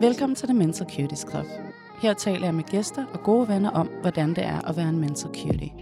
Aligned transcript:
Velkommen 0.00 0.36
til 0.36 0.48
The 0.48 0.58
Mental 0.58 0.86
Cuties 0.86 1.26
Club. 1.30 1.46
Her 2.02 2.14
taler 2.14 2.44
jeg 2.44 2.54
med 2.54 2.64
gæster 2.64 3.06
og 3.06 3.22
gode 3.22 3.48
venner 3.48 3.70
om, 3.70 3.88
hvordan 4.00 4.28
det 4.28 4.44
er 4.44 4.68
at 4.68 4.76
være 4.76 4.88
en 4.88 4.98
mental 4.98 5.30
cutie. 5.30 5.72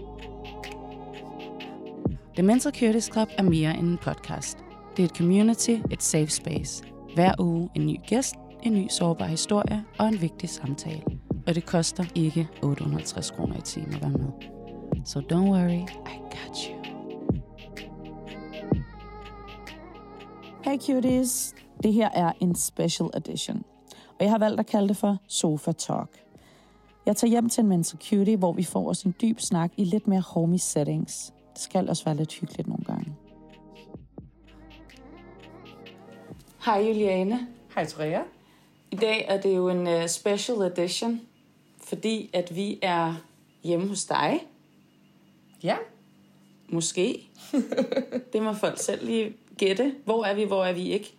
The 2.35 2.43
Mental 2.43 2.73
Cuties 2.73 3.11
Club 3.12 3.29
er 3.39 3.43
mere 3.43 3.77
end 3.77 3.89
en 3.89 3.99
podcast. 3.99 4.59
Det 4.96 5.03
er 5.03 5.04
et 5.09 5.17
community, 5.17 5.77
et 5.91 6.03
safe 6.03 6.27
space. 6.27 6.85
Hver 7.15 7.33
uge 7.38 7.71
en 7.74 7.87
ny 7.87 7.96
gæst, 8.06 8.35
en 8.63 8.73
ny 8.73 8.88
sårbar 8.88 9.27
historie 9.27 9.85
og 9.99 10.09
en 10.09 10.21
vigtig 10.21 10.49
samtale. 10.49 11.03
Og 11.46 11.55
det 11.55 11.67
koster 11.67 12.05
ikke 12.14 12.49
850 12.63 13.31
kroner 13.31 13.56
i 13.56 13.63
timen 13.63 13.95
at 13.95 14.03
være 14.03 14.10
med. 14.10 14.32
So 15.05 15.21
don't 15.21 15.50
worry, 15.50 15.82
I 16.06 16.19
got 16.30 16.59
you. 16.69 16.74
Hey 20.64 20.78
cuties, 20.78 21.55
det 21.82 21.92
her 21.92 22.09
er 22.14 22.32
en 22.41 22.55
special 22.55 23.09
edition. 23.14 23.64
Og 24.18 24.24
jeg 24.24 24.30
har 24.30 24.38
valgt 24.38 24.60
at 24.60 24.66
kalde 24.66 24.88
det 24.88 24.96
for 24.96 25.16
Sofa 25.28 25.72
Talk. 25.72 26.24
Jeg 27.06 27.16
tager 27.16 27.30
hjem 27.30 27.48
til 27.48 27.64
en 27.64 27.84
cutie, 27.84 28.36
hvor 28.36 28.52
vi 28.52 28.64
får 28.64 28.88
os 28.88 29.02
en 29.02 29.14
dyb 29.22 29.40
snak 29.40 29.72
i 29.76 29.84
lidt 29.84 30.09
mere 30.09 30.20
homey 30.20 30.56
settings. 30.56 31.32
Det 31.52 31.62
skal 31.62 31.88
også 31.88 32.04
være 32.04 32.16
lidt 32.16 32.34
hyggeligt 32.34 32.68
nogle 32.68 32.84
gange. 32.84 33.16
Hej 36.64 36.78
Juliane. 36.88 37.48
Hej 37.74 37.86
Toria. 37.86 38.23
I 38.90 38.96
dag 38.96 39.24
er 39.28 39.40
det 39.40 39.56
jo 39.56 39.68
en 39.68 39.86
uh, 39.86 40.06
special 40.06 40.59
edition, 40.59 41.20
fordi 41.80 42.30
at 42.32 42.56
vi 42.56 42.78
er 42.82 43.14
hjemme 43.62 43.88
hos 43.88 44.04
dig. 44.04 44.40
Ja. 45.62 45.76
Måske. 46.68 47.28
det 48.32 48.42
må 48.42 48.52
folk 48.52 48.78
selv 48.78 49.06
lige 49.06 49.37
gætte. 49.59 49.95
Hvor 50.04 50.24
er 50.24 50.34
vi, 50.34 50.45
hvor 50.45 50.64
er 50.64 50.73
vi 50.73 50.92
ikke? 50.92 51.14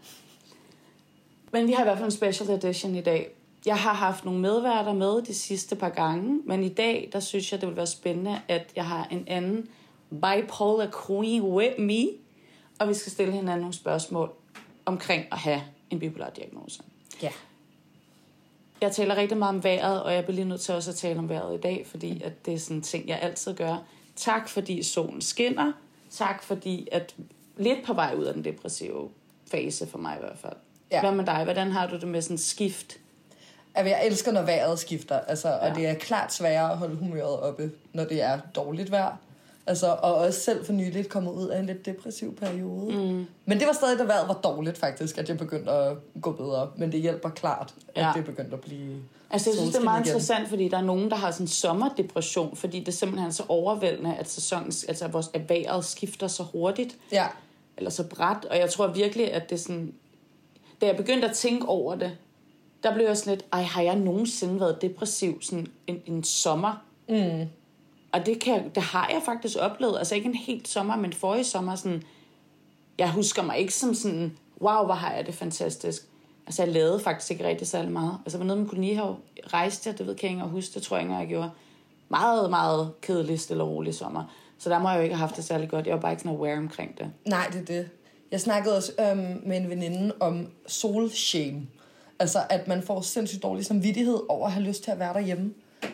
Men 1.52 1.68
vi 1.68 1.72
har 1.72 1.84
i 1.84 1.86
hvert 1.86 1.98
fald 1.98 2.06
en 2.06 2.12
special 2.12 2.50
edition 2.50 2.96
i 2.96 3.02
dag. 3.02 3.30
Jeg 3.66 3.78
har 3.78 3.94
haft 3.94 4.26
nogle 4.26 4.40
medværter 4.40 4.94
med 4.94 5.22
de 5.22 5.34
sidste 5.34 5.76
par 5.76 5.90
gange, 5.90 6.42
men 6.46 6.64
i 6.64 6.70
dag, 6.70 7.10
der 7.14 7.20
synes 7.20 7.52
jeg, 7.52 7.62
det 7.62 7.70
vil 7.70 7.78
være 7.78 7.88
spændende, 7.88 8.42
at 8.48 8.72
jeg 8.76 8.86
har 8.86 9.08
en 9.12 9.24
anden 9.28 9.70
bipolar 10.10 10.92
queen 11.08 11.42
with 11.42 11.80
me, 11.80 12.08
og 12.80 12.90
vi 12.90 12.94
skal 12.94 13.12
stille 13.12 13.34
hinanden 13.34 13.60
nogle 13.60 13.74
spørgsmål 13.74 14.32
omkring 14.86 15.26
at 15.32 15.38
have 15.38 15.62
en 15.90 16.00
bipolar 16.00 16.30
diagnose. 16.30 16.84
Ja. 17.22 17.30
Jeg 18.82 18.92
taler 18.92 19.16
rigtig 19.16 19.38
meget 19.38 19.56
om 19.56 19.64
vejret, 19.64 20.04
og 20.04 20.14
jeg 20.14 20.24
bliver 20.24 20.36
lige 20.36 20.48
nødt 20.50 20.62
til 20.62 20.74
også 20.76 20.92
at 20.92 20.96
tale 20.96 21.20
om 21.20 21.30
vejret 21.30 21.58
i 21.58 21.62
dag, 21.62 21.88
fordi 21.88 22.22
at 22.24 22.46
det 22.46 22.54
er 22.54 22.58
sådan 22.58 22.78
en 22.78 22.82
ting, 22.82 23.08
jeg 23.08 23.20
altid 23.22 23.54
gør. 23.54 23.78
Tak 24.16 24.50
fordi 24.50 24.84
solen 24.84 25.22
skinner. 25.22 25.72
Tak 26.10 26.44
fordi, 26.44 26.88
at 26.92 27.16
lidt 27.58 27.86
på 27.86 27.94
vej 27.94 28.16
ud 28.18 28.24
af 28.24 28.34
den 28.34 28.44
depressive 28.44 29.10
fase 29.52 29.88
for 29.88 29.98
mig 29.98 30.16
i 30.16 30.20
hvert 30.20 30.38
fald. 30.38 30.56
Ja. 30.92 31.02
Hvad 31.02 31.12
med 31.12 31.26
dig? 31.26 31.42
Hvordan 31.44 31.72
har 31.72 31.88
du 31.88 31.96
det 31.96 32.08
med 32.08 32.22
sådan 32.22 32.38
skift? 32.38 32.98
Altså, 33.76 33.90
jeg 33.96 34.06
elsker, 34.06 34.32
når 34.32 34.42
vejret 34.42 34.80
skifter, 34.80 35.20
altså, 35.20 35.48
og 35.62 35.68
Ja. 35.68 35.74
det 35.74 35.88
er 35.88 35.94
klart 35.94 36.34
sværere 36.34 36.72
at 36.72 36.78
holde 36.78 36.96
humøret 36.96 37.40
oppe, 37.40 37.72
når 37.94 38.04
det 38.04 38.22
er 38.22 38.40
dårligt 38.56 38.92
vejr. 38.92 39.16
Altså, 39.68 39.88
og 40.02 40.16
også 40.16 40.40
selv 40.40 40.66
for 40.66 40.74
nyligt 40.74 41.10
kommet 41.10 41.32
ud 41.32 41.48
af 41.48 41.60
en 41.60 41.66
lidt 41.66 41.86
depressiv 41.86 42.36
periode. 42.36 42.98
Mm. 42.98 43.26
Men 43.46 43.60
det 43.60 43.68
var 43.68 43.74
stadig, 43.74 44.00
da 44.00 44.04
vejret 44.04 44.28
var 44.28 44.34
dårligt 44.34 44.78
faktisk, 44.78 45.18
at 45.18 45.30
jeg 45.30 45.38
begyndte 45.38 45.72
at 45.72 45.98
gå 46.22 46.32
bedre. 46.32 46.70
Men 46.78 46.92
det 46.92 47.02
hjælper 47.02 47.30
klart, 47.30 47.74
at 47.96 48.02
Ja. 48.04 48.12
det 48.16 48.26
begyndte 48.26 48.54
at 48.54 48.62
blive 48.62 48.96
Altså, 49.32 49.50
jeg 49.50 49.58
synes, 49.58 49.72
det 49.74 49.80
er 49.80 49.84
meget 49.84 50.00
igen. 50.00 50.08
interessant, 50.08 50.50
fordi 50.50 50.68
der 50.70 50.78
er 50.78 50.82
nogen, 50.82 51.10
der 51.10 51.16
har 51.16 51.32
sådan 51.32 51.48
sommerdepression, 51.48 52.56
fordi 52.56 52.80
det 52.80 52.88
er 52.88 52.92
simpelthen 52.92 53.32
så 53.34 53.44
overvældende, 53.48 54.16
at 54.16 54.30
sæsonen, 54.30 54.66
altså 54.88 55.30
at 55.34 55.50
vejret 55.50 55.86
skifter 55.86 56.28
så 56.28 56.44
hurtigt, 56.44 56.96
Ja, 57.12 57.28
eller 57.78 57.90
så 57.90 58.04
bræt. 58.04 58.46
Og 58.46 58.58
jeg 58.58 58.70
tror 58.70 58.88
virkelig, 58.88 59.34
at 59.34 59.50
det 59.50 59.56
er 59.56 59.60
sådan... 59.60 59.94
Da 60.82 60.86
jeg 60.86 60.98
begyndte 60.98 61.30
at 61.30 61.36
tænke 61.36 61.68
over 61.68 61.96
det, 61.96 62.18
der 62.84 62.94
blev 62.94 63.06
jeg 63.06 63.18
sådan 63.18 63.34
lidt, 63.34 63.46
ej, 63.54 63.62
har 63.62 63.82
jeg 63.82 63.96
nogensinde 63.96 64.60
været 64.60 64.82
depressiv 64.82 65.42
sådan 65.42 65.68
en, 65.88 66.02
en 66.06 66.24
sommer? 66.24 66.84
mm. 67.10 67.46
Og 68.12 68.26
det, 68.26 68.40
kan, 68.40 68.54
jeg- 68.56 68.76
det 68.76 68.84
har 68.84 69.10
jeg 69.14 69.22
faktisk 69.26 69.58
oplevet. 69.60 69.98
Altså 69.98 70.16
ikke 70.16 70.28
en 70.28 70.36
helt 70.36 70.68
sommer, 70.68 70.96
men 70.96 71.14
forrige 71.14 71.44
sommer. 71.44 71.76
Sådan, 71.76 72.04
jeg 72.98 73.12
husker 73.12 73.44
mig 73.44 73.58
ikke 73.58 73.74
som 73.74 73.94
sådan, 73.94 74.38
wow, 74.62 74.86
hvor 74.86 74.94
har 74.94 75.14
jeg 75.14 75.26
det 75.26 75.34
fantastisk. 75.34 76.02
Altså 76.48 76.64
jeg 76.64 76.72
lavede 76.74 77.00
faktisk 77.00 77.32
ikke 77.32 77.48
rigtig 77.48 77.68
særlig 77.68 77.92
meget. 77.92 78.18
Altså 78.26 78.38
jeg 78.38 78.40
var 78.40 78.46
nede 78.46 78.58
med 78.60 78.70
kolonihave, 78.70 79.16
rejste 79.48 79.90
jeg, 79.90 79.98
det 79.98 80.08
ved 80.08 80.16
jeg 80.22 80.32
ikke 80.32 80.44
huske, 80.44 80.74
det 80.74 80.82
tror 80.84 80.98
jeg 80.98 81.04
ikke 81.04 81.16
jeg 81.16 81.28
gjorde. 81.28 81.52
Meget, 82.10 82.50
meget 82.50 82.92
kedelig, 83.02 83.40
stille 83.40 83.64
og 83.64 83.70
rolig 83.70 83.96
sommer. 83.96 84.24
Så 84.58 84.70
der 84.70 84.80
må 84.80 84.90
jeg 84.90 84.98
jo 84.98 85.04
ikke 85.04 85.16
have 85.16 85.28
haft 85.28 85.36
det 85.36 85.44
særlig 85.44 85.70
godt. 85.70 85.88
Jeg 85.88 85.96
var 85.96 86.02
bare 86.02 86.12
ikke 86.12 86.22
sådan 86.24 86.38
aware 86.38 86.58
omkring 86.58 86.98
det. 86.98 87.12
Nej, 87.26 87.48
det 87.54 87.62
er 87.62 87.66
det. 87.66 87.90
Jeg 88.32 88.42
snakkede 88.42 88.76
også 88.78 88.92
øhm, 89.00 89.42
med 89.46 89.58
en 89.58 89.70
veninde 89.70 90.14
om 90.20 90.48
solshame. 90.68 91.62
Altså, 92.20 92.40
at 92.50 92.68
man 92.68 92.82
får 92.84 93.02
sindssygt 93.02 93.44
dårlig 93.44 93.66
samvittighed 93.66 94.20
over 94.30 94.46
at 94.46 94.52
have 94.52 94.66
lyst 94.66 94.84
til 94.84 94.92
at 94.92 95.00
være 95.00 95.14
derhjemme. 95.14 95.54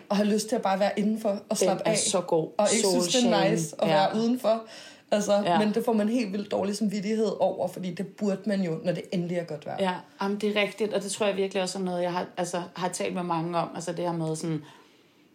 Og 0.10 0.16
have 0.16 0.28
lyst 0.30 0.50
til 0.50 0.56
at 0.56 0.62
bare 0.62 0.80
være 0.80 1.00
indenfor 1.00 1.30
og 1.30 1.40
Den 1.50 1.58
slappe 1.58 1.84
er 1.86 1.92
af. 1.92 1.98
så 1.98 2.22
god. 2.22 2.50
Og 2.58 2.68
ikke 2.74 2.88
synes, 2.88 3.08
det 3.08 3.16
er 3.16 3.22
Solshame. 3.22 3.52
nice 3.52 3.76
at 3.80 3.88
Ja. 3.88 3.94
være 3.94 4.16
udenfor. 4.16 4.64
Altså, 5.12 5.34
ja. 5.34 5.60
Men 5.60 5.74
det 5.74 5.86
får 5.86 5.94
man 5.94 6.10
helt 6.10 6.32
vildt 6.34 6.52
dårlig 6.52 6.78
samvittighed 6.78 7.32
over, 7.40 7.68
fordi 7.68 7.94
det 7.94 8.08
burde 8.08 8.42
man 8.46 8.62
jo, 8.62 8.80
når 8.84 8.92
det 8.92 9.04
endelig 9.12 9.38
er 9.38 9.44
godt 9.44 9.66
vejr. 9.66 9.76
Ja, 9.80 9.94
jamen, 10.22 10.38
det 10.42 10.58
er 10.58 10.62
rigtigt, 10.62 10.94
og 10.94 11.04
det 11.04 11.12
tror 11.12 11.26
jeg 11.26 11.36
virkelig 11.38 11.64
også 11.64 11.80
er 11.80 11.84
noget, 11.84 12.02
jeg 12.04 12.12
har, 12.14 12.26
altså, 12.38 12.62
har 12.76 12.88
talt 12.90 13.14
med 13.14 13.24
mange 13.24 13.58
om. 13.58 13.70
Altså 13.76 13.92
det 13.92 14.00
her 14.06 14.12
med 14.14 14.36
sådan, 14.36 14.62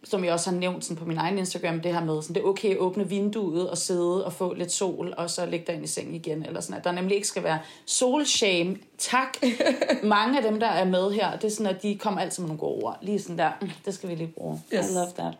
som 0.03 0.23
jeg 0.23 0.33
også 0.33 0.49
har 0.49 0.57
nævnt 0.57 0.83
sådan 0.85 0.97
på 0.97 1.05
min 1.05 1.17
egen 1.17 1.37
Instagram, 1.37 1.79
det 1.79 1.93
her 1.93 2.03
med, 2.05 2.21
sådan, 2.21 2.35
det 2.35 2.41
er 2.41 2.45
okay 2.47 2.69
at 2.71 2.77
åbne 2.77 3.09
vinduet 3.09 3.69
og 3.69 3.77
sidde 3.77 4.25
og 4.25 4.33
få 4.33 4.53
lidt 4.53 4.71
sol, 4.71 5.13
og 5.17 5.29
så 5.29 5.45
ligge 5.45 5.65
dig 5.67 5.75
ind 5.75 5.83
i 5.83 5.87
seng 5.87 6.15
igen, 6.15 6.45
eller 6.45 6.61
sådan, 6.61 6.77
at 6.77 6.83
der 6.83 6.91
nemlig 6.91 7.15
ikke 7.15 7.27
skal 7.27 7.43
være 7.43 7.59
solshame. 7.85 8.77
Tak. 8.97 9.37
mange 10.03 10.37
af 10.37 10.43
dem, 10.51 10.59
der 10.59 10.67
er 10.67 10.85
med 10.85 11.11
her, 11.11 11.35
det 11.35 11.43
er 11.43 11.49
sådan, 11.51 11.75
at 11.75 11.83
de 11.83 11.97
kommer 11.97 12.21
altid 12.21 12.43
med 12.43 12.47
nogle 12.47 12.59
gode 12.59 12.83
ord. 12.83 12.97
Lige 13.01 13.19
sådan 13.21 13.37
der, 13.37 13.51
"Mm, 13.61 13.69
det 13.85 13.93
skal 13.93 14.09
vi 14.09 14.15
lige 14.15 14.33
bruge. 14.37 14.61
Yes. 14.73 14.89
I 14.91 14.93
love 14.93 15.11
that. 15.17 15.33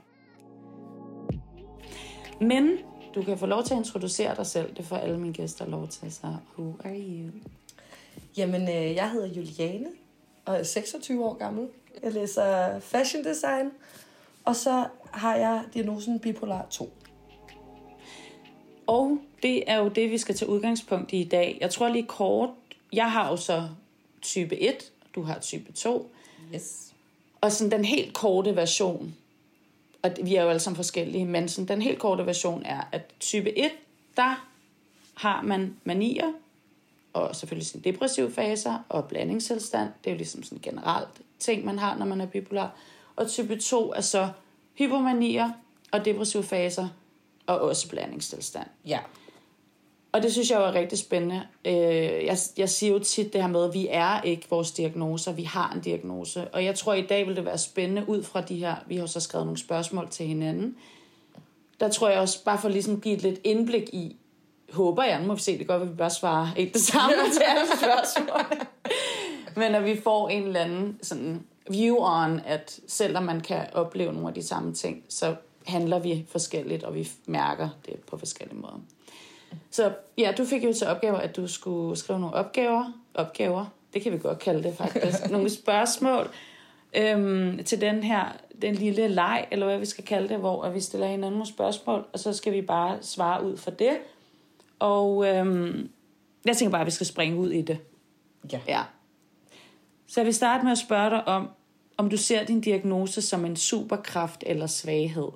Men 2.42 2.78
du 3.16 3.24
kan 3.24 3.38
få 3.38 3.46
lov 3.46 3.64
til 3.64 3.74
at 3.74 3.78
introducere 3.80 4.36
dig 4.36 4.46
selv. 4.46 4.76
Det 4.78 4.86
får 4.86 4.96
alle 4.98 5.18
mine 5.20 5.34
gæster 5.34 5.66
lov 5.66 5.88
til, 5.88 6.12
så 6.14 6.28
who 6.58 6.74
are 6.84 6.96
you? 7.00 7.30
Jamen, 8.38 8.62
øh, 8.62 8.96
jeg 8.96 9.10
hedder 9.12 9.28
Juliane, 9.28 9.88
og 10.46 10.56
er 10.56 10.64
26 10.64 11.26
år 11.26 11.34
gammel. 11.34 11.68
Jeg 12.04 12.12
læser 12.14 12.80
fashion 12.80 13.24
design, 13.24 13.72
og 14.46 14.56
så 14.56 14.88
har 15.12 15.36
jeg 15.36 15.64
diagnosen 15.74 16.20
bipolar 16.20 16.66
2. 16.70 16.94
Og 18.88 19.18
det 19.44 19.64
er 19.68 19.78
jo 19.78 19.88
det, 19.88 20.12
vi 20.12 20.18
skal 20.18 20.36
tage 20.36 20.50
udgangspunkt 20.50 21.14
i 21.14 21.22
i 21.22 21.28
dag. 21.28 21.58
Jeg 21.62 21.70
tror 21.70 21.90
lige 21.90 22.06
kort, 22.06 22.50
jeg 22.94 23.12
har 23.12 23.30
jo 23.30 23.36
så 23.36 23.70
type 24.22 24.60
1, 24.60 24.92
du 25.16 25.22
har 25.22 25.40
type 25.40 25.72
2. 25.72 26.12
Yes. 26.56 26.94
Og 27.42 27.52
sådan 27.52 27.72
den 27.72 27.86
helt 27.86 28.14
korte 28.14 28.56
version, 28.56 29.16
og 30.02 30.12
vi 30.24 30.36
er 30.36 30.44
jo 30.44 30.50
alle 30.50 30.60
sammen 30.60 30.76
forskellige, 30.76 31.26
men 31.26 31.50
sådan 31.50 31.68
den 31.68 31.82
helt 31.82 32.00
korte 32.00 32.26
version 32.26 32.64
er, 32.66 32.82
at 32.92 33.02
type 33.20 33.58
1, 33.58 33.72
der 34.18 34.48
har 35.14 35.42
man 35.42 35.76
manier, 35.84 36.34
og 37.14 37.36
selvfølgelig 37.36 37.68
sine 37.68 37.84
depressive 37.84 38.32
faser, 38.32 38.86
og 38.90 39.06
blandingstilstand. 39.06 39.90
Det 40.04 40.10
er 40.10 40.12
jo 40.12 40.18
ligesom 40.18 40.44
sådan 40.44 40.60
generelt 40.62 41.22
ting, 41.40 41.66
man 41.66 41.80
har, 41.80 41.98
når 41.98 42.06
man 42.06 42.22
er 42.22 42.26
bipolar. 42.26 42.76
Og 43.16 43.28
type 43.28 43.60
2 43.60 43.94
er 43.94 44.02
så 44.02 44.30
hypomanier 44.74 45.50
og 45.92 46.06
depressive 46.06 46.44
faser, 46.44 46.88
og 47.48 47.60
også 47.60 47.90
blandingstilstand. 47.90 48.68
Ja. 48.86 49.00
Og 50.12 50.24
det 50.24 50.32
synes 50.32 50.52
jeg 50.52 50.60
jo 50.60 50.66
er 50.66 50.74
rigtig 50.74 50.98
spændende. 50.98 51.48
Øh, 51.66 52.26
jeg, 52.26 52.38
jeg 52.58 52.70
siger 52.70 52.94
jo 52.94 53.00
tit 53.00 53.34
det 53.34 53.42
her 53.42 53.50
med, 53.50 53.64
at 53.64 53.74
vi 53.74 53.88
er 53.90 54.22
ikke 54.22 54.48
vores 54.50 54.72
diagnoser, 54.72 55.32
vi 55.32 55.44
har 55.44 55.72
en 55.76 55.82
diagnose. 55.82 56.48
Og 56.48 56.66
jeg 56.66 56.76
tror, 56.76 56.94
i 56.94 57.02
dag 57.02 57.28
vil 57.28 57.36
det 57.36 57.46
være 57.46 57.58
spændende 57.58 58.10
ud 58.10 58.24
fra 58.24 58.42
de 58.42 58.56
her, 58.56 58.76
vi 58.88 58.98
har 58.98 59.06
så 59.06 59.20
skrevet 59.20 59.48
nogle 59.48 59.60
spørgsmål 59.60 60.10
til 60.10 60.26
hinanden. 60.26 60.76
Der 61.80 61.90
tror 61.90 62.10
jeg 62.10 62.20
også, 62.20 62.44
bare 62.44 62.58
for 62.58 62.70
ligesom 62.70 62.96
at 62.96 63.02
give 63.02 63.16
et 63.16 63.22
lidt 63.22 63.40
indblik 63.44 63.90
i, 63.94 64.16
håber 64.74 65.04
jeg, 65.04 65.22
nu 65.22 65.28
må 65.28 65.34
vi 65.34 65.42
se, 65.42 65.58
det 65.58 65.68
godt, 65.68 65.82
at 65.82 65.90
vi 65.90 65.96
bare 65.96 66.10
svarer 66.10 66.48
ikke 66.56 66.74
det 66.74 66.82
samme 66.82 67.16
til 67.34 67.42
alle 67.48 67.68
spørgsmål. 67.78 68.68
Men 69.56 69.76
at 69.76 69.86
vi 69.86 70.02
får 70.02 70.30
en 70.30 70.44
eller 70.44 70.60
anden 70.60 71.00
sådan 71.02 71.46
view 71.70 71.96
on, 72.00 72.40
at 72.40 72.80
selvom 72.88 73.24
man 73.24 73.42
kan 73.42 73.66
opleve 73.74 74.14
nogle 74.14 74.28
af 74.28 74.34
de 74.34 74.44
samme 74.44 74.74
ting, 74.74 75.04
så 75.10 75.36
handler 75.68 76.00
vi 76.00 76.26
forskelligt, 76.30 76.84
og 76.84 76.96
vi 76.96 77.10
mærker 77.26 77.70
det 77.86 78.00
på 78.00 78.18
forskellige 78.18 78.58
måder. 78.58 78.82
Så 79.72 79.94
ja, 80.18 80.34
du 80.38 80.46
fik 80.46 80.64
jo 80.64 80.74
til 80.74 80.88
opgave, 80.88 81.22
at 81.22 81.36
du 81.36 81.48
skulle 81.48 81.98
skrive 81.98 82.20
nogle 82.20 82.36
opgaver. 82.36 82.92
Opgaver, 83.14 83.66
det 83.94 84.02
kan 84.02 84.12
vi 84.12 84.18
godt 84.18 84.40
kalde 84.40 84.64
det 84.64 84.78
faktisk. 84.78 85.30
nogle 85.32 85.50
spørgsmål 85.50 86.30
øhm, 86.96 87.64
til 87.64 87.82
den 87.82 88.04
her, 88.04 88.26
den 88.62 88.76
lille 88.76 89.08
leg, 89.08 89.48
eller 89.52 89.66
hvad 89.66 89.80
vi 89.80 89.86
skal 89.86 90.04
kalde 90.04 90.30
det, 90.30 90.38
hvor 90.38 90.70
vi 90.70 90.80
stiller 90.80 91.08
hinanden 91.08 91.32
nogle 91.32 91.48
spørgsmål, 91.48 92.06
og 92.14 92.20
så 92.20 92.34
skal 92.34 92.54
vi 92.54 92.62
bare 92.62 92.98
svare 93.02 93.46
ud 93.46 93.58
for 93.58 93.72
det. 93.72 93.98
Og 94.80 95.28
øhm, 95.28 95.90
jeg 96.46 96.58
tænker 96.58 96.72
bare, 96.72 96.82
at 96.82 96.86
vi 96.86 96.92
skal 96.92 97.08
springe 97.08 97.38
ud 97.38 97.50
i 97.52 97.62
det. 97.62 97.78
Ja. 98.52 98.60
Ja. 98.68 98.82
Så 100.12 100.20
jeg 100.20 100.26
vil 100.26 100.34
starte 100.34 100.64
med 100.64 100.72
at 100.72 100.78
spørge 100.78 101.10
dig 101.10 101.28
om, 101.28 101.50
om 101.98 102.10
du 102.10 102.18
ser 102.18 102.46
din 102.46 102.62
diagnose 102.62 103.22
som 103.22 103.46
en 103.46 103.56
superkraft 103.56 104.44
eller 104.48 104.68
svaghed. 104.68 105.30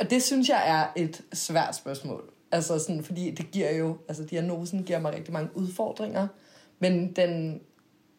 Og 0.00 0.10
det 0.10 0.22
synes 0.22 0.48
jeg 0.48 0.62
er 0.66 1.02
et 1.02 1.24
svært 1.32 1.76
spørgsmål. 1.76 2.30
Altså 2.52 2.78
sådan, 2.78 3.04
fordi 3.04 3.30
det 3.30 3.50
giver 3.50 3.76
jo, 3.76 3.98
altså 4.08 4.24
diagnosen 4.24 4.82
giver 4.84 4.98
mig 4.98 5.14
rigtig 5.14 5.32
mange 5.32 5.50
udfordringer, 5.54 6.28
men 6.78 7.12
den 7.12 7.60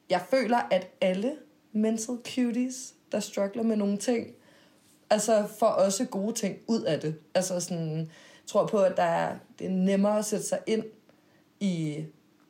jeg 0.09 0.21
føler, 0.29 0.57
at 0.71 0.87
alle 1.01 1.35
mental 1.71 2.17
cuties, 2.35 2.93
der 3.11 3.19
struggler 3.19 3.63
med 3.63 3.75
nogle 3.75 3.97
ting, 3.97 4.27
altså 5.09 5.47
får 5.59 5.67
også 5.67 6.05
gode 6.05 6.33
ting 6.33 6.57
ud 6.67 6.81
af 6.81 6.99
det. 6.99 7.15
Altså 7.33 7.59
sådan, 7.59 7.97
jeg 7.97 8.07
tror 8.45 8.67
på, 8.67 8.77
at 8.77 8.97
der 8.97 9.03
er, 9.03 9.37
det 9.59 9.67
er 9.67 9.71
nemmere 9.71 10.19
at 10.19 10.25
sætte 10.25 10.45
sig 10.45 10.59
ind 10.67 10.83
i 11.59 12.05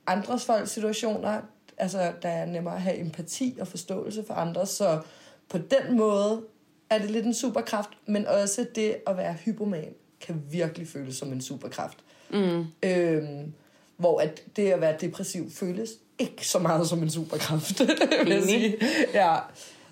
andres 0.07 0.45
folks 0.45 0.71
situationer. 0.71 1.41
Altså, 1.77 2.11
der 2.21 2.29
er 2.29 2.45
nemmere 2.45 2.75
at 2.75 2.81
have 2.81 2.97
empati 2.97 3.57
og 3.59 3.67
forståelse 3.67 4.23
for 4.27 4.33
andre. 4.33 4.65
Så 4.65 5.01
på 5.49 5.57
den 5.57 5.97
måde 5.97 6.41
er 6.89 6.99
det 6.99 7.11
lidt 7.11 7.25
en 7.25 7.33
superkraft, 7.33 7.89
men 8.05 8.27
også 8.27 8.65
det 8.75 8.97
at 9.07 9.17
være 9.17 9.33
hypoman 9.33 9.93
kan 10.21 10.43
virkelig 10.51 10.87
føles 10.87 11.15
som 11.15 11.31
en 11.31 11.41
superkraft. 11.41 11.97
Mm. 12.29 12.65
Øhm, 12.83 13.53
hvor 13.97 14.19
at 14.19 14.41
det 14.55 14.71
at 14.71 14.81
være 14.81 14.95
depressiv 15.01 15.51
føles 15.51 15.89
ikke 16.19 16.47
så 16.47 16.59
meget 16.59 16.87
som 16.87 17.03
en 17.03 17.09
superkraft, 17.09 17.79
vil 18.23 18.33
jeg 18.33 18.43
sige. 18.43 18.77
Ja. 19.13 19.35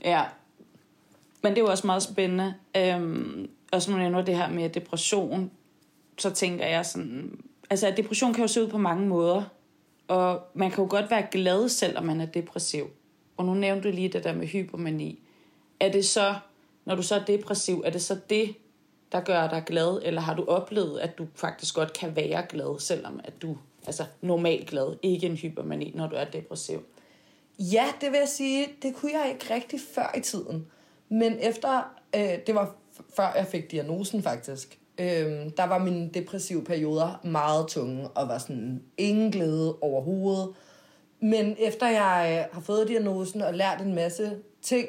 Ja. 0.04 0.24
Men 1.44 1.52
det 1.52 1.58
er 1.58 1.62
jo 1.62 1.72
også 1.72 1.88
meget 1.88 2.04
spændende. 2.04 2.54
Øhm, 2.78 3.50
også 3.72 3.92
nu 3.92 3.98
nævner 3.98 4.22
det 4.22 4.38
her 4.38 4.50
med 4.50 4.70
depression, 4.70 5.52
så 6.18 6.30
tænker 6.30 6.68
jeg 6.68 6.86
sådan... 6.86 7.40
Altså, 7.70 7.88
at 7.88 7.98
depression 7.98 8.34
kan 8.34 8.42
jo 8.42 8.48
se 8.48 8.64
ud 8.64 8.68
på 8.68 8.78
mange 8.78 9.08
måder. 9.08 9.44
Og 10.08 10.42
man 10.54 10.72
kan 10.72 10.84
jo 10.84 10.90
godt 10.90 11.12
være 11.12 11.28
glad, 11.32 11.70
selvom 11.70 12.04
man 12.04 12.22
er 12.22 12.26
depressiv. 12.26 12.90
Og 13.38 13.46
nu 13.46 13.54
nævnte 13.54 13.90
du 13.90 13.96
lige 13.96 14.10
det 14.10 14.24
der 14.24 14.34
med 14.34 14.48
hypomani. 14.48 15.20
Er 15.80 15.92
det 15.92 16.06
så, 16.06 16.36
når 16.86 16.96
du 16.96 17.02
så 17.02 17.16
er 17.16 17.26
depressiv, 17.26 17.84
er 17.86 17.90
det 17.90 18.02
så 18.02 18.18
det, 18.30 18.56
der 19.12 19.20
gør 19.20 19.48
dig 19.48 19.64
glad? 19.66 20.02
Eller 20.04 20.22
har 20.22 20.34
du 20.34 20.46
oplevet, 20.48 21.00
at 21.00 21.18
du 21.18 21.28
faktisk 21.36 21.76
godt 21.76 21.94
kan 21.94 22.16
være 22.16 22.46
glad, 22.50 22.80
selvom 22.80 23.20
at 23.24 23.42
du 23.42 23.58
altså 23.88 24.06
normalt 24.22 24.70
glad, 24.70 24.96
ikke 25.02 25.28
en 25.28 25.36
hypomani, 25.36 25.92
når 25.96 26.08
du 26.08 26.16
er 26.16 26.26
depressiv? 26.26 26.84
Ja, 27.60 27.86
det 28.02 28.12
vil 28.12 28.18
jeg 28.18 28.30
sige, 28.30 28.68
det 28.82 28.96
kunne 28.96 29.12
jeg 29.12 29.32
ikke 29.32 29.54
rigtig 29.54 29.80
før 29.96 30.16
i 30.18 30.20
tiden. 30.20 30.68
Men 31.10 31.40
efter, 31.40 31.82
øh, 32.16 32.40
det 32.48 32.56
var 32.56 32.76
før 33.16 33.34
jeg 33.36 33.48
fik 33.48 33.72
diagnosen 33.72 34.24
faktisk, 34.24 34.80
øh, 34.98 35.52
der 35.58 35.64
var 35.64 35.78
mine 35.78 36.10
depressive 36.10 36.64
perioder 36.64 37.20
meget 37.24 37.68
tunge, 37.68 38.08
og 38.08 38.28
var 38.28 38.38
sådan 38.38 38.84
ingen 38.98 39.32
glæde 39.32 39.76
overhovedet. 39.82 40.50
Men 41.20 41.56
efter 41.60 41.88
jeg 41.88 42.46
øh, 42.50 42.54
har 42.56 42.62
fået 42.62 42.88
diagnosen 42.88 43.42
og 43.42 43.54
lært 43.54 43.82
en 43.82 43.96
masse 43.96 44.38
ting, 44.62 44.88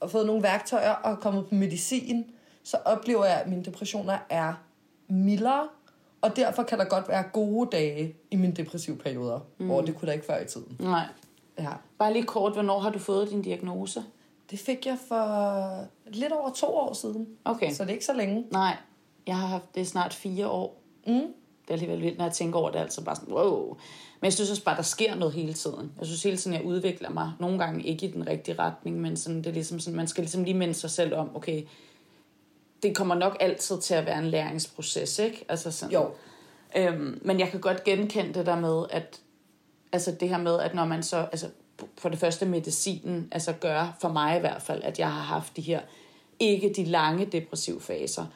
og 0.00 0.10
fået 0.10 0.26
nogle 0.26 0.42
værktøjer 0.42 0.92
og 0.92 1.20
kommet 1.20 1.46
på 1.48 1.54
medicin, 1.54 2.24
så 2.62 2.76
oplever 2.84 3.24
jeg, 3.24 3.40
at 3.40 3.48
mine 3.48 3.64
depressioner 3.64 4.18
er 4.30 4.52
mildere, 5.08 5.68
og 6.20 6.36
derfor 6.36 6.62
kan 6.62 6.78
der 6.78 6.84
godt 6.84 7.08
være 7.08 7.22
gode 7.32 7.68
dage 7.72 8.16
i 8.30 8.36
mine 8.36 8.52
depressive 8.52 8.96
perioder, 8.96 9.40
mm. 9.58 9.66
hvor 9.66 9.80
det 9.80 9.96
kunne 9.96 10.06
der 10.06 10.12
ikke 10.12 10.26
før 10.26 10.40
i 10.40 10.44
tiden. 10.44 10.76
Nej. 10.80 11.06
Ja. 11.58 11.70
Bare 11.98 12.12
lige 12.12 12.24
kort, 12.24 12.52
hvornår 12.52 12.78
har 12.78 12.90
du 12.90 12.98
fået 12.98 13.30
din 13.30 13.42
diagnose? 13.42 14.04
Det 14.50 14.58
fik 14.58 14.86
jeg 14.86 14.98
for 15.08 15.86
lidt 16.06 16.32
over 16.32 16.50
to 16.50 16.66
år 16.66 16.92
siden. 16.92 17.28
Okay. 17.44 17.72
Så 17.72 17.82
det 17.82 17.90
er 17.90 17.94
ikke 17.94 18.06
så 18.06 18.12
længe. 18.12 18.44
Nej, 18.52 18.76
jeg 19.26 19.36
har 19.36 19.46
haft 19.46 19.74
det 19.74 19.86
snart 19.86 20.14
fire 20.14 20.48
år. 20.48 20.82
Mm. 21.06 21.14
Det 21.14 21.68
er 21.68 21.72
alligevel 21.72 22.02
vildt, 22.02 22.18
når 22.18 22.24
jeg 22.24 22.34
tænker 22.34 22.58
over 22.58 22.70
det, 22.70 22.78
altså 22.78 23.04
bare 23.04 23.16
sådan, 23.16 23.34
wow. 23.34 23.76
Men 24.20 24.24
jeg 24.24 24.32
synes 24.32 24.50
også 24.50 24.64
bare, 24.64 24.76
der 24.76 24.82
sker 24.82 25.14
noget 25.14 25.34
hele 25.34 25.54
tiden. 25.54 25.92
Jeg 25.98 26.06
synes 26.06 26.22
hele 26.22 26.36
tiden, 26.36 26.56
jeg 26.56 26.64
udvikler 26.64 27.10
mig. 27.10 27.32
Nogle 27.40 27.58
gange 27.58 27.84
ikke 27.84 28.06
i 28.06 28.10
den 28.10 28.26
rigtige 28.26 28.58
retning, 28.58 29.00
men 29.00 29.16
sådan, 29.16 29.38
det 29.38 29.46
er 29.46 29.52
ligesom 29.52 29.80
sådan, 29.80 29.96
man 29.96 30.08
skal 30.08 30.22
ligesom 30.22 30.44
lige 30.44 30.56
minde 30.56 30.74
sig 30.74 30.90
selv 30.90 31.14
om, 31.14 31.36
okay, 31.36 31.62
det 32.82 32.96
kommer 32.96 33.14
nok 33.14 33.36
altid 33.40 33.80
til 33.80 33.94
at 33.94 34.06
være 34.06 34.18
en 34.18 34.26
læringsproces, 34.26 35.18
ikke? 35.18 35.44
Altså 35.48 35.70
sådan, 35.70 35.92
Jo. 35.92 36.10
Øhm, 36.76 37.20
men 37.24 37.40
jeg 37.40 37.48
kan 37.48 37.60
godt 37.60 37.84
genkende 37.84 38.34
det 38.34 38.46
der 38.46 38.60
med, 38.60 38.84
at 38.90 39.20
altså 39.92 40.16
det 40.20 40.28
her 40.28 40.38
med, 40.38 40.60
at 40.60 40.74
når 40.74 40.84
man 40.84 41.02
så, 41.02 41.16
altså 41.16 41.48
for 41.98 42.08
det 42.08 42.18
første 42.18 42.46
medicinen, 42.46 43.28
altså 43.32 43.52
gør 43.52 43.96
for 44.00 44.08
mig 44.08 44.36
i 44.36 44.40
hvert 44.40 44.62
fald, 44.62 44.82
at 44.82 44.98
jeg 44.98 45.12
har 45.12 45.22
haft 45.22 45.56
de 45.56 45.62
her, 45.62 45.80
ikke 46.38 46.72
de 46.76 46.84
lange 46.84 47.26
depressive 47.26 47.80
faser, 47.80 48.26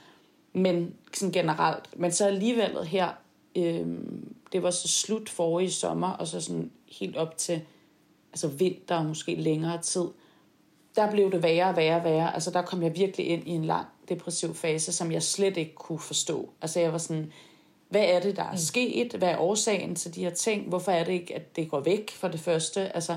men 0.52 0.94
sådan 1.14 1.32
generelt. 1.32 1.98
Men 1.98 2.12
så 2.12 2.26
alligevel 2.26 2.84
her, 2.84 3.08
øhm, 3.56 4.34
det 4.52 4.62
var 4.62 4.70
så 4.70 4.88
slut 4.88 5.28
forrige 5.28 5.70
sommer, 5.70 6.08
og 6.08 6.26
så 6.26 6.40
sådan 6.40 6.70
helt 6.92 7.16
op 7.16 7.36
til 7.36 7.60
altså 8.32 8.48
vinter 8.48 8.96
og 8.96 9.04
måske 9.06 9.34
længere 9.34 9.82
tid, 9.82 10.04
der 10.96 11.10
blev 11.10 11.32
det 11.32 11.42
værre 11.42 11.68
og 11.68 11.76
værre 11.76 11.96
og 11.96 12.04
værre. 12.04 12.34
Altså 12.34 12.50
der 12.50 12.62
kom 12.62 12.82
jeg 12.82 12.96
virkelig 12.96 13.26
ind 13.26 13.48
i 13.48 13.50
en 13.50 13.64
lang 13.64 13.86
depressiv 14.08 14.54
fase, 14.54 14.92
som 14.92 15.12
jeg 15.12 15.22
slet 15.22 15.56
ikke 15.56 15.74
kunne 15.74 15.98
forstå. 15.98 16.50
Altså 16.62 16.80
jeg 16.80 16.92
var 16.92 16.98
sådan, 16.98 17.32
hvad 17.88 18.04
er 18.04 18.20
det, 18.20 18.36
der 18.36 18.42
er 18.44 18.56
sket? 18.56 19.12
Hvad 19.12 19.28
er 19.28 19.38
årsagen 19.38 19.94
til 19.94 20.14
de 20.14 20.20
her 20.24 20.30
ting? 20.30 20.68
Hvorfor 20.68 20.92
er 20.92 21.04
det 21.04 21.12
ikke, 21.12 21.34
at 21.34 21.56
det 21.56 21.70
går 21.70 21.80
væk 21.80 22.10
for 22.10 22.28
det 22.28 22.40
første? 22.40 22.94
Altså, 22.94 23.16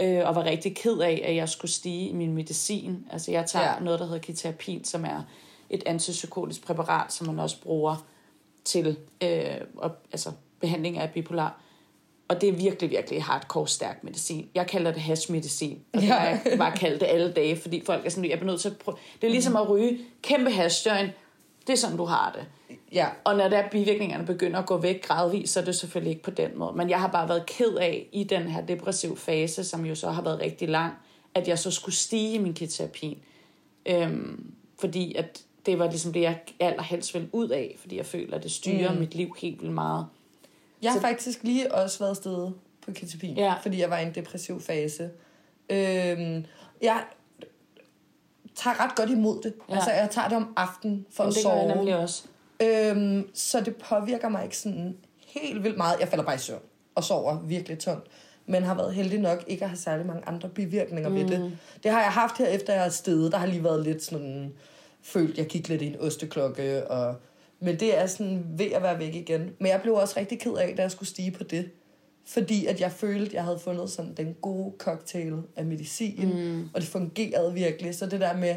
øh, 0.00 0.28
og 0.28 0.34
var 0.34 0.44
rigtig 0.44 0.76
ked 0.76 0.98
af, 0.98 1.22
at 1.24 1.36
jeg 1.36 1.48
skulle 1.48 1.70
stige 1.70 2.08
i 2.08 2.12
min 2.12 2.32
medicin. 2.34 3.06
Altså 3.10 3.30
jeg 3.30 3.46
tager 3.46 3.74
Ja. 3.74 3.80
noget, 3.80 4.00
der 4.00 4.06
hedder 4.06 4.20
keterapin, 4.20 4.84
som 4.84 5.04
er 5.04 5.22
et 5.70 5.82
antipsykotisk 5.86 6.66
præparat, 6.66 7.12
som 7.12 7.26
man 7.26 7.38
også 7.38 7.62
bruger 7.62 8.06
til 8.64 8.96
øh, 9.22 9.44
og, 9.76 9.90
altså, 10.12 10.32
behandling 10.60 10.98
af 10.98 11.10
bipolar. 11.10 11.60
Og 12.28 12.40
det 12.40 12.48
er 12.48 12.52
virkelig, 12.52 12.90
virkelig 12.90 13.22
hardcore 13.24 13.68
stærk 13.68 14.04
medicin. 14.04 14.48
Jeg 14.54 14.66
kalder 14.66 14.90
det 14.92 15.02
hashmedicin. 15.02 15.80
Og 15.92 16.00
det 16.00 16.06
Ja. 16.08 16.14
har 16.14 16.26
jeg 16.26 16.58
bare 16.58 16.76
kaldt 16.76 17.00
det 17.00 17.06
alle 17.06 17.32
dage, 17.32 17.56
fordi 17.56 17.82
folk 17.86 18.06
er 18.06 18.10
sådan, 18.10 18.30
jeg 18.30 18.38
er 18.40 18.44
nødt 18.44 18.60
til 18.60 18.68
at 18.68 18.76
prøve. 18.76 18.96
Det 19.20 19.26
er 19.26 19.30
ligesom 19.30 19.56
at 19.56 19.68
ryge 19.70 19.98
kæmpe 20.22 20.50
hashjoint. 20.50 21.10
Det 21.66 21.72
er 21.72 21.76
sådan, 21.76 21.96
du 21.96 22.04
har 22.04 22.32
det. 22.38 22.76
Ja. 22.92 23.06
Og 23.24 23.36
når 23.36 23.48
der 23.48 23.68
bivirkningerne 23.68 24.26
begynder 24.26 24.58
at 24.58 24.66
gå 24.66 24.76
væk 24.76 25.02
gradvist, 25.02 25.52
så 25.52 25.60
er 25.60 25.64
det 25.64 25.74
selvfølgelig 25.76 26.10
ikke 26.10 26.22
på 26.22 26.30
den 26.30 26.58
måde. 26.58 26.76
Men 26.76 26.90
jeg 26.90 27.00
har 27.00 27.08
bare 27.08 27.28
været 27.28 27.46
ked 27.46 27.74
af 27.74 28.08
i 28.12 28.24
den 28.24 28.42
her 28.42 28.66
depressiv 28.66 29.16
fase, 29.16 29.64
som 29.64 29.86
jo 29.86 29.94
så 29.94 30.10
har 30.10 30.22
været 30.22 30.40
rigtig 30.40 30.68
lang, 30.68 30.92
at 31.34 31.48
jeg 31.48 31.58
så 31.58 31.70
skulle 31.70 31.94
stige 31.94 32.34
i 32.34 32.38
min 32.38 32.54
keterapin. 32.54 33.18
Øhm, 33.86 34.54
fordi 34.78 35.14
at 35.14 35.42
det 35.66 35.78
var 35.78 35.88
ligesom 35.90 36.12
det, 36.12 36.20
jeg 36.20 36.38
allerhelst 36.60 37.14
ville 37.14 37.28
ud 37.32 37.48
af, 37.48 37.76
fordi 37.80 37.96
jeg 37.96 38.06
føler, 38.06 38.36
at 38.36 38.42
det 38.42 38.50
styrer 38.52 38.92
mm. 38.92 38.98
mit 38.98 39.14
liv 39.14 39.34
helt 39.38 39.60
vildt 39.62 39.74
meget. 39.74 40.06
Jeg 40.82 40.90
har 40.92 40.98
Så- 40.98 41.06
faktisk 41.06 41.42
lige 41.42 41.74
også 41.74 41.98
været 41.98 42.10
afsted 42.10 42.50
på 42.86 42.92
ketamine, 42.92 43.40
Ja. 43.42 43.54
fordi 43.62 43.80
jeg 43.80 43.90
var 43.90 43.98
i 43.98 44.02
en 44.02 44.14
depressiv 44.14 44.60
fase. 44.60 45.10
Øhm, 45.70 46.44
jeg 46.82 47.02
tager 48.54 48.84
ret 48.84 48.94
godt 48.96 49.10
imod 49.10 49.42
det. 49.42 49.54
Ja. 49.68 49.74
Altså, 49.74 49.90
jeg 49.90 50.10
tager 50.10 50.28
det 50.28 50.36
om 50.36 50.52
aftenen 50.56 51.06
for 51.12 51.22
Jamen, 51.24 51.30
at 51.32 51.34
det 51.36 51.44
gør 51.44 51.52
jeg 51.52 51.60
sove. 51.68 51.76
nemlig 51.76 51.96
også. 51.96 52.24
Øhm, 52.62 53.28
så 53.34 53.60
det 53.60 53.76
påvirker 53.76 54.28
mig 54.28 54.44
ikke 54.44 54.56
sådan 54.58 54.96
helt 55.26 55.62
vildt 55.64 55.76
meget. 55.76 56.00
Jeg 56.00 56.08
falder 56.08 56.24
bare 56.24 56.34
i 56.34 56.38
søvn 56.38 56.60
og 56.94 57.04
sover 57.04 57.38
virkelig 57.40 57.78
tungt. 57.78 58.06
Men 58.46 58.62
har 58.62 58.74
været 58.74 58.94
heldig 58.94 59.20
nok 59.20 59.44
ikke 59.46 59.64
at 59.64 59.70
have 59.70 59.78
særlig 59.78 60.06
mange 60.06 60.22
andre 60.28 60.48
bivirkninger 60.48 61.08
mm. 61.08 61.14
ved 61.14 61.26
det. 61.28 61.58
Det 61.82 61.90
har 61.90 62.00
jeg 62.02 62.12
haft 62.12 62.38
her 62.38 62.46
efter 62.46 62.74
jeg 62.74 62.84
er 62.84 62.88
stedet. 62.88 63.32
Der 63.32 63.38
har 63.38 63.46
lige 63.46 63.64
været 63.64 63.82
lidt 63.84 64.02
sådan... 64.04 64.52
Følt, 65.06 65.38
jeg 65.38 65.46
gik 65.46 65.68
lidt 65.68 65.82
i 65.82 65.86
en 65.86 65.96
osteklokke. 66.00 66.90
Og, 66.90 67.14
men 67.60 67.80
det 67.80 67.98
er 67.98 68.06
sådan 68.06 68.44
ved 68.56 68.72
at 68.72 68.82
være 68.82 68.98
væk 68.98 69.14
igen. 69.14 69.50
Men 69.58 69.68
jeg 69.68 69.80
blev 69.82 69.94
også 69.94 70.14
rigtig 70.16 70.40
ked 70.40 70.52
af, 70.52 70.74
da 70.76 70.82
jeg 70.82 70.90
skulle 70.90 71.08
stige 71.08 71.30
på 71.30 71.44
det. 71.44 71.70
Fordi 72.24 72.66
at 72.66 72.80
jeg 72.80 72.92
følte, 72.92 73.26
at 73.26 73.32
jeg 73.32 73.44
havde 73.44 73.58
fundet 73.58 73.90
sådan 73.90 74.14
den 74.14 74.34
gode 74.42 74.74
cocktail 74.78 75.34
af 75.56 75.64
medicin. 75.64 76.32
Mm. 76.34 76.68
Og 76.74 76.80
det 76.80 76.88
fungerede 76.88 77.54
virkelig. 77.54 77.94
Så 77.94 78.06
det 78.06 78.20
der 78.20 78.36
med 78.36 78.56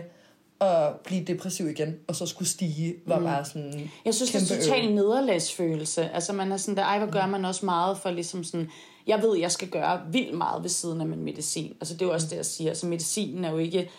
at 0.62 0.96
blive 1.04 1.24
depressiv 1.24 1.70
igen, 1.70 1.96
og 2.08 2.16
så 2.16 2.26
skulle 2.26 2.48
stige, 2.48 2.96
var 3.06 3.20
mm. 3.20 3.26
bare 3.26 3.46
sådan 3.46 3.90
Jeg 4.06 4.14
synes, 4.14 4.32
det 4.32 4.52
er 4.52 4.62
total 4.62 4.94
nederlagsfølelse. 4.94 6.10
Altså 6.10 6.34
man 6.34 6.52
er 6.52 6.58
sådan 6.58 6.78
der, 6.78 6.84
ej, 6.84 6.98
hvor 6.98 7.12
gør 7.12 7.26
man 7.26 7.46
også 7.46 7.66
meget 7.66 7.98
for 7.98 8.12
ligesom 8.12 8.44
sådan, 8.44 8.70
jeg 9.08 9.22
ved, 9.22 9.38
jeg 9.38 9.52
skal 9.52 9.68
gøre 9.68 10.02
vildt 10.12 10.38
meget 10.38 10.64
ved 10.64 10.70
siden 10.70 11.02
af 11.02 11.08
min 11.08 11.24
medicin. 11.24 11.74
Altså 11.82 11.94
det 11.94 12.02
er 12.02 12.06
jo 12.06 12.14
også 12.14 12.28
det, 12.30 12.36
jeg 12.36 12.46
siger. 12.46 12.70
Altså 12.70 12.88
medicinen 12.88 13.46
er 13.46 13.52
jo 13.52 13.58
ikke 13.58 13.90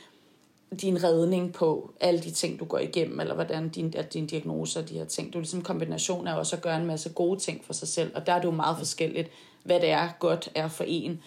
din 0.80 1.04
redning 1.04 1.52
på 1.52 1.92
alle 2.00 2.20
de 2.20 2.30
ting, 2.30 2.60
du 2.60 2.64
går 2.64 2.78
igennem, 2.78 3.20
eller 3.20 3.34
hvordan 3.34 3.68
din, 3.68 3.92
at 3.96 4.12
din 4.14 4.26
diagnose 4.26 4.78
og 4.78 4.88
de 4.88 4.94
her 4.94 5.04
ting. 5.04 5.26
Det 5.28 5.34
er 5.34 5.38
ligesom 5.40 5.58
en 5.60 5.64
kombination 5.64 6.26
af 6.26 6.38
også 6.38 6.56
at 6.56 6.62
gøre 6.62 6.76
en 6.76 6.86
masse 6.86 7.08
gode 7.08 7.40
ting 7.40 7.64
for 7.64 7.72
sig 7.72 7.88
selv, 7.88 8.12
og 8.14 8.26
der 8.26 8.32
er 8.32 8.38
det 8.38 8.44
jo 8.44 8.50
meget 8.50 8.78
forskelligt, 8.78 9.28
hvad 9.62 9.80
det 9.80 9.90
er 9.90 10.08
godt 10.18 10.50
er 10.54 10.68
for 10.68 10.84
en. 10.86 11.22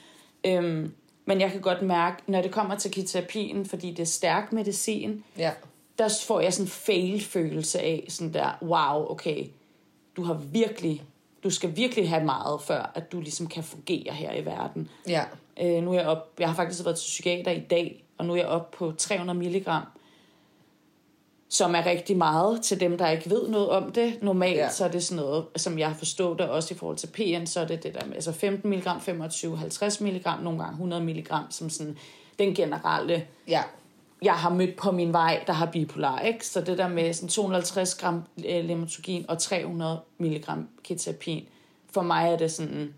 Øhm, 0.45 0.93
men 1.25 1.41
jeg 1.41 1.51
kan 1.51 1.61
godt 1.61 1.81
mærke, 1.81 2.17
når 2.27 2.41
det 2.41 2.51
kommer 2.51 2.75
til 2.75 2.91
keterapien, 2.91 3.65
fordi 3.65 3.89
det 3.91 3.99
er 3.99 4.03
stærk 4.05 4.53
medicin, 4.53 5.23
Ja. 5.37 5.51
der 5.97 6.19
får 6.27 6.39
jeg 6.39 6.53
sådan 6.53 6.65
en 6.65 6.69
fail-følelse 6.69 7.79
af, 7.79 8.05
sådan 8.09 8.33
der, 8.33 8.57
wow, 8.61 9.11
okay, 9.11 9.45
du 10.17 10.23
har 10.23 10.33
virkelig, 10.33 11.03
du 11.43 11.49
skal 11.49 11.75
virkelig 11.75 12.09
have 12.09 12.23
meget, 12.25 12.61
før 12.61 12.91
at 12.95 13.11
du 13.11 13.19
ligesom 13.21 13.47
kan 13.47 13.63
fungere 13.63 14.13
her 14.13 14.33
i 14.33 14.45
verden. 14.45 14.89
Ja. 15.07 15.23
Øh, 15.61 15.83
nu 15.83 15.91
er 15.93 15.99
jeg 15.99 16.07
op, 16.07 16.29
jeg 16.39 16.47
har 16.49 16.55
faktisk 16.55 16.85
været 16.85 16.97
til 16.97 17.03
psykiater 17.03 17.51
i 17.51 17.59
dag, 17.59 18.02
og 18.17 18.25
nu 18.25 18.33
er 18.33 18.37
jeg 18.37 18.45
oppe 18.47 18.77
på 18.77 18.91
300 18.97 19.39
milligram, 19.39 19.83
som 21.49 21.75
er 21.75 21.85
rigtig 21.85 22.17
meget 22.17 22.61
til 22.61 22.79
dem, 22.79 22.97
der 22.97 23.09
ikke 23.09 23.29
ved 23.29 23.47
noget 23.49 23.69
om 23.69 23.91
det. 23.91 24.17
Normalt 24.21 24.55
Ja. 24.57 24.69
så 24.69 24.85
er 24.85 24.87
det 24.91 25.03
sådan 25.03 25.23
noget, 25.23 25.45
som 25.55 25.79
jeg 25.79 25.87
har 25.87 25.95
forstået 25.95 26.39
det 26.39 26.49
også 26.49 26.73
i 26.73 26.77
forhold 26.77 26.97
til 26.97 27.07
PN, 27.07 27.45
så 27.45 27.59
er 27.59 27.65
det 27.65 27.83
det 27.83 27.93
der 27.95 28.05
med 28.05 28.15
altså 28.15 28.31
15 28.31 28.69
milligram, 28.69 29.01
25, 29.01 29.57
50 29.57 30.01
milligram, 30.01 30.39
nogle 30.39 30.59
gange 30.59 30.71
100 30.71 31.03
milligram, 31.03 31.43
som 31.49 31.69
sådan 31.69 31.97
den 32.39 32.55
generelle 32.55 33.27
Ja. 33.47 33.63
jeg 34.21 34.33
har 34.33 34.49
mødt 34.49 34.75
på 34.77 34.91
min 34.91 35.13
vej, 35.13 35.43
der 35.47 35.53
har 35.53 35.65
bipolar, 35.65 36.19
ikke? 36.19 36.47
Så 36.47 36.61
det 36.61 36.77
der 36.77 36.87
med 36.87 37.13
sådan 37.13 37.29
250 37.29 37.95
gram 37.95 38.23
øh, 38.49 38.65
lemotogin 38.65 39.25
og 39.29 39.37
300 39.39 39.99
milligram 40.17 40.67
keterapin, 40.83 41.47
for 41.93 42.01
mig 42.01 42.29
er 42.31 42.37
det 42.37 42.51
sådan, 42.51 42.93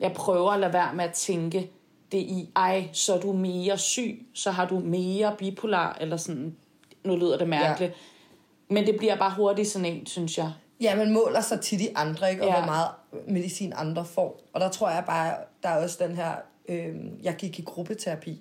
jeg 0.00 0.12
prøver 0.12 0.50
at 0.52 0.60
lade 0.60 0.72
være 0.72 0.94
med 0.94 1.04
at 1.04 1.12
tænke 1.12 1.70
det 2.12 2.18
i, 2.18 2.50
ej, 2.56 2.88
så 2.92 3.14
er 3.14 3.20
du 3.20 3.32
mere 3.32 3.78
syg, 3.78 4.26
så 4.34 4.50
har 4.50 4.66
du 4.66 4.78
mere 4.78 5.34
bipolar, 5.38 5.96
eller 6.00 6.16
sådan, 6.16 6.56
nu 7.04 7.16
lyder 7.16 7.38
det 7.38 7.48
mærkeligt. 7.48 7.90
Ja. 7.90 8.74
Men 8.74 8.86
det 8.86 8.96
bliver 8.98 9.16
bare 9.16 9.34
hurtigt 9.36 9.68
sådan 9.68 9.84
en, 9.84 10.06
synes 10.06 10.38
jeg. 10.38 10.52
Ja, 10.80 10.96
man 10.96 11.12
måler 11.12 11.40
sig 11.40 11.60
til 11.60 11.78
de 11.78 11.88
andre, 11.96 12.30
ikke? 12.30 12.42
Og 12.42 12.48
Ja. 12.48 12.56
hvor 12.56 12.66
meget 12.66 12.88
medicin 13.28 13.72
andre 13.76 14.04
får. 14.04 14.40
Og 14.52 14.60
der 14.60 14.68
tror 14.68 14.90
jeg 14.90 15.04
bare, 15.06 15.34
der 15.62 15.68
er 15.68 15.82
også 15.82 15.96
den 16.06 16.16
her... 16.16 16.32
Øh, 16.68 16.96
jeg 17.22 17.34
gik 17.36 17.58
i 17.58 17.62
gruppeterapi. 17.62 18.40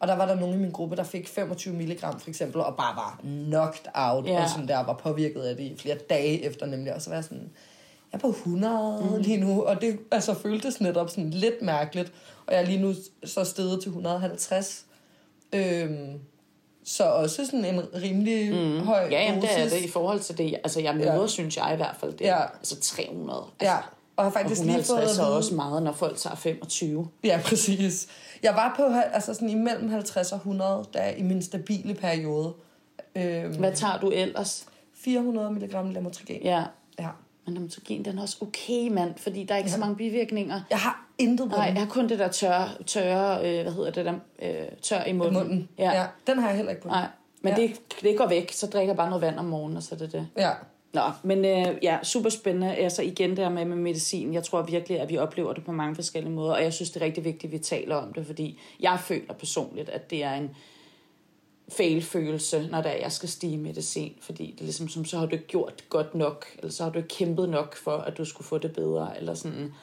Og 0.00 0.08
der 0.08 0.16
var 0.16 0.26
der 0.26 0.34
nogen 0.34 0.54
i 0.54 0.58
min 0.58 0.70
gruppe, 0.70 0.96
der 0.96 1.02
fik 1.02 1.28
25 1.28 1.74
mg 1.74 2.00
for 2.00 2.28
eksempel, 2.28 2.60
og 2.60 2.76
bare 2.76 2.96
var 2.96 3.20
knocked 3.22 3.86
out, 3.94 4.26
Ja. 4.26 4.42
og 4.42 4.48
sådan 4.48 4.68
der 4.68 4.84
var 4.84 4.92
påvirket 5.02 5.40
af 5.42 5.56
det 5.56 5.64
i 5.64 5.76
flere 5.78 5.96
dage 6.10 6.44
efter 6.44 6.66
nemlig. 6.66 6.94
Og 6.94 7.02
så 7.02 7.10
var 7.10 7.16
jeg 7.16 7.24
sådan, 7.24 7.50
jeg 8.12 8.18
er 8.18 8.20
på 8.20 8.28
100 8.28 9.08
mm. 9.10 9.22
lige 9.22 9.36
nu, 9.36 9.62
og 9.62 9.80
det 9.80 9.98
altså, 10.10 10.34
føltes 10.34 10.80
netop 10.80 11.10
sådan 11.10 11.30
lidt 11.30 11.62
mærkeligt. 11.62 12.12
Og 12.46 12.54
jeg 12.54 12.62
er 12.62 12.66
lige 12.66 12.80
nu 12.82 12.94
så 13.24 13.44
steget 13.44 13.82
til 13.82 13.88
150. 13.88 14.84
Øhm, 15.52 16.20
så 16.84 17.04
også 17.04 17.46
sådan 17.46 17.64
en 17.64 17.82
rimelig 18.02 18.52
mm. 18.54 18.78
høj 18.86 19.08
Ja, 19.10 19.22
jamen, 19.24 19.42
det 19.42 19.50
er 19.60 19.68
det 19.68 19.80
i 19.84 19.88
forhold 19.90 20.20
til 20.20 20.38
det. 20.38 20.54
Altså, 20.54 20.80
jeg 20.80 20.96
møder, 20.96 21.20
Ja. 21.20 21.26
synes 21.26 21.56
jeg 21.56 21.70
i 21.72 21.76
hvert 21.76 21.96
fald, 22.00 22.12
det 22.12 22.28
er 22.28 22.36
Ja. 22.36 22.42
altså 22.42 22.80
300. 22.80 23.38
Altså, 23.60 23.74
Ja, 23.74 23.76
og 24.16 24.24
har 24.24 24.30
og 24.30 24.32
faktisk 24.32 24.60
lige 24.62 24.72
fået 24.74 24.80
150 24.84 25.18
at 25.18 25.24
er 25.24 25.26
vide- 25.28 25.36
også 25.36 25.54
meget, 25.54 25.82
når 25.82 25.92
folk 25.92 26.16
tager 26.16 26.36
25. 26.36 27.08
Ja, 27.24 27.40
præcis. 27.44 28.06
Jeg 28.42 28.54
var 28.54 28.74
på 28.76 28.82
altså 29.12 29.34
sådan 29.34 29.50
imellem 29.50 29.88
50 29.90 30.32
og 30.32 30.36
100, 30.38 30.84
der 30.94 31.10
i 31.10 31.22
min 31.22 31.42
stabile 31.42 31.94
periode. 31.94 32.54
Øhm, 33.16 33.56
Hvad 33.58 33.72
tager 33.72 33.98
du 34.00 34.10
ellers? 34.10 34.66
400 34.94 35.50
mg 35.52 35.92
lamotrigin. 35.92 36.42
Ja, 36.42 36.64
Ja. 36.98 37.08
Men 37.48 37.54
namatogen, 37.54 38.04
den 38.04 38.18
er 38.18 38.22
også 38.22 38.36
okay, 38.40 38.88
mand, 38.88 39.14
fordi 39.16 39.44
der 39.44 39.54
er 39.54 39.58
ikke 39.58 39.68
ja. 39.70 39.74
så 39.74 39.80
mange 39.80 39.96
bivirkninger. 39.96 40.60
Jeg 40.70 40.78
har 40.78 41.06
intet 41.18 41.50
på 41.50 41.56
Nej, 41.56 41.66
den. 41.66 41.76
jeg 41.76 41.84
har 41.84 41.90
kun 41.90 42.08
det 42.08 42.18
der 42.18 42.28
tørre, 42.28 42.68
tørre 42.86 43.38
øh, 43.48 43.62
hvad 43.62 43.72
hedder 43.72 43.90
det 43.90 44.04
der, 44.04 44.14
øh, 44.42 44.68
tør 44.82 45.04
i 45.04 45.12
munden. 45.12 45.34
munden. 45.34 45.68
Ja. 45.78 45.90
Ja. 46.00 46.06
Den 46.26 46.38
har 46.38 46.48
jeg 46.48 46.56
heller 46.56 46.70
ikke 46.70 46.82
på. 46.82 46.88
Nej, 46.88 47.06
men 47.42 47.52
Ja. 47.56 47.62
det, 47.62 47.80
det 48.02 48.18
går 48.18 48.26
væk, 48.28 48.52
så 48.52 48.66
drikker 48.66 48.88
jeg 48.88 48.96
bare 48.96 49.08
noget 49.08 49.22
vand 49.22 49.38
om 49.38 49.44
morgenen, 49.44 49.76
og 49.76 49.82
så 49.82 49.94
er 49.94 49.98
det 49.98 50.12
det. 50.12 50.28
Ja. 50.36 50.50
Nå, 50.92 51.02
men 51.22 51.44
øh, 51.44 51.66
ja, 51.82 51.98
super 52.02 52.30
spændende. 52.30 52.74
Altså 52.74 53.02
igen 53.02 53.30
det 53.30 53.38
her 53.38 53.48
med, 53.48 53.64
med 53.64 53.76
medicin. 53.76 54.34
Jeg 54.34 54.44
tror 54.44 54.62
virkelig, 54.62 55.00
at 55.00 55.08
vi 55.08 55.18
oplever 55.18 55.52
det 55.52 55.64
på 55.64 55.72
mange 55.72 55.94
forskellige 55.94 56.32
måder, 56.32 56.54
og 56.54 56.62
jeg 56.62 56.72
synes, 56.72 56.90
det 56.90 57.02
er 57.02 57.06
rigtig 57.06 57.24
vigtigt, 57.24 57.44
at 57.44 57.52
vi 57.52 57.58
taler 57.58 57.96
om 57.96 58.12
det, 58.12 58.26
fordi 58.26 58.60
jeg 58.80 58.98
føler 59.00 59.32
personligt, 59.34 59.88
at 59.88 60.10
det 60.10 60.24
er 60.24 60.32
en 60.34 60.50
fail-følelse, 61.68 62.68
når 62.70 62.82
det 62.82 62.90
er, 62.90 62.96
jeg 62.96 63.12
skal 63.12 63.28
stige 63.28 63.58
medicin, 63.58 64.18
fordi 64.20 64.50
det 64.52 64.60
er 64.60 64.64
ligesom, 64.64 64.88
som, 64.88 65.04
så 65.04 65.18
har 65.18 65.26
du 65.26 65.32
ikke 65.32 65.46
gjort 65.46 65.84
godt 65.88 66.14
nok, 66.14 66.46
eller 66.58 66.72
så 66.72 66.82
har 66.84 66.90
du 66.90 66.98
ikke 66.98 67.08
kæmpet 67.08 67.48
nok 67.48 67.76
for, 67.76 67.96
at 67.96 68.18
du 68.18 68.24
skulle 68.24 68.46
få 68.46 68.58
det 68.58 68.72
bedre, 68.72 69.18
eller 69.18 69.34
sådan. 69.34 69.74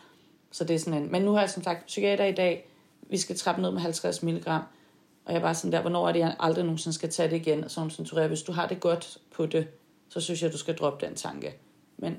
Så 0.52 0.64
det 0.64 0.74
er 0.74 0.80
sådan 0.80 1.04
en, 1.04 1.12
men 1.12 1.22
nu 1.22 1.32
har 1.32 1.40
jeg 1.40 1.50
som 1.50 1.64
sagt 1.64 1.86
psykiater 1.86 2.26
i 2.26 2.32
dag, 2.32 2.70
vi 3.10 3.18
skal 3.18 3.38
trappe 3.38 3.62
ned 3.62 3.72
med 3.72 3.82
50 3.82 4.24
mg, 4.24 4.48
og 4.48 5.34
jeg 5.34 5.36
er 5.36 5.42
bare 5.42 5.56
sådan 5.56 5.72
der, 5.72 5.82
hvornår 5.82 6.08
er 6.08 6.12
det, 6.12 6.20
jeg 6.20 6.36
aldrig 6.40 6.64
nogensinde 6.66 6.96
skal 6.96 7.10
tage 7.10 7.30
det 7.30 7.36
igen, 7.36 7.64
og 7.64 7.72
så 7.72 7.82
hun 7.82 7.90
sådan, 7.90 8.28
hvis 8.28 8.42
du 8.42 8.52
har 8.52 8.68
det 8.68 8.80
godt 8.80 9.18
på 9.32 9.46
det, 9.46 9.68
så 10.10 10.22
synes 10.22 10.44
jeg, 10.44 10.54
du 10.54 10.58
skal 10.58 10.78
droppe 10.78 11.06
den 11.06 11.16
tanke. 11.16 11.56
Men 11.98 12.18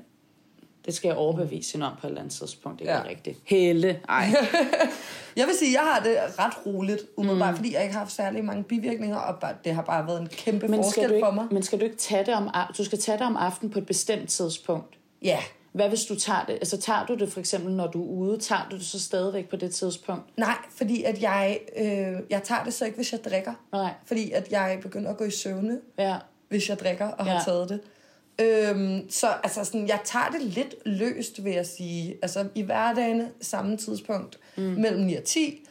det 0.87 0.95
skal 0.95 1.07
jeg 1.07 1.17
overbevise 1.17 1.73
hende 1.73 1.85
om 1.85 1.93
på 2.01 2.07
et 2.07 2.11
eller 2.11 2.21
andet 2.21 2.33
tidspunkt, 2.33 2.79
det 2.79 2.89
er 2.89 2.93
Ja. 2.97 3.03
rigtigt. 3.09 3.37
Helle, 3.45 3.99
ej. 4.09 4.25
Jeg 5.37 5.45
vil 5.47 5.55
sige, 5.59 5.73
jeg 5.73 5.81
har 5.81 5.99
det 6.03 6.17
ret 6.39 6.65
roligt, 6.65 7.01
umiddelbart, 7.17 7.49
mm. 7.51 7.55
fordi 7.57 7.73
jeg 7.73 7.81
ikke 7.81 7.93
har 7.93 7.99
haft 7.99 8.11
særlig 8.11 8.45
mange 8.45 8.63
bivirkninger, 8.63 9.17
og 9.17 9.39
bare, 9.39 9.53
det 9.65 9.75
har 9.75 9.81
bare 9.81 10.07
været 10.07 10.21
en 10.21 10.27
kæmpe 10.27 10.67
Men 10.67 10.83
forskel 10.83 11.03
ikke, 11.11 11.25
for 11.25 11.31
mig. 11.31 11.45
men 11.51 11.63
skal 11.63 11.79
du 11.79 11.83
ikke 11.85 11.97
tage 11.97 12.25
det 12.25 12.33
om, 12.33 12.49
du 12.77 12.83
skal 12.83 12.99
tage 12.99 13.17
det 13.17 13.25
om 13.27 13.35
aftenen 13.37 13.71
på 13.73 13.79
et 13.79 13.85
bestemt 13.85 14.29
tidspunkt? 14.29 14.97
Ja. 15.21 15.39
Hvad 15.71 15.89
hvis 15.89 16.03
du 16.05 16.15
tager 16.19 16.43
det? 16.47 16.53
Altså 16.53 16.77
tager 16.77 17.05
du 17.05 17.15
det 17.15 17.31
for 17.31 17.39
eksempel, 17.39 17.73
når 17.73 17.87
du 17.87 18.03
er 18.03 18.07
ude? 18.09 18.37
Tager 18.39 18.67
du 18.71 18.75
det 18.77 18.85
så 18.85 18.99
stadigvæk 18.99 19.49
på 19.49 19.55
det 19.55 19.75
tidspunkt? 19.75 20.23
Nej, 20.37 20.55
fordi 20.77 21.03
at 21.03 21.21
jeg, 21.21 21.59
øh, 21.77 21.87
jeg 22.29 22.43
tager 22.43 22.63
det 22.63 22.73
så 22.73 22.85
ikke, 22.85 22.95
hvis 22.95 23.11
jeg 23.11 23.23
drikker. 23.23 23.53
Nej. 23.71 23.91
Fordi 24.05 24.31
at 24.31 24.51
jeg 24.51 24.79
begynder 24.81 25.09
at 25.09 25.17
gå 25.17 25.23
i 25.23 25.31
søvne, 25.31 25.79
Ja. 25.99 26.15
hvis 26.49 26.69
jeg 26.69 26.79
drikker 26.79 27.07
og 27.07 27.25
har 27.25 27.33
Ja. 27.33 27.39
taget 27.45 27.69
det. 27.69 27.79
Øhm, 28.41 29.09
så 29.09 29.27
altså 29.43 29.63
sådan, 29.63 29.87
jeg 29.87 29.99
tager 30.03 30.29
det 30.29 30.41
lidt 30.41 30.75
løst, 30.85 31.43
vil 31.43 31.53
jeg 31.53 31.65
sige. 31.65 32.17
Altså 32.21 32.45
i 32.55 32.61
hverdagen, 32.61 33.27
samme 33.41 33.77
tidspunkt, 33.77 34.39
mm. 34.57 34.63
mellem 34.63 35.01
9 35.01 35.15
og 35.15 35.23
10. 35.23 35.63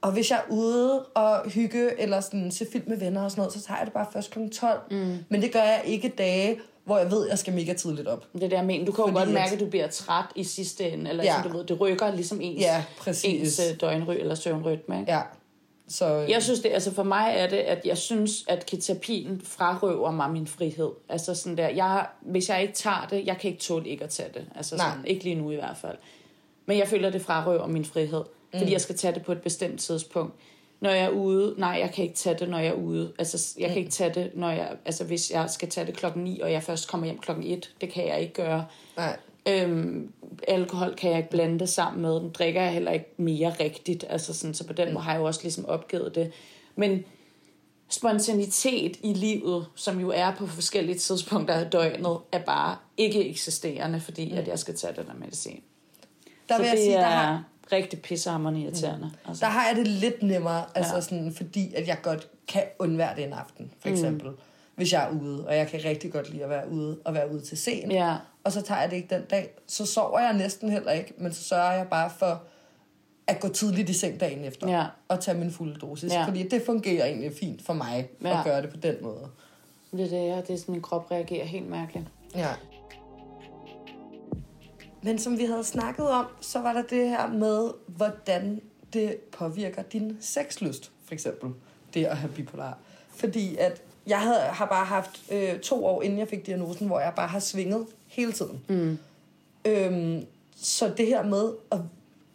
Og 0.00 0.12
hvis 0.12 0.30
jeg 0.30 0.38
er 0.48 0.52
ude 0.52 1.04
og 1.04 1.50
hygge, 1.50 2.00
eller 2.00 2.20
sådan, 2.20 2.50
se 2.50 2.66
film 2.72 2.84
med 2.88 2.96
venner 2.96 3.22
og 3.24 3.30
sådan 3.30 3.40
noget, 3.40 3.52
så 3.52 3.60
tager 3.62 3.78
jeg 3.78 3.86
det 3.86 3.94
bare 3.94 4.06
først 4.12 4.30
kl. 4.30 4.38
12. 4.52 4.80
Mm. 4.90 5.16
Men 5.28 5.42
det 5.42 5.52
gør 5.52 5.62
jeg 5.62 5.82
ikke 5.84 6.08
dage, 6.08 6.60
hvor 6.84 6.98
jeg 6.98 7.10
ved, 7.10 7.24
at 7.24 7.30
jeg 7.30 7.38
skal 7.38 7.52
mega 7.54 7.72
tidligt 7.72 8.08
op. 8.08 8.24
Det 8.34 8.42
er 8.42 8.48
det, 8.48 8.56
jeg 8.56 8.64
mener. 8.64 8.84
Du 8.86 8.92
kan 8.92 9.02
jo 9.04 9.10
Fordi 9.10 9.18
godt 9.24 9.34
mærke, 9.34 9.54
at 9.54 9.60
du 9.60 9.66
bliver 9.66 9.86
træt 9.86 10.24
i 10.36 10.44
sidste 10.44 10.90
ende. 10.90 11.10
Eller 11.10 11.24
Ja. 11.24 11.34
ja. 11.36 11.48
du 11.48 11.56
ved, 11.56 11.64
det 11.64 11.80
rykker 11.80 12.14
ligesom 12.14 12.40
ens, 12.40 12.60
Ja, 12.60 12.84
præcis. 12.98 13.58
ens 13.58 13.70
øh, 13.72 13.80
døgnry 13.80 14.14
eller 14.14 14.34
søvnrytme. 14.34 15.00
Ikke? 15.00 15.12
Ja. 15.12 15.20
Så, 15.88 16.06
Jeg 16.06 16.42
synes 16.42 16.60
det, 16.60 16.68
altså 16.72 16.94
for 16.94 17.02
mig 17.02 17.32
er 17.36 17.46
det, 17.48 17.56
at 17.56 17.86
jeg 17.86 17.98
synes, 17.98 18.44
at 18.48 18.66
ketapin 18.66 19.40
frarøver 19.44 20.10
mig 20.10 20.30
min 20.30 20.46
frihed. 20.46 20.90
Altså 21.08 21.34
sådan 21.34 21.56
der, 21.56 21.68
jeg, 21.68 22.06
hvis 22.20 22.48
jeg 22.48 22.62
ikke 22.62 22.74
tager 22.74 23.06
det, 23.10 23.26
jeg 23.26 23.38
kan 23.38 23.50
ikke 23.50 23.62
tåle 23.62 23.88
ikke 23.88 24.04
at 24.04 24.10
tage 24.10 24.28
det. 24.34 24.46
Altså 24.56 24.76
Nej. 24.76 24.86
sådan, 24.90 25.04
ikke 25.06 25.24
lige 25.24 25.34
nu 25.36 25.50
i 25.50 25.54
hvert 25.54 25.76
fald. 25.80 25.96
Men 26.66 26.78
jeg 26.78 26.88
føler, 26.88 27.06
at 27.08 27.12
det 27.14 27.22
frarøver 27.22 27.66
min 27.66 27.84
frihed, 27.84 28.22
fordi 28.52 28.64
Mm. 28.64 28.70
jeg 28.72 28.80
skal 28.80 28.96
tage 28.96 29.14
det 29.14 29.22
på 29.24 29.32
et 29.32 29.42
bestemt 29.42 29.80
tidspunkt. 29.80 30.34
Når 30.80 30.90
jeg 30.90 31.04
er 31.04 31.10
ude, 31.10 31.54
nej, 31.58 31.76
jeg 31.80 31.90
kan 31.94 32.04
ikke 32.04 32.16
tage 32.16 32.36
det, 32.38 32.48
når 32.48 32.58
jeg 32.58 32.68
er 32.68 32.72
ude. 32.72 33.12
Altså, 33.18 33.54
jeg 33.58 33.66
kan 33.68 33.76
Mm. 33.76 33.78
ikke 33.78 33.90
tage 33.90 34.14
det, 34.14 34.30
når 34.34 34.50
jeg, 34.50 34.70
altså 34.84 35.04
hvis 35.04 35.30
jeg 35.30 35.50
skal 35.50 35.68
tage 35.68 35.86
det 35.86 35.96
klokken 35.96 36.24
9, 36.24 36.40
og 36.40 36.52
jeg 36.52 36.62
først 36.62 36.88
kommer 36.88 37.06
hjem 37.06 37.18
klokken 37.18 37.46
1, 37.46 37.70
det 37.80 37.92
kan 37.92 38.06
jeg 38.08 38.20
ikke 38.20 38.34
gøre. 38.34 38.66
nej. 38.96 39.16
Øhm, 39.48 40.12
alkohol 40.48 40.94
kan 40.94 41.10
jeg 41.10 41.18
ikke 41.18 41.30
blande 41.30 41.58
det 41.58 41.68
sammen 41.68 42.02
med. 42.02 42.14
Den 42.20 42.30
drikker 42.30 42.62
jeg 42.62 42.72
heller 42.72 42.92
ikke 42.92 43.14
mere 43.16 43.54
rigtigt. 43.60 44.04
Altså 44.08 44.34
sådan, 44.34 44.54
så 44.54 44.66
på 44.66 44.72
den 44.72 44.92
måde 44.94 45.04
har 45.04 45.12
jeg 45.12 45.20
jo 45.20 45.24
også 45.24 45.40
ligesom 45.42 45.66
opgivet 45.66 46.14
det. 46.14 46.32
Men 46.76 47.04
spontanitet 47.88 48.96
i 49.02 49.12
livet, 49.14 49.66
som 49.74 50.00
jo 50.00 50.10
er 50.14 50.34
på 50.38 50.46
forskellige 50.46 50.98
tidspunkter 50.98 51.54
af 51.54 51.70
døgnet, 51.70 52.18
er 52.32 52.38
bare 52.46 52.76
ikke 52.96 53.28
eksisterende, 53.30 54.00
fordi 54.00 54.32
at 54.32 54.48
jeg 54.48 54.58
skal 54.58 54.74
tage 54.74 54.92
den 54.96 55.06
der 55.06 55.14
medicin. 55.14 55.60
Der 56.48 56.54
så 56.56 56.62
vil 56.62 56.66
jeg 56.68 56.76
det 56.76 56.84
sige, 56.84 56.94
er 56.94 57.00
der 57.00 57.06
har, 57.06 57.44
rigtig 57.72 58.02
pissehammerende 58.02 58.60
irriterende. 58.60 59.10
Altså. 59.28 59.44
der 59.44 59.50
har 59.50 59.66
jeg 59.68 59.76
det 59.76 59.86
lidt 59.86 60.22
nemmere, 60.22 60.64
altså 60.74 60.94
Ja. 60.94 61.00
sådan, 61.00 61.34
fordi 61.36 61.74
at 61.74 61.88
jeg 61.88 61.98
godt 62.02 62.28
kan 62.48 62.62
undvære 62.78 63.16
det 63.16 63.24
en 63.24 63.32
aften, 63.32 63.70
for 63.80 63.88
eksempel. 63.88 64.30
Mm. 64.30 64.36
Hvis 64.74 64.92
jeg 64.92 65.04
er 65.04 65.10
ude, 65.20 65.46
og 65.46 65.56
jeg 65.56 65.68
kan 65.68 65.80
rigtig 65.84 66.12
godt 66.12 66.30
lide 66.30 66.44
at 66.44 66.50
være 66.50 66.70
ude, 66.70 66.98
og 67.04 67.14
være 67.14 67.32
ude 67.32 67.40
til 67.40 67.58
sent. 67.58 67.92
Ja, 67.92 68.16
og 68.48 68.52
så 68.52 68.62
tager 68.62 68.80
jeg 68.80 68.90
det 68.90 68.96
ikke 68.96 69.14
den 69.14 69.24
dag, 69.30 69.50
så 69.66 69.86
sover 69.86 70.20
jeg 70.20 70.32
næsten 70.32 70.70
heller 70.70 70.92
ikke, 70.92 71.14
men 71.18 71.32
så 71.32 71.42
sørger 71.44 71.72
jeg 71.72 71.86
bare 71.90 72.10
for 72.18 72.42
at 73.26 73.40
gå 73.40 73.48
tidligt 73.48 73.88
i 73.90 73.92
seng 73.92 74.20
dagen 74.20 74.44
efter, 74.44 74.68
Ja. 74.70 74.86
og 75.08 75.20
tage 75.20 75.38
min 75.38 75.50
fulde 75.50 75.80
dosis, 75.80 76.12
Ja. 76.12 76.24
fordi 76.24 76.48
det 76.48 76.62
fungerer 76.66 77.06
egentlig 77.06 77.32
fint 77.40 77.62
for 77.66 77.72
mig, 77.72 78.08
Ja. 78.24 78.38
at 78.38 78.44
gøre 78.44 78.62
det 78.62 78.70
på 78.70 78.76
den 78.76 78.96
måde. 79.02 79.28
det 79.92 80.00
er 80.00 80.08
det, 80.08 80.28
ja. 80.28 80.36
det 80.36 80.50
er 80.50 80.56
sådan, 80.58 80.72
min 80.72 80.82
krop 80.82 81.10
reagerer 81.10 81.44
helt 81.44 81.68
mærkeligt. 81.70 82.06
Ja. 82.34 82.48
Men 85.02 85.18
som 85.18 85.38
vi 85.38 85.44
havde 85.44 85.64
snakket 85.64 86.10
om, 86.10 86.26
så 86.40 86.58
var 86.60 86.72
der 86.72 86.82
det 86.82 87.08
her 87.08 87.28
med, 87.28 87.70
hvordan 87.86 88.60
det 88.92 89.16
påvirker 89.16 89.82
din 89.82 90.16
sexlyst, 90.20 90.90
for 91.04 91.14
eksempel. 91.14 91.50
Det 91.94 92.04
at 92.04 92.16
have 92.16 92.32
bipolar. 92.32 92.78
Fordi 93.16 93.56
at 93.56 93.82
jeg 94.06 94.20
havde, 94.20 94.38
har 94.40 94.66
bare 94.66 94.84
haft 94.84 95.20
øh, 95.32 95.58
to 95.60 95.86
år, 95.86 96.02
inden 96.02 96.18
jeg 96.18 96.28
fik 96.28 96.46
diagnosen, 96.46 96.86
hvor 96.86 97.00
jeg 97.00 97.12
bare 97.16 97.28
har 97.28 97.38
svinget 97.40 97.86
hele 98.08 98.32
tiden. 98.32 98.60
Mm. 98.68 98.98
Øhm, 99.64 100.24
så 100.56 100.92
det 100.96 101.06
her 101.06 101.22
med 101.24 101.50
at 101.72 101.78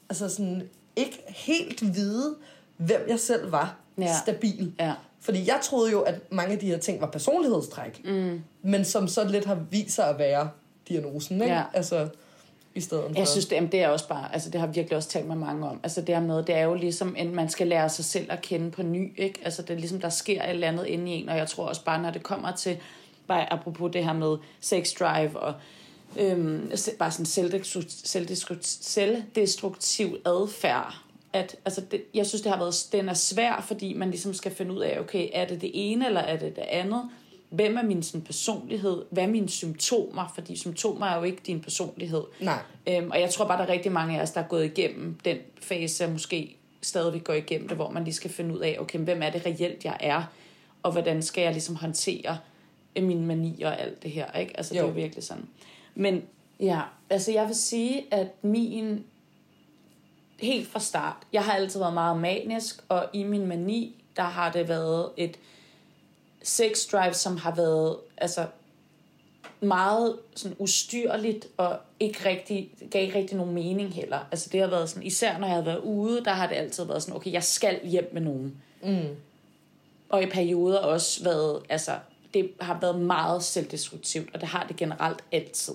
altså 0.10 0.30
sådan, 0.30 0.70
ikke 0.96 1.24
helt 1.28 1.96
vide, 1.96 2.36
hvem 2.78 3.06
jeg 3.08 3.20
selv 3.20 3.52
var, 3.52 3.76
Ja. 3.98 4.14
stabil. 4.24 4.74
Ja. 4.80 4.94
Fordi 5.22 5.48
jeg 5.48 5.60
troede 5.64 5.92
jo, 5.92 6.02
at 6.02 6.16
mange 6.32 6.54
af 6.54 6.60
de 6.60 6.66
her 6.66 6.78
ting 6.78 7.02
var 7.02 7.08
personlighedstræk. 7.08 8.02
Mm. 8.06 8.42
Men 8.62 8.86
som 8.86 9.08
så 9.08 9.24
lidt 9.24 9.46
har 9.46 9.56
vist 9.72 9.96
sig 9.96 10.10
at 10.10 10.20
være 10.20 10.50
diagnosen, 10.90 11.42
ikke? 11.42 11.54
Ja. 11.56 11.64
Altså, 11.74 12.08
i 12.76 12.82
stedet 12.82 13.04
for... 13.12 13.20
Jeg 13.20 13.28
synes, 13.28 13.46
det, 13.46 13.56
jamen, 13.56 13.72
det 13.72 13.82
er 13.84 13.88
også 13.88 14.08
bare, 14.08 14.34
altså 14.34 14.50
det 14.50 14.60
har 14.60 14.68
virkelig 14.68 14.98
også 14.98 15.10
talt 15.10 15.28
med 15.28 15.36
mange 15.36 15.68
om. 15.70 15.80
Altså 15.84 16.02
det 16.02 16.16
her 16.16 16.22
med, 16.22 16.44
det 16.44 16.56
er 16.56 16.64
jo 16.64 16.74
ligesom, 16.74 17.16
at 17.18 17.28
man 17.28 17.50
skal 17.50 17.68
lære 17.68 17.90
sig 17.90 18.06
selv 18.06 18.32
at 18.32 18.42
kende 18.42 18.72
på 18.72 18.84
ny, 18.84 19.14
ikke? 19.20 19.40
Altså 19.44 19.62
det 19.62 19.70
er 19.70 19.78
ligesom, 19.78 20.02
der 20.02 20.10
sker 20.10 20.44
et 20.44 20.50
eller 20.50 20.68
andet 20.68 20.86
inde 20.86 21.12
i 21.12 21.22
en, 21.22 21.30
og 21.30 21.38
jeg 21.38 21.48
tror 21.48 21.66
også 21.66 21.84
bare, 21.84 22.02
når 22.02 22.12
det 22.12 22.24
kommer 22.24 22.52
til, 22.52 22.78
bare 23.28 23.54
apropos 23.54 23.92
det 23.92 24.06
her 24.06 24.14
med 24.14 24.38
sex 24.62 24.94
drive 25.00 25.40
og 25.40 25.54
øhm, 26.20 26.72
bare 27.00 27.12
sådan 27.12 27.26
selvdestruktiv, 27.26 27.90
selvdestruktiv, 27.90 28.84
selvdestruktiv 28.84 30.18
adfærd, 30.26 30.96
at 31.34 31.56
altså 31.66 31.82
det, 31.92 32.04
jeg 32.14 32.26
synes, 32.26 32.42
det 32.42 32.52
har 32.52 32.60
været, 32.60 32.76
den 32.92 33.10
er 33.10 33.14
svær, 33.14 33.64
fordi 33.68 33.94
man 33.94 34.10
ligesom 34.10 34.34
skal 34.34 34.52
finde 34.52 34.74
ud 34.74 34.80
af, 34.80 35.00
okay, 35.00 35.30
er 35.34 35.48
det 35.48 35.62
det 35.62 35.72
ene, 35.74 36.08
eller 36.08 36.22
er 36.22 36.38
det 36.38 36.56
det 36.56 36.62
andet? 36.62 37.10
Hvem 37.50 37.78
er 37.78 37.84
min 37.84 38.04
sådan, 38.04 38.22
personlighed? 38.22 39.06
Hvad 39.10 39.24
er 39.24 39.28
mine 39.28 39.50
symptomer? 39.50 40.32
Fordi 40.36 40.56
symptomer 40.56 41.06
er 41.06 41.18
jo 41.18 41.24
ikke 41.24 41.42
din 41.48 41.62
personlighed. 41.62 42.24
Nej. 42.40 42.60
Øhm, 42.88 43.12
og 43.12 43.22
jeg 43.22 43.30
tror 43.30 43.48
bare, 43.48 43.58
der 43.58 43.64
er 43.64 43.70
rigtig 43.70 43.92
mange 43.92 44.18
af 44.18 44.22
os, 44.22 44.32
der 44.32 44.42
er 44.42 44.48
gået 44.48 44.66
igennem 44.66 45.18
den 45.26 45.38
fase, 45.62 46.08
måske 46.08 46.58
stadigvæk 46.82 47.24
går 47.24 47.34
igennem 47.34 47.68
det, 47.68 47.78
hvor 47.78 47.90
man 47.90 48.04
lige 48.04 48.14
skal 48.14 48.32
finde 48.32 48.56
ud 48.56 48.60
af, 48.60 48.78
okay, 48.80 49.00
hvem 49.00 49.22
er 49.22 49.30
det 49.30 49.46
reelt, 49.46 49.86
jeg 49.86 49.98
er, 50.00 50.24
og 50.84 50.92
hvordan 50.92 51.22
skal 51.22 51.42
jeg 51.42 51.52
ligesom 51.52 51.76
håndtere 51.76 52.38
mine 53.02 53.26
manier 53.26 53.68
og 53.68 53.82
alt 53.82 54.04
det 54.04 54.12
her, 54.12 54.32
ikke? 54.32 54.58
Altså, 54.58 54.76
jo. 54.76 54.82
det 54.82 54.88
er 54.88 54.90
jo 54.90 54.96
virkelig 55.02 55.24
sådan. 55.24 55.48
Men 55.96 56.24
ja, 56.60 56.82
altså 57.10 57.32
jeg 57.32 57.48
vil 57.48 57.56
sige, 57.56 58.06
at 58.12 58.28
min 58.42 59.04
helt 60.40 60.68
fra 60.68 60.80
start. 60.80 61.18
Jeg 61.34 61.44
har 61.44 61.54
altid 61.54 61.80
været 61.80 61.94
meget 61.94 62.18
manisk, 62.20 62.84
og 62.90 63.06
i 63.14 63.24
min 63.24 63.48
mani, 63.48 64.04
der 64.16 64.24
har 64.24 64.52
det 64.52 64.70
været 64.70 65.10
et 65.18 65.40
sex 66.44 66.88
drive, 66.92 67.14
som 67.14 67.38
har 67.38 67.56
været 67.56 67.98
altså, 68.18 68.46
meget 69.62 70.20
sådan 70.36 70.58
ustyrligt, 70.60 71.48
og 71.58 71.78
ikke 72.00 72.30
rigtig, 72.30 72.72
gav 72.92 73.04
ikke 73.04 73.18
rigtig 73.18 73.38
nogen 73.38 73.54
mening 73.54 73.94
heller. 73.94 74.20
Altså 74.32 74.50
det 74.52 74.62
har 74.62 74.68
været 74.68 74.90
sådan, 74.90 75.04
især 75.04 75.38
når 75.38 75.48
jeg 75.48 75.56
har 75.56 75.64
været 75.64 75.80
ude, 75.80 76.26
der 76.26 76.32
har 76.32 76.48
det 76.48 76.56
altid 76.56 76.86
været 76.86 77.04
sådan, 77.04 77.16
okay, 77.16 77.32
jeg 77.32 77.44
skal 77.44 77.88
hjem 77.88 78.10
med 78.14 78.22
nogen. 78.22 78.62
Mm. 78.84 79.08
Og 80.10 80.24
i 80.24 80.26
perioder 80.26 80.80
også 80.80 81.24
været, 81.24 81.62
altså, 81.70 81.92
det 82.34 82.52
har 82.62 82.78
været 82.82 83.02
meget 83.02 83.44
selvdestruktivt, 83.44 84.30
og 84.34 84.42
det 84.42 84.50
har 84.50 84.66
det 84.68 84.76
generelt 84.76 85.24
altid. 85.32 85.74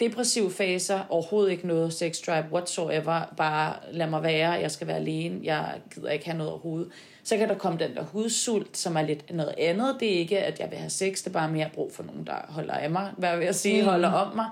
Depressive 0.00 0.50
faser, 0.50 1.00
overhovedet 1.08 1.50
ikke 1.50 1.66
noget 1.66 1.92
sex 1.92 2.20
drive 2.26 2.44
whatsoever, 2.52 3.34
bare 3.36 3.74
lad 3.92 4.06
mig 4.10 4.22
være, 4.22 4.50
jeg 4.50 4.70
skal 4.70 4.86
være 4.86 4.96
alene, 4.96 5.40
jeg 5.42 5.80
gider 5.94 6.10
ikke 6.10 6.24
have 6.24 6.38
noget 6.38 6.52
overhovedet. 6.52 6.90
Så 7.22 7.36
kan 7.36 7.48
der 7.48 7.54
komme 7.54 7.78
den 7.78 7.94
der 7.94 8.04
hudsult, 8.04 8.76
som 8.76 8.96
er 8.96 9.02
lidt 9.02 9.34
noget 9.34 9.54
andet. 9.58 9.96
Det 10.00 10.14
er 10.14 10.18
ikke, 10.18 10.38
at 10.38 10.60
jeg 10.60 10.70
vil 10.70 10.78
have 10.78 10.90
sex, 10.90 11.18
det 11.18 11.26
er 11.26 11.30
bare 11.30 11.50
mere 11.50 11.70
brug 11.74 11.92
for 11.92 12.02
nogen, 12.02 12.26
der 12.26 12.36
holder 12.48 12.74
af 12.74 12.90
mig, 12.90 13.12
hvad 13.16 13.36
vil 13.36 13.44
jeg 13.44 13.54
sige, 13.54 13.82
mm. 13.82 13.88
holder 13.88 14.08
om 14.08 14.36
mig. 14.36 14.46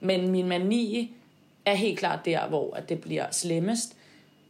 Men 0.00 0.30
min 0.30 0.48
mani 0.48 1.14
er 1.64 1.74
helt 1.74 1.98
klart 1.98 2.24
der, 2.24 2.48
hvor 2.48 2.74
at 2.74 2.88
det 2.88 3.00
bliver 3.00 3.26
slemmest, 3.30 3.96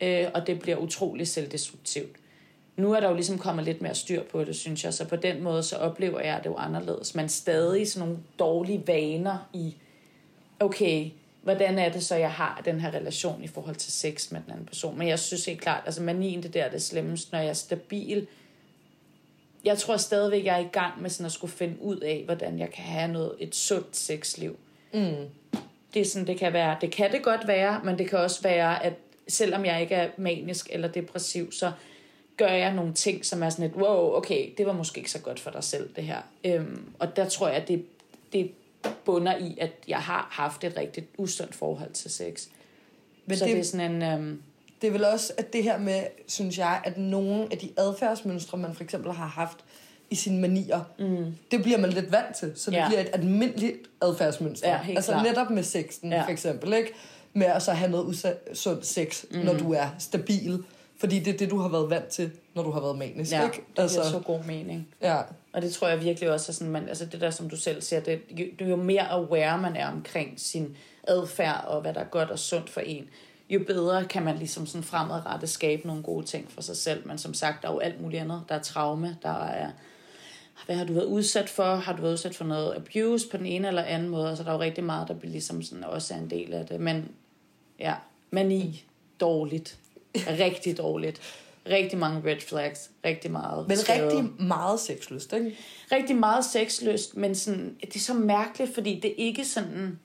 øh, 0.00 0.26
og 0.35 0.47
det 0.47 0.61
bliver 0.61 0.76
utrolig 0.76 1.28
selvdestruktivt. 1.28 2.16
Nu 2.78 2.92
er 2.92 3.00
der 3.00 3.08
jo 3.08 3.14
ligesom 3.14 3.38
kommet 3.38 3.64
lidt 3.64 3.82
mere 3.82 3.94
styr 3.94 4.23
på 4.23 4.44
det, 4.44 4.56
synes 4.56 4.85
jeg, 4.85 4.94
så 4.94 5.04
på 5.04 5.16
den 5.16 5.42
måde, 5.42 5.62
så 5.62 5.76
oplever 5.76 6.20
jeg 6.20 6.40
det 6.44 6.50
jo 6.50 6.56
anderledes. 6.56 7.14
Men 7.14 7.28
stadig 7.28 7.88
sådan 7.88 8.08
nogle 8.08 8.23
dårlige 8.38 8.82
vaner 8.87 9.49
i, 9.52 9.76
okay, 10.61 11.11
hvordan 11.42 11.78
er 11.78 11.88
det 11.88 12.04
så, 12.04 12.16
jeg 12.16 12.32
har 12.32 12.62
den 12.64 12.80
her 12.80 12.94
relation 12.94 13.44
i 13.44 13.47
forhold 13.47 13.76
til 13.76 13.92
sex 13.92 14.30
med 14.32 14.40
den 14.44 14.52
anden 14.52 14.66
person. 14.66 14.99
Men 14.99 15.08
jeg 15.08 15.18
synes 15.18 15.44
helt 15.44 15.61
klart, 15.61 15.82
altså 15.87 16.02
manien, 16.02 16.42
det 16.42 16.54
der 16.54 16.64
er 16.64 16.70
det 16.70 16.82
slemmeste, 16.82 17.32
når 17.32 17.38
jeg 17.38 17.49
er 17.49 17.52
stabil. 17.52 18.26
Jeg 19.64 19.78
tror 19.78 19.97
stadigvæk, 19.97 20.44
jeg 20.44 20.54
er 20.54 20.64
i 20.64 20.68
gang 20.73 21.02
med 21.02 21.11
sådan 21.11 21.26
at 21.26 21.32
skulle 21.32 21.52
finde 21.52 21.82
ud 21.82 21.97
af, 21.97 22.23
hvordan 22.25 22.58
jeg 22.58 22.70
kan 22.70 22.85
have 22.85 23.12
noget, 23.12 23.32
et 23.38 23.54
sundt 23.54 23.97
sexliv. 23.97 24.56
Mm. 24.92 25.14
Det 25.94 26.00
er 26.00 26.04
sådan, 26.04 26.26
det 26.26 26.38
kan 26.38 26.52
være, 26.52 26.76
det 26.80 26.90
kan 26.90 27.12
det 27.12 27.23
godt 27.23 27.49
være, 27.49 27.80
men 27.85 27.99
det 27.99 28.08
kan 28.08 28.18
også 28.18 28.42
være, 28.42 28.85
at 28.85 28.92
selvom 29.28 29.64
jeg 29.64 29.80
ikke 29.80 29.94
er 29.94 30.11
manisk 30.16 30.68
eller 30.73 30.88
depressiv, 30.88 31.52
så 31.52 31.73
gør 32.38 32.49
jeg 32.49 32.75
nogle 32.75 32.95
ting, 32.95 33.26
som 33.26 33.42
er 33.42 33.50
sådan 33.50 33.64
et, 33.64 33.73
wow, 33.76 34.16
okay, 34.16 34.50
det 34.59 34.66
var 34.66 34.73
måske 34.73 34.99
ikke 34.99 35.11
så 35.11 35.18
godt 35.18 35.40
for 35.40 35.50
dig 35.50 35.64
selv, 35.64 35.88
det 35.97 36.04
her. 36.04 36.18
Øhm, 36.45 36.85
og 36.99 37.16
der 37.16 37.28
tror 37.28 37.49
jeg, 37.49 37.68
det, 37.68 37.85
det 38.33 38.50
bunder 39.04 39.37
i, 39.37 39.59
at 39.61 39.71
jeg 39.88 39.99
har 39.99 40.28
haft 40.30 40.64
et 40.64 40.76
rigtig 40.76 41.07
usundt 41.18 41.54
forhold 41.54 41.92
til 41.92 42.11
sex. 42.11 42.47
Men 43.26 43.37
så 43.37 43.45
det, 43.45 43.52
det 43.52 43.61
er 43.61 43.64
sådan 43.64 43.92
en... 43.92 44.02
Øhm, 44.02 44.42
det 44.83 44.87
er 44.88 44.90
vel 44.92 45.04
også, 45.04 45.33
at 45.38 45.52
det 45.52 45.62
her 45.62 45.78
med, 45.78 46.02
synes 46.26 46.59
jeg, 46.59 46.80
at 46.85 46.99
nogle 46.99 47.49
af 47.50 47.59
de 47.59 47.71
adfærdsmønstre, 47.76 48.59
man 48.59 48.75
for 48.75 48.85
eksempel 48.85 49.12
har 49.12 49.26
haft 49.26 49.57
i 50.11 50.14
sine 50.14 50.40
manier, 50.40 50.80
mm. 50.99 51.35
det 51.50 51.62
bliver 51.62 51.78
man 51.78 51.90
lidt 51.90 52.12
vant 52.12 52.37
til. 52.37 52.52
Så 52.57 52.71
det 52.71 52.76
Ja. 52.76 52.88
bliver 52.88 53.00
et 53.00 53.11
almindeligt 53.12 53.76
adfærdsmønster. 54.02 54.68
Ja, 54.71 54.80
altså 54.97 55.12
klart. 55.12 55.26
netop 55.26 55.50
med 55.50 55.62
sexen, 55.62 56.12
Ja. 56.12 56.23
for 56.25 56.30
eksempel, 56.30 56.73
ikke? 56.73 56.92
Med 57.33 57.47
at 57.47 57.62
så 57.62 57.73
have 57.73 57.90
noget 57.90 58.07
usundt 58.52 58.87
sex, 58.87 59.25
mm. 59.30 59.38
når 59.38 59.54
du 59.54 59.73
er 59.73 59.87
stabil. 59.99 60.64
Fordi 60.98 61.18
det 61.18 61.34
er 61.34 61.38
det, 61.38 61.50
du 61.50 61.58
har 61.58 61.68
været 61.68 61.90
vant 61.90 62.06
til, 62.06 62.30
når 62.54 62.62
du 62.62 62.70
har 62.70 62.80
været 62.80 62.98
manisk, 62.98 63.32
ja, 63.32 63.44
ikke? 63.44 63.62
det 63.76 63.82
altså, 63.82 64.00
giver 64.00 64.10
så 64.10 64.18
god 64.18 64.44
mening. 64.44 64.88
ja. 65.02 65.22
Og 65.52 65.62
det 65.62 65.72
tror 65.72 65.88
jeg 65.88 66.04
virkelig 66.04 66.30
også 66.30 66.52
er 66.52 66.54
sådan, 66.54 66.72
man, 66.72 66.88
altså 66.88 67.06
det 67.06 67.20
der, 67.20 67.30
som 67.30 67.50
du 67.50 67.56
selv 67.56 67.82
siger, 67.82 68.00
det, 68.00 68.20
jo, 68.30 68.46
det 68.58 68.64
er 68.64 68.68
jo 68.68 68.76
mere 68.76 69.10
aware 69.10 69.58
man 69.58 69.76
er 69.76 69.88
omkring 69.88 70.40
sin 70.40 70.76
adfærd 71.02 71.64
og 71.66 71.80
hvad 71.80 71.94
der 71.94 72.00
er 72.00 72.04
godt 72.04 72.30
og 72.30 72.38
sundt 72.38 72.70
for 72.70 72.80
en, 72.80 73.08
jo 73.50 73.64
bedre 73.66 74.04
kan 74.04 74.22
man 74.22 74.36
ligesom 74.38 74.66
sådan 74.66 74.84
fremadrettet 74.84 75.48
skabe 75.48 75.87
nogle 75.87 76.02
gode 76.02 76.26
ting 76.26 76.50
for 76.50 76.62
sig 76.62 76.76
selv. 76.76 77.06
Men 77.06 77.18
som 77.18 77.34
sagt, 77.34 77.62
der 77.62 77.68
er 77.68 77.72
jo 77.72 77.78
alt 77.78 78.00
muligt 78.00 78.22
andet. 78.22 78.42
Der 78.48 78.54
er 78.54 78.62
traume, 78.62 79.16
der 79.22 79.44
er, 79.44 79.70
hvad 80.66 80.76
har 80.76 80.84
du 80.84 80.92
været 80.92 81.04
udsat 81.04 81.48
for? 81.48 81.74
Har 81.74 81.96
du 81.96 82.02
været 82.02 82.12
udsat 82.12 82.34
for 82.34 82.44
noget 82.44 82.74
abuse 82.74 83.28
på 83.28 83.37
den 83.37 83.46
ene 83.46 83.68
eller 83.68 83.82
anden 83.82 84.08
måde? 84.08 84.37
Så 84.37 84.42
der 84.42 84.50
er 84.50 84.54
jo 84.54 84.61
rigtig 84.61 84.84
meget, 84.84 85.08
der 85.08 85.14
bliver 85.14 85.32
ligesom 85.32 85.62
sådan 85.62 85.84
også 85.84 86.14
er 86.14 86.18
en 86.18 86.30
del 86.30 86.54
af 86.54 86.66
det. 86.66 86.80
Men 86.80 87.08
ja, 87.78 87.94
mani, 88.30 88.84
dårligt. 89.20 89.78
Rigtig 90.16 90.79
dårligt. 90.79 91.21
Rigtig 91.71 91.99
mange 91.99 92.31
red 92.31 92.40
flags. 92.40 92.90
Rigtig 93.05 93.31
meget. 93.31 93.68
Men 93.68 93.77
skade. 93.77 94.05
rigtig 94.05 94.25
meget 94.40 94.81
sexlyst, 94.81 95.33
ikke? 95.33 95.57
rigtig 95.92 96.16
meget 96.16 96.44
sexlyst, 96.44 97.16
men 97.16 97.35
sådan, 97.35 97.77
det 97.81 97.97
er 97.97 98.01
så 98.01 98.14
mærkeligt, 98.14 98.75
fordi 98.75 99.01
det 99.01 99.11
er 99.11 99.14
ikke 99.16 99.44
sådan, 99.44 99.99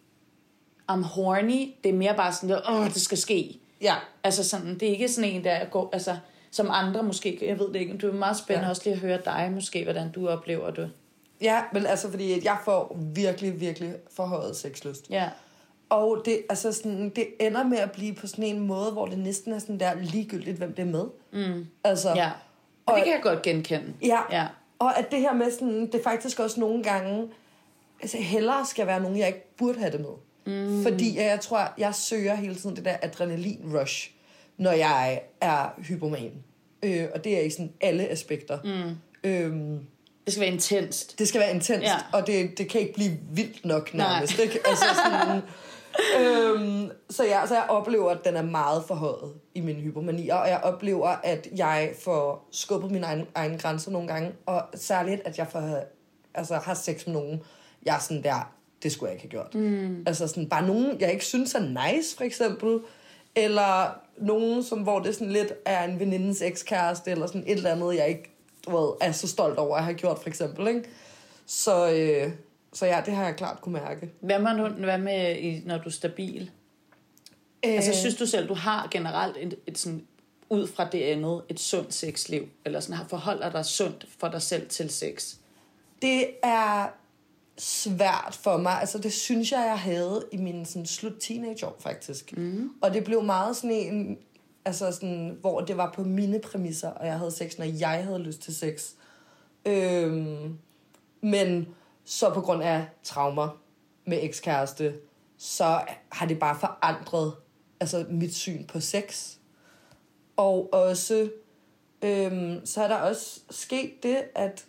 I'm 0.92 1.02
horny, 1.02 1.74
det 1.84 1.90
er 1.90 1.94
mere 1.94 2.16
bare 2.16 2.34
sådan, 2.34 2.62
åh, 2.70 2.86
det 2.86 3.02
skal 3.02 3.18
ske. 3.18 3.60
Ja. 3.82 3.96
Altså 4.24 4.44
sådan, 4.50 4.74
det 4.74 4.84
er 4.84 4.92
ikke 4.92 5.08
sådan 5.08 5.30
en, 5.30 5.44
der 5.44 5.66
går, 5.66 5.90
altså, 5.94 6.18
som 6.52 6.68
andre 6.72 7.04
måske, 7.04 7.40
jeg 7.42 7.60
ved 7.60 7.68
det 7.68 7.76
ikke, 7.76 7.94
det 7.94 8.04
er 8.04 8.12
meget 8.12 8.38
spændende 8.38 8.66
Ja. 8.66 8.70
også 8.70 8.82
lige 8.86 8.94
at 8.94 9.00
høre 9.00 9.20
dig 9.26 9.52
måske, 9.56 9.84
hvordan 9.84 10.12
du 10.12 10.28
oplever 10.28 10.72
det. 10.72 10.92
Ja, 11.42 11.62
men 11.74 11.86
altså 11.86 12.12
fordi 12.12 12.46
jeg 12.46 12.58
får 12.66 12.98
virkelig, 13.16 13.62
virkelig 13.62 13.94
forhøjet 14.16 14.56
sexlyst. 14.56 15.10
Ja, 15.10 15.30
Og 15.94 16.22
det, 16.26 16.42
altså 16.50 16.72
sådan, 16.72 17.10
det 17.10 17.28
ender 17.40 17.64
med 17.64 17.78
at 17.78 17.92
blive 17.92 18.14
på 18.16 18.28
sådan 18.28 18.44
en 18.46 18.60
måde, 18.60 18.92
hvor 18.92 19.06
det 19.06 19.18
næsten 19.20 19.54
er 19.54 19.60
sådan 19.60 19.80
der 19.80 19.94
ligegyldigt, 20.02 20.58
hvem 20.58 20.74
det 20.74 20.82
er 20.82 20.86
med. 20.86 21.06
mm. 21.34 21.66
Altså, 21.84 22.10
ja. 22.16 22.30
Og 22.86 22.94
Og- 22.94 22.96
det 22.96 23.04
kan 23.06 23.14
jeg 23.14 23.22
godt 23.24 23.42
genkende. 23.42 23.94
ja. 24.06 24.20
Ja, 24.32 24.48
Og 24.80 25.00
at 25.00 25.12
det 25.12 25.20
her 25.20 25.34
med 25.34 25.52
sådan, 25.52 25.92
det 25.92 26.02
faktisk 26.04 26.40
også 26.40 26.60
nogle 26.60 26.84
gange, 26.84 27.28
altså 28.02 28.18
hellere 28.18 28.66
skal 28.66 28.88
være 28.88 29.00
nogen, 29.02 29.18
jeg 29.18 29.28
ikke 29.28 29.56
burde 29.58 29.80
have 29.80 29.92
det 29.92 30.00
med. 30.00 30.10
Mm. 30.46 30.84
Fordi 30.84 31.18
jeg 31.18 31.40
tror, 31.40 31.74
jeg 31.78 31.96
søger 31.96 32.36
hele 32.36 32.56
tiden 32.56 32.76
det 32.76 32.86
der 32.86 32.96
adrenalin-rush, 33.02 34.10
når 34.58 34.72
jeg 34.72 35.22
er 35.42 35.74
hypoman. 35.78 36.32
Øh, 36.84 37.06
og 37.16 37.24
det 37.24 37.38
er 37.38 37.42
i 37.42 37.50
sådan 37.50 37.72
alle 37.82 38.08
aspekter. 38.10 38.58
mm. 38.64 38.96
Øhm, 39.30 39.80
det 40.26 40.34
skal 40.34 40.42
være 40.42 40.52
intenst. 40.54 41.20
det 41.20 41.28
skal 41.28 41.42
være 41.42 41.52
intenst, 41.54 41.84
Ja. 41.84 41.96
og 42.14 42.28
det, 42.28 42.58
det 42.58 42.70
kan 42.70 42.82
ikke 42.82 42.94
blive 42.94 43.12
vildt 43.32 43.66
nok 43.66 43.94
Nej. 43.94 44.14
nærmest. 44.14 44.40
Ikke? 44.40 44.60
Altså 44.66 44.86
sådan, 45.06 45.42
øhm, 46.20 46.92
så, 47.10 47.24
jeg, 47.24 47.44
så 47.48 47.54
jeg 47.54 47.66
oplever, 47.70 48.12
at 48.12 48.26
den 48.26 48.36
er 48.36 48.42
meget 48.42 48.84
forhøjet 48.88 49.34
i 49.56 49.62
min 49.62 49.76
hypomani, 49.76 50.30
og 50.30 50.48
jeg 50.48 50.60
oplever, 50.64 51.08
at 51.08 51.48
jeg 51.56 51.94
får 52.04 52.48
skubbet 52.52 52.92
mine 52.92 53.06
egne, 53.06 53.26
egne 53.36 53.58
grænser 53.58 53.92
nogle 53.92 54.08
gange, 54.08 54.32
og 54.46 54.64
særligt, 54.76 55.22
at 55.26 55.38
jeg 55.38 55.48
får, 55.52 55.80
altså, 56.34 56.56
har 56.56 56.74
sex 56.74 57.06
med 57.06 57.14
nogen, 57.14 57.42
jeg 57.86 57.96
er 57.96 58.00
sådan 58.00 58.24
der, 58.24 58.54
det 58.84 58.92
skulle 58.92 59.08
jeg 59.12 59.24
ikke 59.24 59.36
have 59.36 59.44
gjort. 59.44 59.56
Mm. 59.56 60.04
Altså 60.08 60.28
sådan, 60.28 60.50
bare 60.50 60.68
nogen, 60.68 61.00
jeg 61.00 61.12
ikke 61.12 61.26
synes 61.26 61.56
er 61.56 61.92
nice, 61.92 62.18
for 62.18 62.24
eksempel, 62.24 62.80
eller 63.36 64.00
nogen, 64.18 64.64
som, 64.64 64.80
hvor 64.80 65.00
det 65.00 65.16
sådan 65.16 65.32
lidt 65.32 65.54
er 65.66 65.84
en 65.84 66.00
venindens 66.00 66.42
ekskæreste, 66.42 67.12
eller 67.12 67.28
sådan 67.28 67.44
et 67.48 67.52
eller 67.52 67.72
andet, 67.72 67.96
jeg 67.96 68.08
ikke 68.08 68.34
du 68.66 68.78
ved, 68.78 68.94
er 69.02 69.12
så 69.12 69.28
stolt 69.28 69.58
over 69.58 69.78
at 69.78 69.84
have 69.84 69.96
gjort, 69.96 70.20
for 70.20 70.30
eksempel. 70.30 70.68
Ikke? 70.68 70.84
Så, 71.46 71.92
øh, 71.92 72.32
så 72.74 72.86
ja, 72.86 73.02
det 73.06 73.14
har 73.14 73.26
jeg 73.26 73.36
klart 73.36 73.62
kunne 73.62 73.74
mærke. 73.74 74.12
Hvad 74.20 74.40
med, 74.40 74.54
nu- 74.54 74.86
hvad 74.86 74.98
med 74.98 75.62
når 75.66 75.78
du 75.78 75.84
er 75.86 75.90
stabil? 75.94 76.52
Øh, 77.66 77.74
Altså, 77.74 77.94
synes 77.96 78.16
du 78.16 78.26
selv, 78.26 78.50
du 78.50 78.54
har 78.54 78.88
generelt 78.92 79.38
et, 79.40 79.56
et 79.68 79.78
sådan, 79.78 80.06
ud 80.50 80.68
fra 80.68 80.90
det 80.90 81.02
andet, 81.04 81.42
et 81.50 81.60
sundt 81.60 81.94
sexliv? 81.94 82.48
Eller 82.66 82.80
sådan, 82.80 82.96
har 82.96 83.06
forholder 83.08 83.52
dig 83.52 83.66
sundt 83.66 84.08
for 84.20 84.28
dig 84.28 84.42
selv 84.42 84.70
til 84.70 84.90
sex? 84.90 85.36
det 86.02 86.28
er 86.44 86.88
svært 87.58 88.40
for 88.42 88.58
mig. 88.58 88.80
Altså, 88.80 88.98
det 88.98 89.14
synes 89.14 89.52
jeg, 89.52 89.60
jeg 89.68 89.80
havde 89.80 90.26
i 90.32 90.38
min 90.38 90.66
sådan, 90.66 90.86
slut 90.86 91.14
teenageår, 91.20 91.76
faktisk. 91.80 92.38
Mm. 92.38 92.70
Og 92.82 92.94
det 92.94 93.04
blev 93.04 93.24
meget 93.24 93.56
sådan 93.56 93.72
en, 93.72 94.18
altså 94.66 94.92
sådan, 94.92 95.38
hvor 95.42 95.62
det 95.62 95.78
var 95.78 95.92
på 95.96 96.04
mine 96.04 96.40
præmisser, 96.40 96.90
og 96.90 97.06
jeg 97.08 97.18
havde 97.18 97.32
sex, 97.32 97.58
når 97.58 97.66
jeg 97.66 98.04
havde 98.04 98.20
lyst 98.20 98.42
til 98.42 98.56
sex. 98.56 98.90
Øhm, 99.66 100.58
men 101.22 101.68
så 102.06 102.34
på 102.34 102.42
grund 102.42 102.64
af 102.64 102.86
traumer 103.04 103.62
med 104.06 104.20
ekskæreste, 104.22 104.96
så 105.38 105.82
har 106.12 106.26
det 106.26 106.40
bare 106.40 106.60
forandret 106.60 107.34
altså 107.80 108.06
mit 108.10 108.36
syn 108.36 108.66
på 108.66 108.80
sex. 108.80 109.36
Og 110.38 110.74
også, 110.74 111.30
øhm, 112.02 112.66
så 112.66 112.84
er 112.84 112.88
der 112.88 112.96
også 112.96 113.40
sket 113.50 114.04
det, 114.04 114.24
at 114.36 114.66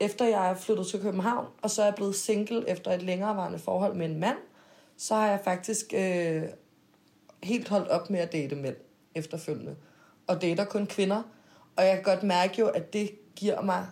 efter 0.00 0.24
jeg 0.24 0.50
er 0.50 0.54
flyttet 0.54 0.86
til 0.86 1.00
København, 1.00 1.46
og 1.62 1.70
så 1.70 1.82
er 1.82 1.86
jeg 1.86 1.94
blevet 1.94 2.14
single 2.14 2.68
efter 2.68 2.92
et 2.92 3.02
længerevarende 3.02 3.58
forhold 3.58 3.94
med 3.94 4.06
en 4.06 4.20
mand, 4.20 4.36
så 4.96 5.14
har 5.14 5.28
jeg 5.28 5.40
faktisk 5.44 5.94
øh, 5.94 6.42
helt 7.42 7.68
holdt 7.68 7.88
op 7.88 8.10
med 8.10 8.20
at 8.20 8.32
date 8.32 8.56
mænd 8.56 8.76
efterfølgende. 9.14 9.76
Og 10.26 10.42
dater 10.42 10.64
kun 10.64 10.86
kvinder. 10.86 11.22
Og 11.76 11.84
jeg 11.84 11.94
kan 11.94 12.02
godt 12.02 12.22
mærke 12.22 12.54
jo, 12.58 12.68
at 12.68 12.92
det 12.92 13.10
giver 13.36 13.60
mig 13.60 13.86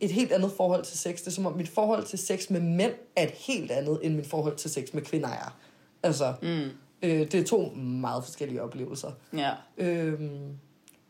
et 0.00 0.10
helt 0.10 0.32
andet 0.32 0.52
forhold 0.56 0.84
til 0.84 0.98
sex. 0.98 1.18
Det 1.18 1.26
er 1.26 1.30
som 1.30 1.46
om 1.46 1.52
mit 1.52 1.68
forhold 1.68 2.04
til 2.04 2.18
sex 2.18 2.50
med 2.50 2.60
mænd 2.60 2.92
er 3.16 3.22
et 3.24 3.30
helt 3.30 3.70
andet, 3.70 3.98
end 4.02 4.14
mit 4.14 4.26
forhold 4.26 4.56
til 4.56 4.70
sex 4.70 4.92
med 4.92 5.02
kvinder 5.02 5.28
er. 5.28 5.56
Altså, 6.02 6.34
Mm. 6.42 6.68
øh, 7.02 7.20
det 7.20 7.34
er 7.34 7.44
to 7.44 7.70
meget 7.74 8.24
forskellige 8.24 8.62
oplevelser. 8.62 9.10
Ja. 9.36 9.50
Øhm, 9.78 10.48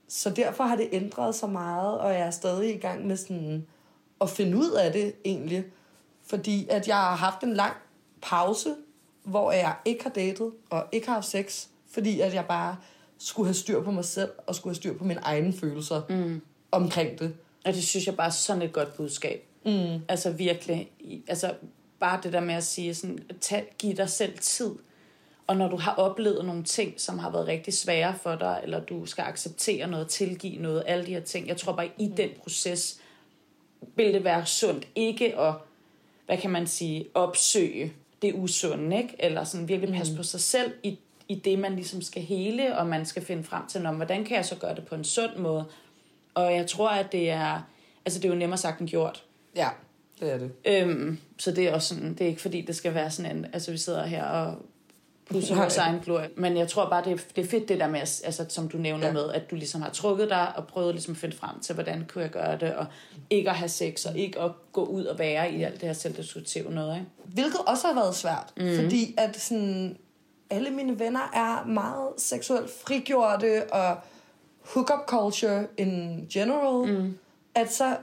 så 0.08 0.30
derfor 0.30 0.64
har 0.64 0.76
det 0.76 0.88
ændret 0.92 1.34
sig 1.34 1.50
meget, 1.50 1.98
og 1.98 2.12
jeg 2.12 2.20
er 2.20 2.30
stadig 2.30 2.74
i 2.74 2.78
gang 2.78 3.06
med 3.06 3.16
sådan 3.16 3.66
at 4.20 4.30
finde 4.30 4.56
ud 4.56 4.70
af 4.70 4.92
det 4.92 5.12
egentlig. 5.24 5.64
Fordi 6.26 6.66
at 6.70 6.88
jeg 6.88 6.96
har 6.96 7.16
haft 7.16 7.42
en 7.42 7.54
lang 7.54 7.72
pause, 8.22 8.74
hvor 9.24 9.52
jeg 9.52 9.74
ikke 9.84 10.02
har 10.02 10.10
datet 10.10 10.50
og 10.70 10.84
ikke 10.92 11.06
har 11.06 11.14
haft 11.14 11.26
sex, 11.26 11.66
fordi 11.90 12.20
at 12.20 12.34
jeg 12.34 12.44
bare 12.48 12.76
skulle 13.18 13.46
have 13.46 13.54
styr 13.54 13.82
på 13.82 13.90
mig 13.90 14.04
selv, 14.04 14.30
og 14.46 14.54
skulle 14.54 14.70
have 14.70 14.76
styr 14.76 14.98
på 14.98 15.04
mine 15.04 15.20
egne 15.20 15.52
følelser 15.52 16.02
mm. 16.08 16.40
omkring 16.70 17.18
det. 17.18 17.34
Og 17.64 17.74
det 17.74 17.85
synes 17.85 18.07
jeg 18.07 18.16
bare 18.16 18.27
er 18.27 18.31
sådan 18.31 18.62
et 18.62 18.72
godt 18.72 18.96
budskab. 18.96 19.44
Mm. 19.66 20.00
Altså 20.09 20.31
virkelig. 20.31 20.90
Altså 21.29 21.55
bare 22.00 22.20
det 22.22 22.33
der 22.33 22.40
med 22.40 22.55
at 22.55 22.64
sige 22.64 22.94
sådan, 22.94 23.18
tag, 23.40 23.74
giv 23.79 23.96
dig 23.96 24.11
selv 24.11 24.38
tid. 24.38 24.70
Og 25.46 25.57
når 25.57 25.68
du 25.68 25.77
har 25.77 25.94
oplevet 25.94 26.44
nogle 26.44 26.64
ting, 26.64 27.00
som 27.00 27.18
har 27.18 27.31
været 27.31 27.46
rigtig 27.46 27.74
svære 27.74 28.14
for 28.22 28.35
dig, 28.35 28.61
eller 28.62 28.81
du 28.81 29.07
skal 29.07 29.22
acceptere 29.22 29.87
noget, 29.87 30.09
tilgive 30.09 30.62
noget, 30.62 30.83
alle 30.87 31.07
de 31.07 31.11
her 31.11 31.20
ting. 31.20 31.48
Jeg 31.48 31.57
tror 31.57 31.72
bare, 31.72 31.88
i 31.98 32.12
den 32.16 32.31
proces 32.42 33.00
vil 33.96 34.14
det 34.14 34.24
være 34.24 34.46
sundt 34.46 34.88
ikke 34.94 35.38
at, 35.38 35.55
hvad 36.27 36.38
kan 36.38 36.50
man 36.50 36.66
sige, 36.66 37.07
opsøge 37.14 37.92
det 38.22 38.33
usunde, 38.35 38.96
ikke? 38.96 39.16
Eller 39.18 39.44
sådan 39.44 39.68
virkelig 39.68 39.94
passe 39.94 40.12
mm. 40.12 40.16
på 40.16 40.22
sig 40.22 40.40
selv 40.40 40.72
i, 40.83 40.98
i 41.29 41.35
det, 41.35 41.59
man 41.59 41.74
ligesom 41.74 42.03
skal 42.03 42.22
hele, 42.22 42.79
og 42.79 42.87
man 42.87 43.07
skal 43.07 43.24
finde 43.24 43.44
frem 43.44 43.66
til, 43.66 43.81
hvordan 43.81 44.24
kan 44.24 44.37
jeg 44.37 44.44
så 44.44 44.57
gøre 44.57 44.74
det 44.74 44.87
på 44.87 44.94
en 44.94 45.05
sund 45.05 45.37
måde? 45.37 45.64
Og 46.34 46.54
jeg 46.54 46.66
tror, 46.66 46.88
at 46.88 47.12
det 47.12 47.30
er, 47.30 47.60
altså 48.04 48.20
det 48.20 48.24
er 48.24 48.32
jo 48.32 48.38
nemmere 48.38 48.58
sagt 48.58 48.80
end 48.80 48.88
gjort. 48.88 49.24
Ja, 49.56 49.68
det 50.20 50.32
er 50.32 50.38
det. 50.38 50.52
Øhm, 50.64 51.18
så 51.38 51.50
det 51.52 51.68
er 51.68 51.74
også 51.74 51.88
sådan, 51.94 52.14
det 52.14 52.20
er 52.20 52.28
ikke 52.28 52.42
fordi, 52.42 52.60
det 52.60 52.76
skal 52.76 52.94
være 52.94 53.10
sådan 53.10 53.36
en, 53.36 53.46
altså 53.52 53.70
vi 53.70 53.78
sidder 53.78 54.06
her 54.06 54.24
og 54.24 54.56
pusser 55.30 55.56
vores 55.56 55.76
egen 55.76 56.00
glorie. 56.00 56.28
Men 56.36 56.56
jeg 56.56 56.68
tror 56.68 56.88
bare, 56.88 57.04
det 57.04 57.12
er, 57.12 57.16
det 57.36 57.44
er 57.44 57.48
fedt 57.48 57.68
det 57.68 57.80
der 57.80 57.88
med, 57.88 58.00
altså, 58.00 58.46
som 58.48 58.68
du 58.68 58.76
nævner 58.78 59.06
ja. 59.06 59.12
med, 59.12 59.30
at 59.30 59.50
du 59.50 59.54
ligesom 59.54 59.82
har 59.82 59.90
trukket 59.90 60.28
dig 60.28 60.56
og 60.56 60.66
prøvet 60.66 60.94
ligesom 60.94 61.12
at 61.12 61.18
finde 61.18 61.36
frem 61.36 61.60
til, 61.60 61.74
hvordan 61.74 62.04
kunne 62.08 62.22
jeg 62.22 62.30
gøre 62.30 62.58
det, 62.58 62.74
og 62.74 62.86
ikke 63.30 63.50
at 63.50 63.56
have 63.56 63.68
sex, 63.68 64.04
og 64.06 64.18
ikke 64.18 64.40
at 64.40 64.50
gå 64.72 64.84
ud 64.84 65.04
og 65.04 65.18
være 65.18 65.52
i 65.52 65.62
alt 65.62 65.80
det 65.80 65.88
her 65.88 65.92
selvdestruktive 65.92 66.70
noget. 66.70 66.94
Ikke? 66.94 67.06
Hvilket 67.24 67.60
også 67.66 67.86
har 67.86 67.94
været 67.94 68.14
svært, 68.14 68.52
mm. 68.56 68.82
fordi 68.82 69.14
at 69.18 69.36
sådan, 69.36 69.96
alle 70.50 70.70
mine 70.70 70.98
venner 70.98 71.30
er 71.34 71.66
meget 71.66 72.08
seksuelt 72.18 72.70
frigjorte, 72.86 73.72
og 73.72 73.96
hookup 74.64 75.07
culture 75.07 75.66
in 75.79 76.27
general, 76.33 77.03
mm. 77.03 77.18
at 77.55 77.72
så 77.72 77.96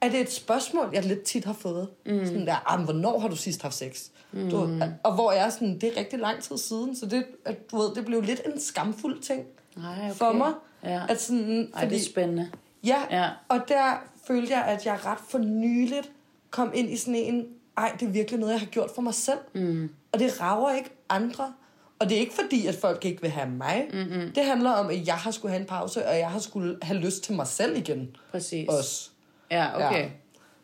er 0.00 0.08
det 0.08 0.20
et 0.20 0.32
spørgsmål, 0.32 0.90
jeg 0.92 1.04
lidt 1.04 1.22
tit 1.22 1.44
har 1.44 1.52
fået. 1.52 1.88
Mm. 2.06 2.26
Sådan 2.26 2.46
der, 2.46 2.72
ah, 2.72 2.84
hvornår 2.84 3.18
har 3.18 3.28
du 3.28 3.36
sidst 3.36 3.62
haft 3.62 3.74
sex? 3.74 4.08
Mm. 4.32 4.50
Du, 4.50 4.68
og 5.02 5.14
hvor 5.14 5.32
jeg 5.32 5.46
er 5.46 5.50
sådan, 5.50 5.78
det 5.78 5.84
er 5.84 5.96
rigtig 5.96 6.18
lang 6.18 6.42
tid 6.42 6.58
siden, 6.58 6.96
så 6.96 7.06
det, 7.06 7.24
at, 7.44 7.70
du 7.70 7.76
ved, 7.76 7.94
det 7.94 8.04
blev 8.04 8.22
lidt 8.22 8.40
en 8.46 8.60
skamfuld 8.60 9.20
ting 9.20 9.42
Ej, 9.76 9.82
okay. 10.04 10.14
for 10.14 10.32
mig. 10.32 10.52
Ja. 10.84 11.02
At 11.08 11.20
sådan, 11.20 11.70
Ej, 11.74 11.84
det 11.84 11.96
er 11.98 12.04
spændende. 12.04 12.50
Ja, 12.84 13.02
Ja. 13.10 13.28
og 13.48 13.60
der 13.68 13.94
følte 14.26 14.52
jeg, 14.52 14.64
at 14.64 14.86
jeg 14.86 14.98
ret 15.04 15.18
for 15.28 15.38
nyligt 15.38 16.10
kom 16.50 16.70
ind 16.74 16.90
i 16.90 16.96
sådan 16.96 17.14
en, 17.14 17.46
ej, 17.76 17.96
det 18.00 18.08
er 18.08 18.12
virkelig 18.12 18.40
noget, 18.40 18.52
jeg 18.52 18.60
har 18.60 18.66
gjort 18.66 18.90
for 18.94 19.02
mig 19.02 19.14
selv. 19.14 19.38
Mm. 19.54 19.90
Og 20.12 20.18
det 20.18 20.40
rager 20.40 20.74
ikke 20.76 20.90
andre. 21.08 21.52
Og 22.00 22.08
det 22.08 22.16
er 22.16 22.20
ikke 22.20 22.34
fordi, 22.44 22.66
at 22.66 22.74
folk 22.74 23.04
ikke 23.04 23.22
vil 23.22 23.30
have 23.30 23.48
mig. 23.50 23.88
Mm-mm. 23.92 24.32
Det 24.34 24.44
handler 24.44 24.70
om, 24.70 24.90
at 24.90 25.06
jeg 25.06 25.14
har 25.14 25.30
skulle 25.30 25.52
have 25.52 25.60
en 25.60 25.66
pause, 25.66 26.06
og 26.06 26.18
jeg 26.18 26.30
har 26.30 26.38
skulle 26.38 26.78
have 26.82 26.98
lyst 26.98 27.22
til 27.24 27.34
mig 27.34 27.46
selv 27.46 27.76
igen. 27.76 28.16
Præcis. 28.30 28.68
Også. 28.68 29.10
Ja, 29.50 29.86
okay. 29.88 30.02
Ja. 30.02 30.08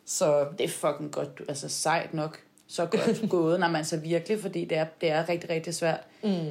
Så 0.05 0.45
Det 0.57 0.63
er 0.63 0.69
fucking 0.69 1.11
godt, 1.11 1.41
altså 1.49 1.69
sejt 1.69 2.13
nok. 2.13 2.39
Så 2.67 2.85
godt 2.85 3.29
gået, 3.29 3.59
når 3.59 3.67
man 3.67 3.85
så 3.85 3.97
virkelig, 3.97 4.41
fordi 4.41 4.65
det 4.65 4.77
er, 4.77 4.85
det 5.01 5.11
er 5.11 5.29
rigtig, 5.29 5.49
rigtig 5.49 5.75
svært. 5.75 5.99
mm, 6.23 6.49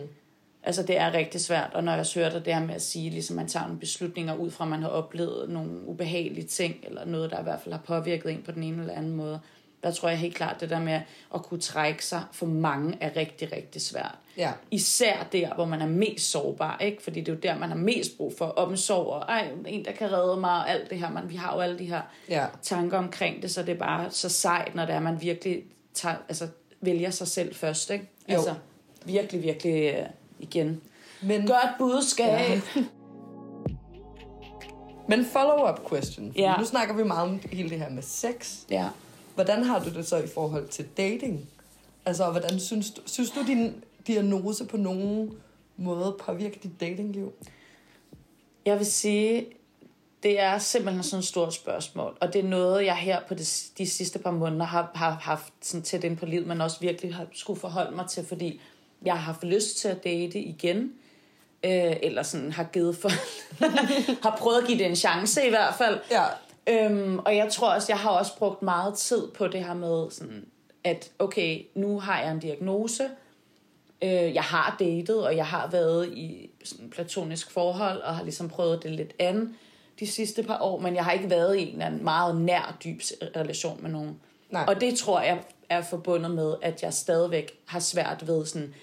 Altså, 0.62 0.82
det 0.82 0.98
er 0.98 1.12
rigtig 1.12 1.40
svært, 1.40 1.70
og 1.74 1.84
når 1.84 1.92
jeg 1.92 2.00
også 2.00 2.20
hørte 2.20 2.40
det 2.44 2.54
her 2.54 2.64
med 2.64 2.74
at 2.74 2.82
sige, 2.82 3.10
ligesom 3.10 3.36
man 3.36 3.48
tager 3.48 3.66
nogle 3.66 3.80
beslutninger 3.80 4.34
ud 4.34 4.50
fra, 4.50 4.64
at 4.64 4.70
man 4.70 4.82
har 4.82 4.88
oplevet 4.88 5.50
nogle 5.50 5.70
ubehagelige 5.86 6.46
ting, 6.46 6.76
eller 6.82 7.04
noget, 7.04 7.30
der 7.30 7.40
i 7.40 7.42
hvert 7.42 7.60
fald 7.60 7.72
har 7.74 7.82
påvirket 7.86 8.32
en 8.32 8.42
på 8.42 8.52
den 8.52 8.62
ene 8.62 8.80
eller 8.80 8.94
anden 8.94 9.16
måde, 9.16 9.40
der 9.82 9.90
tror 9.92 10.08
jeg 10.08 10.18
helt 10.18 10.34
klart, 10.34 10.60
det 10.60 10.70
der 10.70 10.80
med 10.80 11.00
at 11.34 11.42
kunne 11.42 11.60
trække 11.60 12.04
sig 12.04 12.22
for 12.32 12.46
mange 12.46 12.98
er 13.00 13.16
rigtig, 13.16 13.52
rigtig 13.52 13.82
svært. 13.82 14.14
ja. 14.36 14.52
Især 14.70 15.26
der, 15.32 15.54
hvor 15.54 15.64
man 15.64 15.80
er 15.82 15.86
mest 15.86 16.30
sårbar, 16.30 16.78
ikke? 16.80 17.02
Fordi 17.02 17.20
det 17.20 17.28
er 17.28 17.32
jo 17.32 17.38
der, 17.40 17.58
man 17.58 17.68
har 17.68 17.76
mest 17.76 18.16
brug 18.16 18.32
for 18.38 18.44
omsorg, 18.46 19.06
og 19.06 19.20
ej, 19.28 19.48
en, 19.66 19.84
der 19.84 19.92
kan 19.92 20.12
redde 20.12 20.36
mig, 20.40 20.50
og 20.50 20.70
alt 20.70 20.90
det 20.90 20.98
her. 20.98 21.10
Man, 21.10 21.30
vi 21.30 21.36
har 21.36 21.54
jo 21.54 21.60
alle 21.60 21.78
de 21.78 21.84
her 21.84 22.02
Ja. 22.28 22.46
tanker 22.62 22.98
omkring 22.98 23.42
det, 23.42 23.50
så 23.50 23.62
det 23.62 23.74
er 23.74 23.78
bare 23.78 24.10
så 24.10 24.28
sejt, 24.28 24.74
når 24.74 24.86
det 24.86 24.94
er, 24.94 25.00
man 25.00 25.22
virkelig 25.22 25.62
tager, 25.94 26.16
altså, 26.28 26.48
vælger 26.80 27.10
sig 27.10 27.28
selv 27.28 27.54
først, 27.54 27.90
ikke? 27.90 28.08
Jo. 28.28 28.34
Altså, 28.34 28.54
virkelig, 29.04 29.42
virkelig 29.42 29.98
uh, 30.00 30.06
igen. 30.38 30.80
Men, 31.22 31.46
Godt 31.46 31.68
budskab. 31.78 32.28
Ja. 32.50 32.60
Men 35.08 35.24
follow-up 35.24 35.88
question. 35.90 36.32
Ja. 36.36 36.56
Nu 36.58 36.64
snakker 36.64 36.94
vi 36.94 37.02
meget 37.02 37.22
om 37.30 37.40
hele 37.52 37.70
det 37.70 37.78
her 37.78 37.90
med 37.90 38.02
sex. 38.02 38.56
ja. 38.70 38.88
Hvordan 39.36 39.62
har 39.62 39.84
du 39.84 39.90
det 39.90 40.06
så 40.06 40.16
i 40.16 40.26
forhold 40.26 40.68
til 40.68 40.86
dating? 40.96 41.48
Altså, 42.04 42.30
hvordan 42.30 42.60
synes 42.60 42.90
du, 42.90 43.00
synes 43.06 43.30
du 43.30 43.46
din 43.46 43.84
diagnose 44.06 44.66
på 44.66 44.76
nogen 44.76 45.32
måde 45.76 46.16
påvirker 46.20 46.60
dit 46.60 46.80
datingliv? 46.80 47.32
Jeg 48.64 48.78
vil 48.78 48.86
sige, 48.86 49.46
det 50.22 50.40
er 50.40 50.58
simpelthen 50.58 51.02
sådan 51.02 51.18
et 51.18 51.26
stort 51.26 51.54
spørgsmål, 51.54 52.16
og 52.20 52.32
det 52.32 52.44
er 52.44 52.48
noget, 52.48 52.84
jeg 52.84 52.96
her 52.96 53.20
på 53.28 53.34
de, 53.34 53.44
de 53.78 53.86
sidste 53.86 54.18
par 54.18 54.30
måneder 54.30 54.64
har, 54.64 54.90
har 54.94 55.10
haft 55.10 55.52
sådan 55.60 55.82
tæt 55.82 56.04
ind 56.04 56.16
på 56.16 56.26
livet, 56.26 56.46
men 56.46 56.60
også 56.60 56.80
virkelig 56.80 57.14
har 57.14 57.26
skulle 57.32 57.60
forholde 57.60 57.96
mig 57.96 58.06
til, 58.08 58.26
fordi 58.26 58.60
jeg 59.04 59.14
har 59.14 59.20
haft 59.20 59.44
lyst 59.44 59.78
til 59.78 59.88
at 59.88 60.04
date 60.04 60.38
igen, 60.38 60.92
øh, 61.64 61.96
eller 62.02 62.22
sådan 62.22 62.52
har 62.52 62.64
givet 62.64 62.96
for, 62.96 63.10
har 64.28 64.36
prøvet 64.38 64.60
at 64.60 64.66
give 64.66 64.78
det 64.78 64.86
en 64.86 64.96
chance 64.96 65.46
i 65.46 65.50
hvert 65.50 65.74
fald. 65.74 66.00
Ja. 66.10 66.24
Øhm, 66.68 67.18
og 67.18 67.36
jeg 67.36 67.52
tror 67.52 67.74
også, 67.74 67.86
jeg 67.92 67.98
har 67.98 68.10
også 68.10 68.38
brugt 68.38 68.62
meget 68.62 68.94
tid 68.94 69.28
på 69.28 69.48
det 69.48 69.64
her 69.64 69.74
med, 69.74 70.10
sådan, 70.10 70.46
at 70.84 71.10
okay, 71.18 71.62
nu 71.74 72.00
har 72.00 72.20
jeg 72.20 72.32
en 72.32 72.38
diagnose, 72.38 73.04
øh, 74.02 74.34
jeg 74.34 74.42
har 74.42 74.76
datet, 74.78 75.26
og 75.26 75.36
jeg 75.36 75.46
har 75.46 75.68
været 75.70 76.08
i 76.08 76.50
sådan 76.64 76.90
platonisk 76.90 77.50
forhold, 77.50 78.00
og 78.00 78.16
har 78.16 78.22
ligesom 78.22 78.48
prøvet 78.48 78.82
det 78.82 78.90
lidt 78.90 79.14
an 79.18 79.54
de 80.00 80.06
sidste 80.06 80.42
par 80.42 80.58
år, 80.60 80.80
men 80.80 80.94
jeg 80.94 81.04
har 81.04 81.12
ikke 81.12 81.30
været 81.30 81.56
i 81.56 81.62
en 81.62 81.72
eller 81.72 81.86
anden 81.86 82.04
meget 82.04 82.40
nær, 82.40 82.76
dyb 82.84 83.00
relation 83.36 83.82
med 83.82 83.90
nogen. 83.90 84.20
Nej. 84.50 84.64
Og 84.68 84.80
det 84.80 84.98
tror 84.98 85.20
jeg 85.20 85.38
er 85.68 85.82
forbundet 85.82 86.30
med, 86.30 86.54
at 86.62 86.82
jeg 86.82 86.94
stadigvæk 86.94 87.58
har 87.66 87.80
svært 87.80 88.26
ved 88.26 88.46
sådan, 88.46 88.74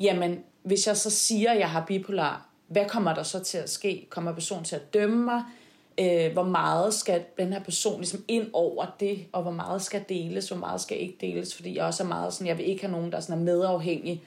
jamen, 0.00 0.44
hvis 0.62 0.86
jeg 0.86 0.96
så 0.96 1.10
siger, 1.10 1.50
at 1.50 1.58
jeg 1.58 1.70
har 1.70 1.84
bipolar, 1.86 2.48
hvad 2.68 2.84
kommer 2.88 3.14
der 3.14 3.22
så 3.22 3.38
til 3.38 3.58
at 3.58 3.70
ske? 3.70 4.06
Kommer 4.10 4.32
personen 4.32 4.64
til 4.64 4.76
at 4.76 4.94
dømme 4.94 5.24
mig? 5.24 5.42
Øh, 6.00 6.32
hvor 6.32 6.42
meget 6.42 6.94
skal 6.94 7.22
den 7.38 7.52
her 7.52 7.60
person 7.62 7.96
ligesom 8.00 8.24
ind 8.28 8.46
over 8.52 8.86
det, 9.00 9.18
og 9.32 9.42
hvor 9.42 9.50
meget 9.50 9.82
skal 9.82 10.04
deles, 10.08 10.48
hvor 10.48 10.56
meget 10.56 10.80
skal 10.80 11.00
ikke 11.00 11.16
deles, 11.20 11.54
fordi 11.54 11.76
jeg 11.76 11.84
også 11.84 12.02
er 12.02 12.06
meget 12.06 12.32
sådan, 12.32 12.46
jeg 12.46 12.58
vil 12.58 12.68
ikke 12.68 12.82
have 12.82 12.92
nogen, 12.92 13.12
der 13.12 13.20
sådan 13.20 13.38
er 13.38 13.44
medafhængig, 13.44 14.22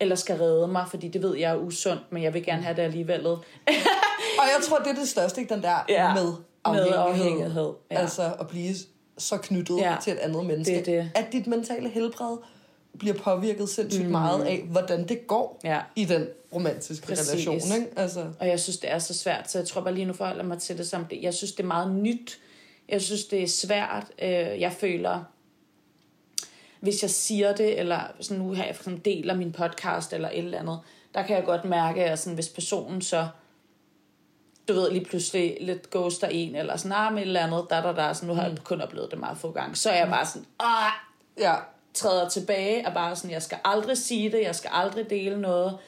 eller 0.00 0.16
skal 0.16 0.36
redde 0.36 0.68
mig, 0.68 0.86
fordi 0.90 1.08
det 1.08 1.22
ved 1.22 1.36
jeg 1.36 1.50
er 1.50 1.56
usundt, 1.56 2.02
men 2.10 2.22
jeg 2.22 2.34
vil 2.34 2.44
gerne 2.44 2.62
have 2.62 2.76
det 2.76 2.82
alligevel. 2.82 3.26
Og 3.26 3.38
jeg 4.38 4.58
tror, 4.68 4.78
det 4.78 4.86
er 4.86 4.94
det 4.94 5.08
største, 5.08 5.40
ikke? 5.40 5.54
Den 5.54 5.62
der 5.62 5.84
Ja. 5.88 6.14
med 6.14 6.32
afhængighed. 6.64 6.98
Medafhængighed, 7.00 7.72
ja. 7.90 7.98
Altså 7.98 8.32
at 8.40 8.48
blive 8.48 8.74
så 9.18 9.36
knyttet 9.36 9.78
Ja. 9.78 9.96
til 10.02 10.12
et 10.12 10.18
andet 10.18 10.46
menneske. 10.46 10.76
Det 10.76 10.86
det. 10.86 11.10
At 11.14 11.32
dit 11.32 11.46
mentale 11.46 11.88
helbred 11.88 12.36
bliver 12.98 13.14
påvirket 13.14 13.68
sindssygt 13.68 14.04
mm. 14.04 14.10
meget 14.10 14.44
af, 14.44 14.62
hvordan 14.70 15.08
det 15.08 15.26
går 15.26 15.60
Ja. 15.64 15.80
i 15.96 16.04
den 16.04 16.28
romantiske 16.54 17.06
Præcis. 17.06 17.30
relation. 17.48 17.80
Ikke? 17.80 17.92
Altså, 17.96 18.26
Og 18.40 18.48
jeg 18.48 18.60
synes, 18.60 18.78
det 18.78 18.90
er 18.92 18.98
så 18.98 19.14
svært, 19.14 19.50
så 19.50 19.58
jeg 19.58 19.68
tror 19.68 19.80
bare 19.80 19.94
lige 19.94 20.04
nu 20.04 20.12
forholder 20.12 20.44
mig 20.44 20.58
til 20.58 20.78
det 20.78 20.88
som 20.88 21.04
det. 21.04 21.22
Jeg 21.22 21.34
synes, 21.34 21.52
det 21.52 21.62
er 21.62 21.66
meget 21.66 21.90
nyt. 21.90 22.38
Jeg 22.88 23.02
synes, 23.02 23.24
det 23.24 23.42
er 23.42 23.46
svært. 23.48 24.04
Øh, 24.22 24.28
Jeg 24.60 24.72
føler, 24.72 25.24
hvis 26.80 27.02
jeg 27.02 27.10
siger 27.10 27.54
det, 27.54 27.78
eller 27.80 28.00
sådan 28.20 28.42
nu 28.42 28.52
her, 28.52 28.64
jeg 28.64 28.76
for 28.76 28.82
eksempel 28.82 29.04
deler 29.04 29.34
min 29.36 29.52
podcast 29.52 30.12
eller 30.12 30.28
et 30.28 30.38
eller 30.38 30.58
andet, 30.58 30.80
der 31.14 31.22
kan 31.22 31.36
jeg 31.36 31.44
godt 31.44 31.64
mærke, 31.64 32.04
at 32.04 32.18
sådan, 32.18 32.34
hvis 32.34 32.48
personen 32.48 33.02
så, 33.02 33.28
du 34.68 34.72
ved, 34.72 34.90
lige 34.92 35.04
pludselig 35.04 35.56
lidt 35.60 35.90
ghoster 35.90 36.28
en, 36.28 36.54
eller 36.54 36.76
sådan, 36.76 36.92
ah, 36.96 37.12
med 37.12 37.22
et 37.22 37.26
eller 37.26 37.40
andet, 37.40 37.66
der, 37.70 37.82
der, 37.82 37.92
der, 37.94 38.12
sådan, 38.12 38.28
nu 38.28 38.34
har 38.34 38.42
jeg 38.48 38.56
kun 38.64 38.80
oplevet 38.80 39.10
det 39.10 39.18
meget 39.18 39.38
få 39.38 39.52
gange, 39.52 39.76
så 39.76 39.90
er 39.90 39.98
jeg 39.98 40.08
bare 40.08 40.26
sådan, 40.26 40.46
ah, 40.60 40.92
ja. 41.38 41.54
Træder 41.98 42.28
tilbage, 42.28 42.86
og 42.86 42.94
bare 42.94 43.16
sådan, 43.16 43.30
jeg 43.30 43.42
skal 43.42 43.58
aldrig 43.64 43.98
sige 43.98 44.32
det, 44.32 44.42
jeg 44.42 44.54
skal 44.54 44.70
aldrig 44.72 45.10
dele 45.10 45.40
noget, 45.40 45.78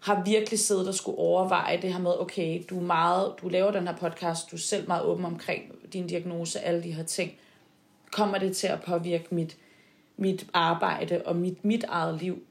har 0.00 0.22
virkelig 0.24 0.58
siddet 0.58 0.88
og 0.88 0.94
skulle 0.94 1.18
overveje 1.18 1.82
det 1.82 1.92
her 1.92 2.00
med, 2.00 2.20
okay, 2.20 2.62
du 2.70 2.78
er 2.78 2.82
meget, 2.82 3.34
du 3.42 3.48
laver 3.48 3.70
den 3.70 3.88
her 3.88 3.96
podcast, 3.96 4.50
du 4.50 4.56
er 4.56 4.60
selv 4.60 4.88
meget 4.88 5.04
åben 5.04 5.24
omkring 5.24 5.62
din 5.92 6.06
diagnose, 6.06 6.60
alle 6.60 6.82
de 6.82 6.92
her 6.92 7.02
ting. 7.02 7.32
Kommer 8.12 8.38
det 8.38 8.56
til 8.56 8.66
at 8.66 8.82
påvirke 8.82 9.34
mit, 9.34 9.56
mit 10.16 10.46
arbejde 10.52 11.22
og 11.24 11.36
mit, 11.36 11.64
mit 11.64 11.84
eget 11.84 12.20
liv? 12.22 12.42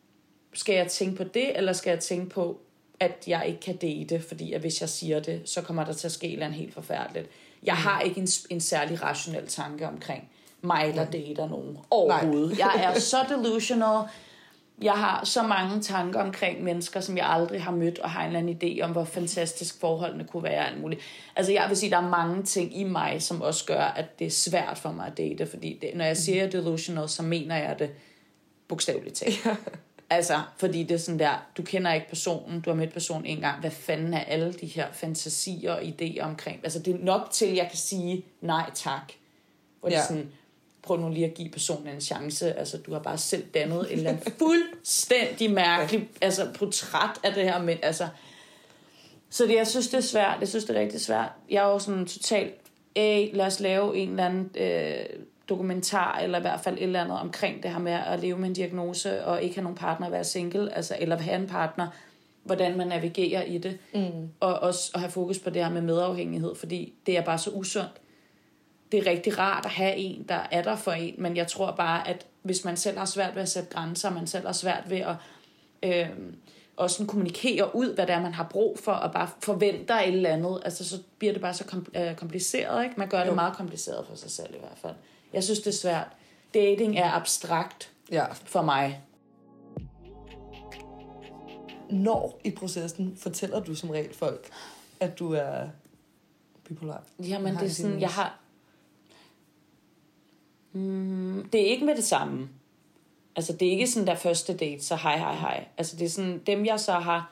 Skal 0.53 0.75
jeg 0.75 0.87
tænke 0.87 1.17
på 1.17 1.23
det, 1.23 1.57
eller 1.57 1.73
skal 1.73 1.89
jeg 1.89 1.99
tænke 1.99 2.29
på, 2.29 2.59
at 2.99 3.23
jeg 3.27 3.43
ikke 3.47 3.59
kan 3.59 3.75
date, 3.75 4.21
fordi 4.21 4.53
at 4.53 4.61
hvis 4.61 4.81
jeg 4.81 4.89
siger 4.89 5.19
det, 5.19 5.49
så 5.49 5.61
kommer 5.61 5.85
der 5.85 5.93
til 5.93 6.07
at 6.07 6.11
ske 6.11 6.27
et 6.27 6.33
eller 6.33 6.45
andet 6.45 6.59
helt 6.59 6.73
forfærdeligt. 6.73 7.29
Jeg 7.63 7.75
har 7.75 8.01
ikke 8.01 8.21
en, 8.21 8.27
en 8.49 8.61
særlig 8.61 9.01
rationel 9.01 9.47
tanke 9.47 9.87
omkring 9.87 10.29
mig, 10.65 10.93
der 10.95 11.05
dater 11.05 11.49
nogen 11.49 11.77
overhovedet. 11.89 12.59
Jeg 12.59 12.71
er 12.75 12.99
så 12.99 13.17
delusional. 13.29 14.03
Jeg 14.81 14.93
har 14.93 15.25
så 15.25 15.43
mange 15.43 15.81
tanker 15.81 16.19
omkring 16.21 16.63
mennesker, 16.63 16.99
som 16.99 17.17
jeg 17.17 17.29
aldrig 17.29 17.63
har 17.63 17.71
mødt, 17.71 17.99
og 17.99 18.09
har 18.09 18.21
en 18.21 18.35
eller 18.35 18.39
anden 18.39 18.57
idé 18.63 18.81
om, 18.83 18.91
hvor 18.91 19.03
fantastisk 19.03 19.79
forholdene 19.79 20.23
kunne 20.23 20.43
være. 20.43 20.67
Alt 20.67 20.81
muligt. 20.81 21.01
Altså 21.35 21.51
jeg 21.51 21.65
vil 21.69 21.77
sige, 21.77 21.89
der 21.89 21.97
er 21.97 22.09
mange 22.09 22.43
ting 22.43 22.77
i 22.77 22.83
mig, 22.83 23.21
som 23.21 23.41
også 23.41 23.65
gør, 23.65 23.81
at 23.81 24.19
det 24.19 24.27
er 24.27 24.31
svært 24.31 24.77
for 24.77 24.91
mig 24.91 25.07
at 25.07 25.17
date. 25.17 25.47
Fordi 25.47 25.79
det, 25.81 25.89
når 25.95 26.05
jeg 26.05 26.17
siger 26.17 26.49
delusional, 26.49 27.09
så 27.09 27.23
mener 27.23 27.57
jeg 27.57 27.79
det 27.79 27.89
bogstaveligt 28.67 29.15
talt. 29.15 29.47
Altså, 30.09 30.41
fordi 30.57 30.83
det 30.83 30.95
er 30.95 30.97
sådan 30.97 31.19
der, 31.19 31.45
du 31.57 31.63
kender 31.63 31.93
ikke 31.93 32.09
personen, 32.09 32.61
du 32.61 32.69
har 32.69 32.77
mødt 32.77 32.93
personen 32.93 33.25
en 33.25 33.39
gang, 33.39 33.59
hvad 33.59 33.71
fanden 33.71 34.13
er 34.13 34.19
alle 34.19 34.53
de 34.53 34.65
her 34.65 34.87
fantasier 34.91 35.73
og 35.73 35.81
idéer 35.81 36.21
omkring? 36.21 36.59
Altså, 36.63 36.79
det 36.79 36.95
er 36.95 36.99
nok 36.99 37.27
til, 37.31 37.45
at 37.45 37.55
jeg 37.55 37.67
kan 37.69 37.77
sige 37.77 38.25
nej 38.41 38.69
tak. 38.73 39.11
Hvor 39.79 39.89
ja. 39.89 39.95
det 39.95 40.01
er 40.01 40.07
sådan, 40.07 40.31
prøv 40.85 40.99
nu 40.99 41.09
lige 41.09 41.25
at 41.25 41.33
give 41.33 41.49
personen 41.49 41.87
en 41.87 42.01
chance. 42.01 42.53
Altså, 42.53 42.77
du 42.77 42.93
har 42.93 42.99
bare 42.99 43.17
selv 43.17 43.43
dannet 43.53 43.79
et 43.79 43.91
eller 43.91 44.09
andet 44.09 44.33
fuldstændig 44.39 45.51
mærkeligt 45.51 46.05
altså, 46.21 46.47
portræt 46.57 47.19
af 47.23 47.33
det 47.33 47.43
her 47.43 47.61
men 47.61 47.77
Altså, 47.83 48.07
så 49.29 49.45
det, 49.45 49.55
jeg 49.55 49.67
synes, 49.67 49.87
det 49.87 49.97
er 49.97 50.01
svært. 50.01 50.37
Jeg 50.39 50.47
synes, 50.47 50.65
det 50.65 50.75
er 50.75 50.79
rigtig 50.79 51.01
svært. 51.01 51.31
Jeg 51.49 51.65
er 51.65 51.69
jo 51.69 51.79
sådan 51.79 52.05
totalt, 52.05 52.53
hey, 52.97 53.35
lad 53.35 53.45
os 53.45 53.59
lave 53.59 53.97
en 53.97 54.09
eller 54.09 54.25
anden 54.25 54.51
øh, 54.57 55.05
dokumentar, 55.49 56.19
eller 56.19 56.37
i 56.37 56.41
hvert 56.41 56.59
fald 56.59 56.77
et 56.77 56.83
eller 56.83 57.01
andet 57.01 57.19
omkring 57.19 57.63
det 57.63 57.71
her 57.71 57.79
med 57.79 57.91
at 57.91 58.19
leve 58.19 58.37
med 58.37 58.47
en 58.47 58.53
diagnose, 58.53 59.25
og 59.25 59.43
ikke 59.43 59.55
have 59.55 59.63
nogen 59.63 59.77
partner 59.77 60.05
at 60.05 60.11
være 60.11 60.23
single, 60.23 60.75
altså, 60.75 60.97
eller 60.99 61.17
have 61.17 61.35
en 61.35 61.47
partner, 61.47 61.87
hvordan 62.43 62.77
man 62.77 62.87
navigerer 62.87 63.43
i 63.43 63.57
det. 63.57 63.77
Mm. 63.93 64.29
Og 64.39 64.59
også 64.59 64.91
at 64.93 64.99
have 64.99 65.11
fokus 65.11 65.39
på 65.39 65.49
det 65.49 65.63
her 65.63 65.71
med 65.71 65.81
medafhængighed, 65.81 66.55
fordi 66.55 66.93
det 67.05 67.17
er 67.17 67.21
bare 67.21 67.37
så 67.37 67.49
usundt. 67.49 68.01
Det 68.91 69.07
er 69.07 69.11
rigtig 69.11 69.39
rart 69.39 69.65
at 69.65 69.71
have 69.71 69.95
en, 69.95 70.25
der 70.29 70.47
er 70.51 70.61
der 70.61 70.75
for 70.75 70.91
en, 70.91 71.15
men 71.17 71.37
jeg 71.37 71.47
tror 71.47 71.71
bare, 71.71 72.07
at 72.07 72.25
hvis 72.41 72.65
man 72.65 72.77
selv 72.77 72.97
har 72.97 73.05
svært 73.05 73.35
ved 73.35 73.41
at 73.41 73.49
sætte 73.49 73.69
grænser, 73.69 74.09
man 74.09 74.27
selv 74.27 74.45
har 74.45 74.53
svært 74.53 74.89
ved 74.89 74.97
at 74.97 75.15
øh, 75.83 76.09
også 76.77 76.95
sådan 76.95 77.07
kommunikere 77.07 77.75
ud, 77.75 77.95
hvad 77.95 78.07
det 78.07 78.13
er, 78.15 78.21
man 78.21 78.33
har 78.33 78.47
brug 78.51 78.79
for, 78.79 78.91
og 78.91 79.11
bare 79.11 79.29
forventer 79.39 79.95
et 79.95 80.07
eller 80.07 80.29
andet, 80.29 80.61
altså 80.65 80.89
så 80.89 81.01
bliver 81.17 81.33
det 81.33 81.41
bare 81.41 81.53
så 81.53 81.81
øh, 81.95 82.15
kompliceret, 82.15 82.83
ikke? 82.83 82.95
Man 82.97 83.09
gør 83.09 83.19
jo. 83.19 83.25
det 83.25 83.35
meget 83.35 83.55
kompliceret 83.55 84.05
for 84.07 84.15
sig 84.15 84.31
selv 84.31 84.55
i 84.55 84.59
hvert 84.59 84.77
fald. 84.77 84.93
Jeg 85.33 85.43
synes, 85.43 85.59
det 85.59 85.67
er 85.67 85.71
svært. 85.77 86.07
Dating 86.53 86.97
er 86.97 87.11
abstrakt 87.11 87.91
ja. 88.11 88.25
for 88.31 88.61
mig. 88.61 89.01
Når 91.89 92.39
i 92.43 92.51
processen 92.51 93.17
fortæller 93.17 93.59
du 93.59 93.75
som 93.75 93.89
regel 93.89 94.13
folk, 94.13 94.49
at 94.99 95.19
du 95.19 95.33
er 95.33 95.67
bipolar? 96.67 97.03
Jamen, 97.19 97.55
det 97.55 97.63
er 97.63 97.69
sådan, 97.69 98.01
jeg 98.01 98.09
har... 98.09 98.39
Mm, 100.75 101.49
det 101.53 101.61
er 101.61 101.65
ikke 101.65 101.85
med 101.85 101.95
det 101.95 102.03
samme. 102.03 102.49
Altså, 103.35 103.53
det 103.53 103.67
er 103.67 103.71
ikke 103.71 103.87
sådan 103.87 104.07
der 104.07 104.15
første 104.15 104.57
date, 104.57 104.83
så 104.83 104.95
hej, 104.95 105.17
hej, 105.17 105.35
hej. 105.35 105.65
Altså, 105.77 105.95
det 105.95 106.05
er 106.05 106.09
sådan, 106.09 106.41
dem 106.47 106.65
jeg 106.65 106.79
så 106.79 106.91
har 106.91 107.31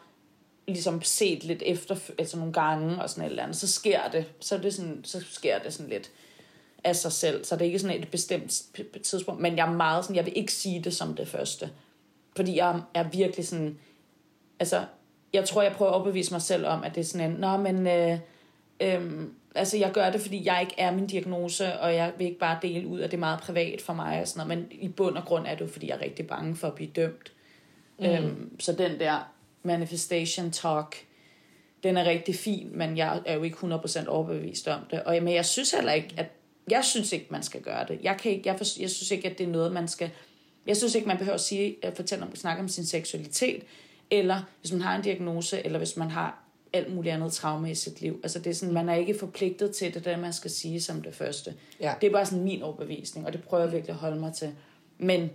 ligesom 0.68 1.02
set 1.02 1.44
lidt 1.44 1.64
efter, 1.66 1.96
altså 2.18 2.38
nogle 2.38 2.54
gange 2.54 3.02
og 3.02 3.10
sådan 3.10 3.24
et 3.24 3.30
eller 3.30 3.44
andet, 3.44 3.58
så 3.58 3.68
sker 3.68 4.10
det. 4.12 4.26
Så, 4.40 4.56
er 4.56 4.60
det 4.60 4.74
sådan, 4.74 5.02
så 5.04 5.24
sker 5.32 5.60
det 5.60 5.74
sådan 5.74 5.90
lidt 5.90 6.12
af 6.84 6.96
sig 6.96 7.12
selv. 7.12 7.46
Så 7.46 7.56
det 7.56 7.62
er 7.62 7.66
ikke 7.66 7.80
sådan 7.80 8.02
et 8.02 8.12
bestemt 8.12 8.62
tidspunkt. 9.04 9.42
Men 9.42 9.58
jeg 9.58 9.68
er 9.68 9.74
meget 9.74 10.04
sådan, 10.04 10.16
jeg 10.16 10.26
vil 10.26 10.38
ikke 10.38 10.54
sige 10.54 10.84
det 10.84 10.96
som 10.96 11.16
det 11.16 11.28
første. 11.28 11.72
Fordi 12.36 12.58
jeg 12.58 12.82
er 12.94 13.10
virkelig 13.10 13.48
sådan, 13.48 13.80
altså, 14.60 14.86
jeg 15.34 15.46
tror, 15.46 15.62
jeg 15.62 15.72
prøver 15.72 15.92
at 15.92 15.96
overbevise 15.96 16.34
mig 16.34 16.42
selv 16.42 16.66
om, 16.66 16.84
at 16.84 16.96
det 16.96 17.02
er 17.02 17.06
sådan 17.06 17.32
en, 17.32 17.38
nå, 17.38 17.58
men, 17.58 17.88
øh, 17.88 18.20
øh, 18.80 19.28
altså, 19.56 19.78
jeg 19.78 19.92
gør 19.92 20.10
det, 20.10 20.22
fordi 20.22 20.46
jeg 20.46 20.62
ikke 20.62 20.76
er 20.78 20.92
min 20.92 21.08
diagnose, 21.08 21.80
og 21.80 21.96
jeg 21.96 22.13
vil 22.18 22.28
ikke 22.28 22.39
bare 22.39 22.60
dele 22.62 22.88
ud, 22.88 23.00
at 23.00 23.12
det 23.12 23.18
er 23.18 23.20
meget 23.20 23.39
privat 23.39 23.82
for 23.82 23.94
mig 23.94 24.22
og 24.22 24.28
sådan 24.28 24.48
noget. 24.48 24.70
Men 24.70 24.80
i 24.80 24.88
bund 24.88 25.18
og 25.18 25.26
grund 25.26 25.48
er 25.48 25.56
det 25.56 25.70
fordi 25.70 25.88
jeg 25.88 25.96
er 25.96 26.02
rigtig 26.02 26.28
bange 26.28 26.56
for 26.56 26.68
at 26.68 26.76
blive 26.76 26.89
dømt. 26.96 27.32
Mm. 28.00 28.06
Øhm, 28.06 28.60
så 28.60 28.74
den 28.74 29.00
der 29.00 29.34
manifestation 29.63 30.52
talk, 30.52 31.06
den 31.84 31.98
er 31.98 32.06
rigtig 32.06 32.36
fin, 32.36 32.70
men 32.74 32.98
jeg 32.98 33.22
er 33.26 33.34
jo 33.34 33.44
ikke 33.44 33.58
100% 33.58 34.08
overbevist 34.08 34.68
om 34.68 34.80
det. 34.92 35.04
Og 35.04 35.24
men 35.24 35.34
jeg 35.34 35.46
synes 35.46 35.72
heller 35.72 35.92
ikke, 35.92 36.13
at 36.18 36.28
jeg 36.70 36.86
synes 36.86 37.13
ikke, 37.13 37.26
man 37.30 37.44
skal 37.44 37.62
gøre 37.62 37.86
det. 37.88 38.00
Jeg, 38.04 38.18
kan 38.18 38.32
ikke, 38.32 38.50
jeg, 38.50 38.58
for, 38.58 38.66
jeg 38.80 38.89
synes 38.89 39.12
ikke, 39.12 39.30
at 39.30 39.38
det 39.38 39.48
er 39.48 39.52
noget, 39.52 39.72
man 39.72 39.88
skal... 39.88 40.10
Jeg 40.68 40.78
synes 40.78 40.96
ikke, 40.96 41.08
man 41.08 41.18
behøver 41.18 41.36
at 41.36 41.42
sige, 41.42 41.76
at 41.82 41.96
fortælle 41.96 42.26
om, 42.26 42.36
snakke 42.36 42.62
om 42.62 42.68
sin 42.68 42.86
seksualitet, 42.86 43.63
eller 44.12 44.42
hvis 44.62 44.72
man 44.72 44.82
har 44.82 44.96
en 44.96 45.02
diagnose, 45.02 45.66
eller 45.66 45.78
hvis 45.78 45.98
man 45.98 46.12
har 46.12 46.43
alt 46.74 46.96
muligt 46.96 47.14
andet 47.14 47.34
traume 47.34 47.72
i 47.72 47.76
sit 47.76 48.02
liv. 48.02 48.20
Altså 48.24 48.40
det 48.40 48.50
er 48.50 48.54
sådan, 48.54 48.74
man 48.74 48.90
er 48.90 48.94
ikke 48.94 49.20
forpligtet 49.20 49.76
til 49.76 49.94
det, 49.94 50.06
der 50.06 50.18
man 50.18 50.34
skal 50.34 50.52
sige 50.52 50.82
som 50.82 51.02
det 51.02 51.16
første. 51.16 51.54
Ja. 51.80 51.94
Det 52.02 52.08
er 52.08 52.12
bare 52.12 52.26
sådan 52.26 52.44
min 52.44 52.64
overbevisning, 52.64 53.28
og 53.28 53.34
det 53.34 53.44
prøver 53.44 53.64
jeg 53.64 53.72
virkelig 53.72 53.94
at 53.94 54.00
holde 54.00 54.20
mig 54.20 54.34
til. 54.34 54.52
Men 54.98 55.30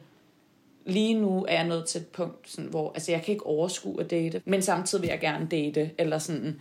lige 0.86 1.14
nu 1.14 1.44
er 1.48 1.54
jeg 1.54 1.66
nået 1.66 1.86
til 1.86 2.00
et 2.00 2.06
punkt, 2.06 2.50
sådan, 2.50 2.70
hvor 2.70 2.92
altså, 2.92 3.12
jeg 3.12 3.22
kan 3.22 3.32
ikke 3.32 3.46
overskue 3.46 4.00
at 4.00 4.10
date, 4.10 4.42
men 4.44 4.62
samtidig 4.62 5.02
vil 5.02 5.08
jeg 5.08 5.20
gerne 5.20 5.46
date, 5.46 5.90
eller 5.98 6.18
sådan, 6.18 6.60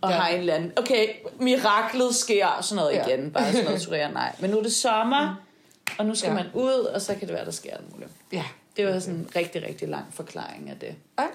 og 0.00 0.10
ja. 0.10 0.16
har 0.16 0.28
en 0.28 0.40
eller 0.40 0.54
anden, 0.54 0.72
okay, 0.76 1.06
miraklet 1.40 2.14
sker, 2.14 2.46
og 2.46 2.64
sådan 2.64 2.84
noget 2.84 2.96
ja. 2.96 3.06
igen, 3.06 3.30
bare 3.30 3.52
sådan 3.52 3.64
noget, 3.64 3.82
tror 3.88 4.12
nej. 4.12 4.36
Men 4.40 4.50
nu 4.50 4.58
er 4.58 4.62
det 4.62 4.72
sommer, 4.72 5.30
mm. 5.30 5.94
og 5.98 6.06
nu 6.06 6.14
skal 6.14 6.28
ja. 6.28 6.34
man 6.34 6.46
ud, 6.54 6.88
og 6.94 7.00
så 7.00 7.14
kan 7.14 7.28
det 7.28 7.34
være, 7.34 7.44
der 7.44 7.50
sker 7.50 7.74
alt 7.74 7.92
muligt. 7.92 8.10
Ja. 8.32 8.44
Det 8.76 8.86
var 8.86 8.98
sådan 8.98 9.18
en 9.18 9.28
rigtig, 9.36 9.62
rigtig 9.62 9.88
lang 9.88 10.04
forklaring 10.10 10.70
af 10.70 10.76
det. 10.76 10.94
Ej, 11.18 11.26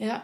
Ja. 0.00 0.18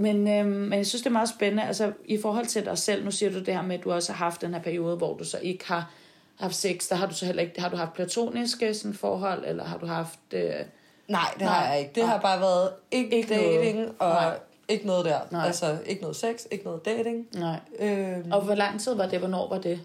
Men, 0.00 0.28
øhm, 0.28 0.48
men 0.48 0.72
jeg 0.72 0.86
synes, 0.86 1.02
det 1.02 1.06
er 1.06 1.12
meget 1.12 1.28
spændende. 1.28 1.62
Altså, 1.62 1.92
i 2.04 2.18
forhold 2.20 2.46
til 2.46 2.64
dig 2.64 2.78
selv, 2.78 3.04
nu 3.04 3.10
siger 3.10 3.32
du 3.32 3.38
det 3.38 3.54
her 3.54 3.62
med, 3.62 3.78
at 3.78 3.84
du 3.84 3.92
også 3.92 4.12
har 4.12 4.24
haft 4.24 4.40
den 4.40 4.54
her 4.54 4.60
periode, 4.60 4.96
hvor 4.96 5.16
du 5.16 5.24
så 5.24 5.38
ikke 5.42 5.66
har 5.66 5.90
haft 6.36 6.54
sex. 6.54 6.88
Der 6.88 6.94
har 6.94 7.06
du 7.06 7.14
så 7.14 7.26
heller 7.26 7.42
ikke, 7.42 7.60
har 7.60 7.68
du 7.68 7.76
haft 7.76 7.92
platoniske 7.92 8.74
sådan, 8.74 8.94
forhold, 8.94 9.44
eller 9.46 9.64
har 9.64 9.78
du 9.78 9.86
haft... 9.86 10.18
Øh... 10.32 10.42
Nej, 11.08 11.20
det 11.32 11.40
nej, 11.40 11.48
har 11.48 11.70
jeg 11.70 11.80
ikke. 11.80 11.92
Det 11.94 12.02
nej. 12.02 12.12
har 12.12 12.20
bare 12.20 12.40
været 12.40 12.70
ikke, 12.90 13.16
ikke 13.16 13.34
dating, 13.34 13.78
noget. 13.78 13.94
og 13.98 14.08
nej. 14.08 14.38
ikke 14.68 14.86
noget 14.86 15.04
der. 15.04 15.18
Nej. 15.30 15.46
Altså, 15.46 15.78
ikke 15.86 16.02
noget 16.02 16.16
sex, 16.16 16.44
ikke 16.50 16.64
noget 16.64 16.84
dating. 16.84 17.26
Nej. 17.34 17.60
Øhm. 17.78 18.32
Og 18.32 18.40
hvor 18.40 18.54
lang 18.54 18.80
tid 18.80 18.94
var 18.94 19.08
det? 19.08 19.18
Hvornår 19.18 19.48
var 19.48 19.58
det? 19.58 19.80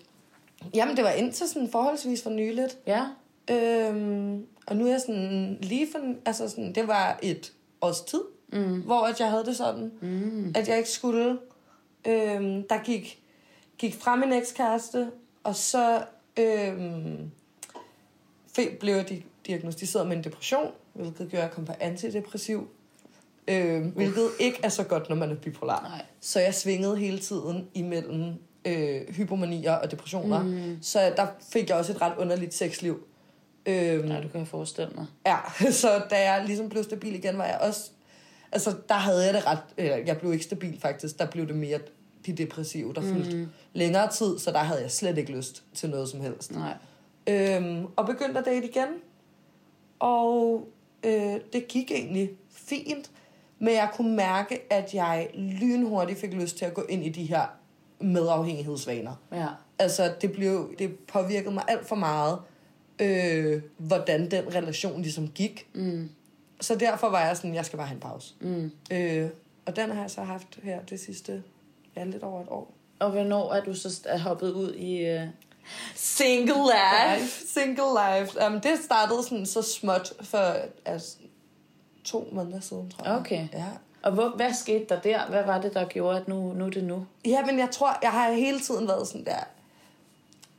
Jamen, 0.73 0.95
det 0.95 1.03
var 1.03 1.11
indtil 1.11 1.49
sådan 1.49 1.69
forholdsvis 1.71 2.23
for 2.23 2.29
nyligt. 2.29 2.77
Ja. 2.87 3.05
Øhm, 3.51 4.45
og 4.67 4.75
nu 4.75 4.85
er 4.85 4.91
jeg 4.91 5.01
sådan 5.01 5.57
lige 5.61 5.87
for... 5.91 5.99
Altså, 6.25 6.49
sådan, 6.49 6.75
det 6.75 6.87
var 6.87 7.19
et 7.23 7.51
års 7.81 8.01
tid 8.01 8.21
mm. 8.53 8.81
hvor 8.81 9.01
at 9.01 9.19
jeg 9.19 9.29
havde 9.29 9.45
det 9.45 9.57
sådan, 9.57 9.91
mm. 10.01 10.53
at 10.55 10.67
jeg 10.67 10.77
ikke 10.77 10.89
skulle. 10.89 11.39
Øhm, 12.07 12.67
der 12.67 12.83
gik, 12.83 13.23
gik 13.77 13.95
fra 13.95 14.15
min 14.15 14.33
ekskæreste, 14.33 15.11
og 15.43 15.55
så 15.55 16.03
øhm, 16.39 17.31
blev 18.79 18.95
jeg 18.95 19.23
diagnostiseret 19.47 20.07
med 20.07 20.17
en 20.17 20.23
depression, 20.23 20.71
hvilket 20.93 21.17
gjorde, 21.17 21.37
at 21.37 21.41
jeg 21.43 21.51
kom 21.51 21.65
på 21.65 21.73
antidepressiv. 21.79 22.67
Øhm, 23.47 23.89
hvilket 23.89 24.29
ikke 24.39 24.59
er 24.63 24.69
så 24.69 24.83
godt, 24.83 25.09
når 25.09 25.15
man 25.15 25.31
er 25.31 25.35
bipolar. 25.35 25.81
Nej. 25.81 26.05
Så 26.21 26.39
jeg 26.39 26.53
svingede 26.53 26.97
hele 26.97 27.19
tiden 27.19 27.67
imellem 27.73 28.33
øh, 28.65 29.01
hypomanier 29.09 29.73
og 29.73 29.91
depressioner. 29.91 30.43
Mm. 30.43 30.77
Så 30.81 31.13
der 31.17 31.27
fik 31.51 31.69
jeg 31.69 31.77
også 31.77 31.91
et 31.91 32.01
ret 32.01 32.17
underligt 32.17 32.53
sexliv. 32.53 33.07
Øhm, 33.65 34.07
ja, 34.07 34.21
du 34.21 34.27
kan 34.27 34.45
forestille 34.45 34.91
mig. 34.95 35.05
Ja, 35.25 35.37
så 35.81 36.01
da 36.09 36.31
jeg 36.31 36.43
ligesom 36.45 36.69
blev 36.69 36.83
stabil 36.83 37.15
igen, 37.15 37.37
var 37.37 37.45
jeg 37.45 37.59
også 37.61 37.91
altså, 38.55 38.75
der 38.89 38.95
havde 38.95 39.25
jeg 39.25 39.33
det 39.33 39.47
ret... 39.47 39.59
Øh, 39.77 40.07
jeg 40.07 40.17
blev 40.17 40.33
ikke 40.33 40.45
stabil, 40.45 40.79
faktisk. 40.79 41.19
Der 41.19 41.25
blev 41.25 41.47
det 41.47 41.55
mere 41.55 41.79
de 42.25 42.33
depressive, 42.33 42.93
der 42.93 43.01
fyldte 43.01 43.37
mm. 43.37 43.47
længere 43.73 44.11
tid, 44.11 44.39
så 44.39 44.51
der 44.51 44.59
havde 44.59 44.81
jeg 44.81 44.91
slet 44.91 45.17
ikke 45.17 45.31
lyst 45.31 45.63
til 45.73 45.89
noget 45.89 46.09
som 46.09 46.21
helst. 46.21 46.51
Nej. 46.51 46.73
Øhm, 47.29 47.85
og 47.95 48.05
begyndte 48.05 48.39
at 48.39 48.45
date 48.45 48.67
igen. 48.67 48.87
Og 49.99 50.67
øh, 51.03 51.35
det 51.53 51.67
gik 51.67 51.91
egentlig 51.91 52.31
fint, 52.51 53.11
men 53.59 53.73
jeg 53.73 53.89
kunne 53.93 54.15
mærke, 54.15 54.73
at 54.73 54.93
jeg 54.93 55.29
lynhurtigt 55.33 56.19
fik 56.19 56.33
lyst 56.33 56.57
til 56.57 56.65
at 56.65 56.73
gå 56.73 56.81
ind 56.89 57.03
i 57.05 57.09
de 57.09 57.23
her 57.23 57.45
medafhængighedsvaner. 57.99 59.15
Ja. 59.31 59.47
Altså, 59.79 60.13
det, 60.21 60.31
blev, 60.31 60.75
det 60.79 60.99
påvirkede 60.99 61.53
mig 61.53 61.63
alt 61.67 61.87
for 61.87 61.95
meget, 61.95 62.39
øh, 62.99 63.61
hvordan 63.77 64.31
den 64.31 64.55
relation 64.55 65.01
ligesom 65.01 65.27
gik. 65.27 65.67
Mm 65.73 66.09
så 66.65 66.75
derfor 66.75 67.09
var 67.09 67.25
jeg 67.25 67.37
sådan, 67.37 67.55
jeg 67.55 67.65
skal 67.65 67.77
bare 67.77 67.87
have 67.87 67.95
en 67.95 68.01
pause. 68.01 68.33
Mm. 68.39 68.71
Øh, 68.91 69.29
og 69.65 69.75
den 69.75 69.91
har 69.91 70.01
jeg 70.01 70.11
så 70.11 70.21
haft 70.21 70.59
her 70.63 70.81
det 70.81 70.99
sidste, 70.99 71.43
ja, 71.95 72.03
lidt 72.03 72.23
over 72.23 72.41
et 72.41 72.47
år. 72.49 72.73
Og 72.99 73.11
hvornår 73.11 73.53
er 73.53 73.63
du 73.63 73.73
så 73.73 74.17
hoppet 74.23 74.51
ud 74.51 74.73
i... 74.73 75.15
Uh... 75.15 75.21
Single 75.95 76.63
life. 76.63 77.47
Single 77.47 77.83
life. 78.05 78.39
Um, 78.47 78.61
det 78.61 78.79
startede 78.83 79.23
sådan 79.23 79.45
så 79.45 79.61
småt 79.61 80.13
for 80.21 80.55
altså, 80.85 81.17
to 82.03 82.29
måneder 82.31 82.59
siden, 82.59 82.89
tror 82.89 83.05
jeg. 83.05 83.19
Okay. 83.19 83.47
Ja. 83.53 83.65
Og 84.01 84.11
hvor, 84.11 84.33
hvad 84.35 84.53
skete 84.53 84.85
der 84.89 84.99
der? 84.99 85.27
Hvad 85.29 85.43
var 85.43 85.61
det, 85.61 85.73
der 85.73 85.85
gjorde, 85.85 86.19
at 86.19 86.27
nu, 86.27 86.53
nu 86.53 86.65
er 86.65 86.69
det 86.69 86.83
nu? 86.83 87.05
Ja, 87.25 87.45
men 87.45 87.59
jeg 87.59 87.71
tror, 87.71 87.97
jeg 88.01 88.11
har 88.11 88.31
hele 88.31 88.59
tiden 88.59 88.87
været 88.87 89.07
sådan 89.07 89.25
der, 89.25 89.43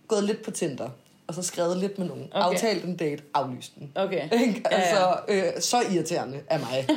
gået 0.09 0.25
lidt 0.25 0.45
på 0.45 0.51
Tinder 0.51 0.91
og 1.29 1.35
så 1.35 1.43
skrevet 1.43 1.77
lidt 1.77 1.99
med 1.99 2.07
nogen. 2.07 2.29
Okay. 2.33 2.47
Aftalt 2.47 2.85
en 2.85 2.97
date, 2.97 3.23
aflyst 3.35 3.75
den. 3.75 3.93
Okay. 3.95 4.29
altså, 4.71 5.17
ja, 5.29 5.35
ja. 5.35 5.47
Øh, 5.47 5.61
så 5.61 5.83
irriterende 5.91 6.41
af 6.51 6.61
mig. 6.61 6.89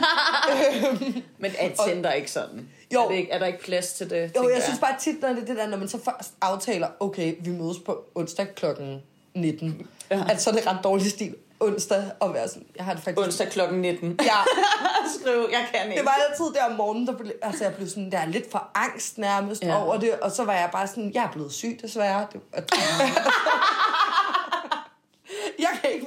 Men 1.41 1.51
er 1.59 1.69
Tinder 1.87 2.11
ikke 2.11 2.31
sådan? 2.31 2.69
Jo. 2.93 3.03
Er, 3.03 3.09
det 3.09 3.15
ikke, 3.15 3.31
er 3.31 3.39
der 3.39 3.45
ikke 3.45 3.63
plads 3.63 3.93
til 3.93 4.09
det? 4.09 4.31
Jo, 4.35 4.43
jeg, 4.43 4.55
jeg 4.55 4.63
synes 4.63 4.79
bare 4.79 4.95
tit, 4.99 5.21
når 5.21 5.29
det 5.29 5.41
er 5.41 5.45
det 5.45 5.57
der, 5.57 5.67
når 5.67 5.77
man 5.77 5.87
så 5.87 5.99
først 6.03 6.33
aftaler, 6.41 6.87
okay, 6.99 7.35
vi 7.39 7.49
mødes 7.49 7.77
på 7.85 8.03
onsdag 8.15 8.47
klokken 8.55 9.01
19, 9.35 9.87
ja. 10.11 10.23
at 10.29 10.41
så 10.41 10.49
er 10.49 10.53
det 10.53 10.67
ret 10.67 10.79
dårlig 10.83 11.11
stil 11.11 11.35
onsdag 11.59 12.03
at 12.21 12.33
være 12.33 12.47
sådan, 12.47 12.67
jeg 12.75 12.85
har 12.85 12.93
det 12.93 13.03
faktisk... 13.03 13.25
Onsdag 13.25 13.49
klokken 13.49 13.81
19. 13.81 14.19
Ja. 14.23 14.37
Skriv, 15.19 15.49
jeg 15.51 15.67
kan 15.73 15.89
ikke. 15.89 15.99
Det 15.99 16.05
var 16.05 16.17
altid 16.29 16.45
der 16.53 16.65
om 16.65 16.71
morgenen, 16.71 17.07
der 17.07 17.13
blev, 17.17 17.31
altså 17.41 17.63
jeg 17.63 17.75
blev 17.75 17.87
sådan, 17.87 18.11
der 18.11 18.25
lidt 18.25 18.51
for 18.51 18.69
angst 18.75 19.17
nærmest 19.17 19.63
ja. 19.63 19.83
over 19.83 19.97
det, 19.99 20.11
og 20.11 20.31
så 20.31 20.43
var 20.43 20.53
jeg 20.53 20.69
bare 20.71 20.87
sådan, 20.87 21.11
jeg 21.13 21.23
er 21.23 21.31
blevet 21.31 21.53
syg 21.53 21.79
desværre. 21.81 22.27
Det, 22.33 22.41
jeg 22.55 22.63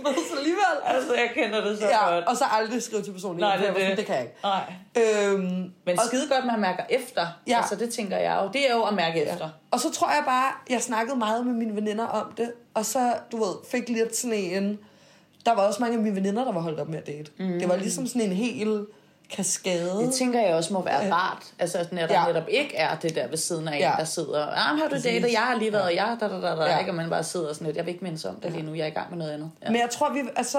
mødes 0.04 0.30
alligevel. 0.38 0.76
Altså, 0.84 1.14
jeg 1.14 1.30
kender 1.34 1.64
det 1.64 1.78
så 1.78 1.86
Ja, 1.86 2.14
godt. 2.14 2.24
og 2.24 2.36
så 2.36 2.44
aldrig 2.52 2.82
skrive 2.82 3.02
til 3.02 3.12
personen. 3.12 3.40
Nej, 3.40 3.56
det 3.56 3.68
var 3.68 3.74
sådan, 3.74 3.88
det. 3.90 3.96
det 3.98 4.06
kan 4.06 4.14
jeg 4.14 4.22
ikke. 4.24 4.36
Nej. 4.42 4.72
Øhm, 4.96 5.42
Men 5.86 5.98
og- 5.98 6.04
skide 6.06 6.28
godt, 6.34 6.46
man 6.46 6.60
mærker 6.60 6.82
efter. 6.90 7.26
Ja. 7.46 7.56
Altså, 7.56 7.76
det 7.76 7.92
tænker 7.94 8.16
jeg 8.18 8.38
jo. 8.42 8.50
Det 8.52 8.70
er 8.70 8.74
jo 8.76 8.82
at 8.82 8.94
mærke 8.94 9.22
efter. 9.24 9.48
Og 9.70 9.80
så 9.80 9.92
tror 9.92 10.08
jeg 10.10 10.22
bare, 10.26 10.52
jeg 10.70 10.82
snakkede 10.82 11.18
meget 11.18 11.46
med 11.46 11.54
mine 11.54 11.76
veninder 11.76 12.06
om 12.06 12.32
det, 12.36 12.52
og 12.74 12.84
så, 12.86 13.14
du 13.32 13.36
ved, 13.36 13.54
fik 13.70 13.88
lidt 13.88 14.16
sådan 14.16 14.36
en... 14.38 14.78
Der 15.46 15.52
var 15.54 15.62
også 15.66 15.80
mange 15.80 15.96
af 15.96 16.02
mine 16.02 16.16
veninder, 16.16 16.44
der 16.44 16.52
var 16.52 16.60
holdt 16.60 16.80
op 16.80 16.88
med 16.88 16.98
at 16.98 17.06
date. 17.06 17.30
Mm. 17.38 17.58
Det 17.58 17.68
var 17.68 17.76
ligesom 17.76 18.06
sådan 18.06 18.22
en 18.22 18.32
hel 18.36 18.86
kaskade. 19.36 19.90
Det 20.06 20.14
tænker 20.14 20.40
jeg 20.40 20.54
også 20.54 20.72
må 20.72 20.84
være 20.84 21.12
rart. 21.12 21.42
Altså, 21.58 21.86
når 21.92 22.06
der 22.06 22.20
Ja. 22.20 22.26
netop 22.26 22.48
ikke 22.48 22.76
er 22.76 22.96
det 22.98 23.14
der 23.14 23.28
ved 23.28 23.36
siden 23.36 23.68
af 23.68 23.74
en, 23.74 23.80
Ja. 23.80 23.92
der 23.98 24.04
sidder, 24.04 24.46
ah, 24.46 24.78
har 24.78 24.88
du 24.90 24.94
datet? 25.04 25.32
Jeg 25.32 25.40
har 25.40 25.58
lige 25.58 25.72
været, 25.72 25.94
ja. 25.94 26.06
jeg, 26.06 26.16
da, 26.20 26.28
da, 26.28 26.34
da, 26.34 26.56
da, 26.56 26.64
Ja. 26.64 26.78
ikke? 26.78 26.90
Og 26.90 26.94
man 26.94 27.10
bare 27.10 27.24
sidder 27.24 27.52
sådan 27.52 27.66
lidt, 27.66 27.76
jeg 27.76 27.86
vil 27.86 27.92
ikke 27.92 28.04
mindes 28.04 28.24
om 28.24 28.34
det 28.36 28.52
lige 28.52 28.62
nu, 28.62 28.74
jeg 28.74 28.82
er 28.82 28.86
i 28.86 28.90
gang 28.90 29.10
med 29.10 29.18
noget 29.18 29.32
andet. 29.32 29.50
Ja. 29.62 29.70
Men 29.70 29.80
jeg 29.80 29.90
tror, 29.90 30.12
vi... 30.12 30.20
Altså, 30.36 30.58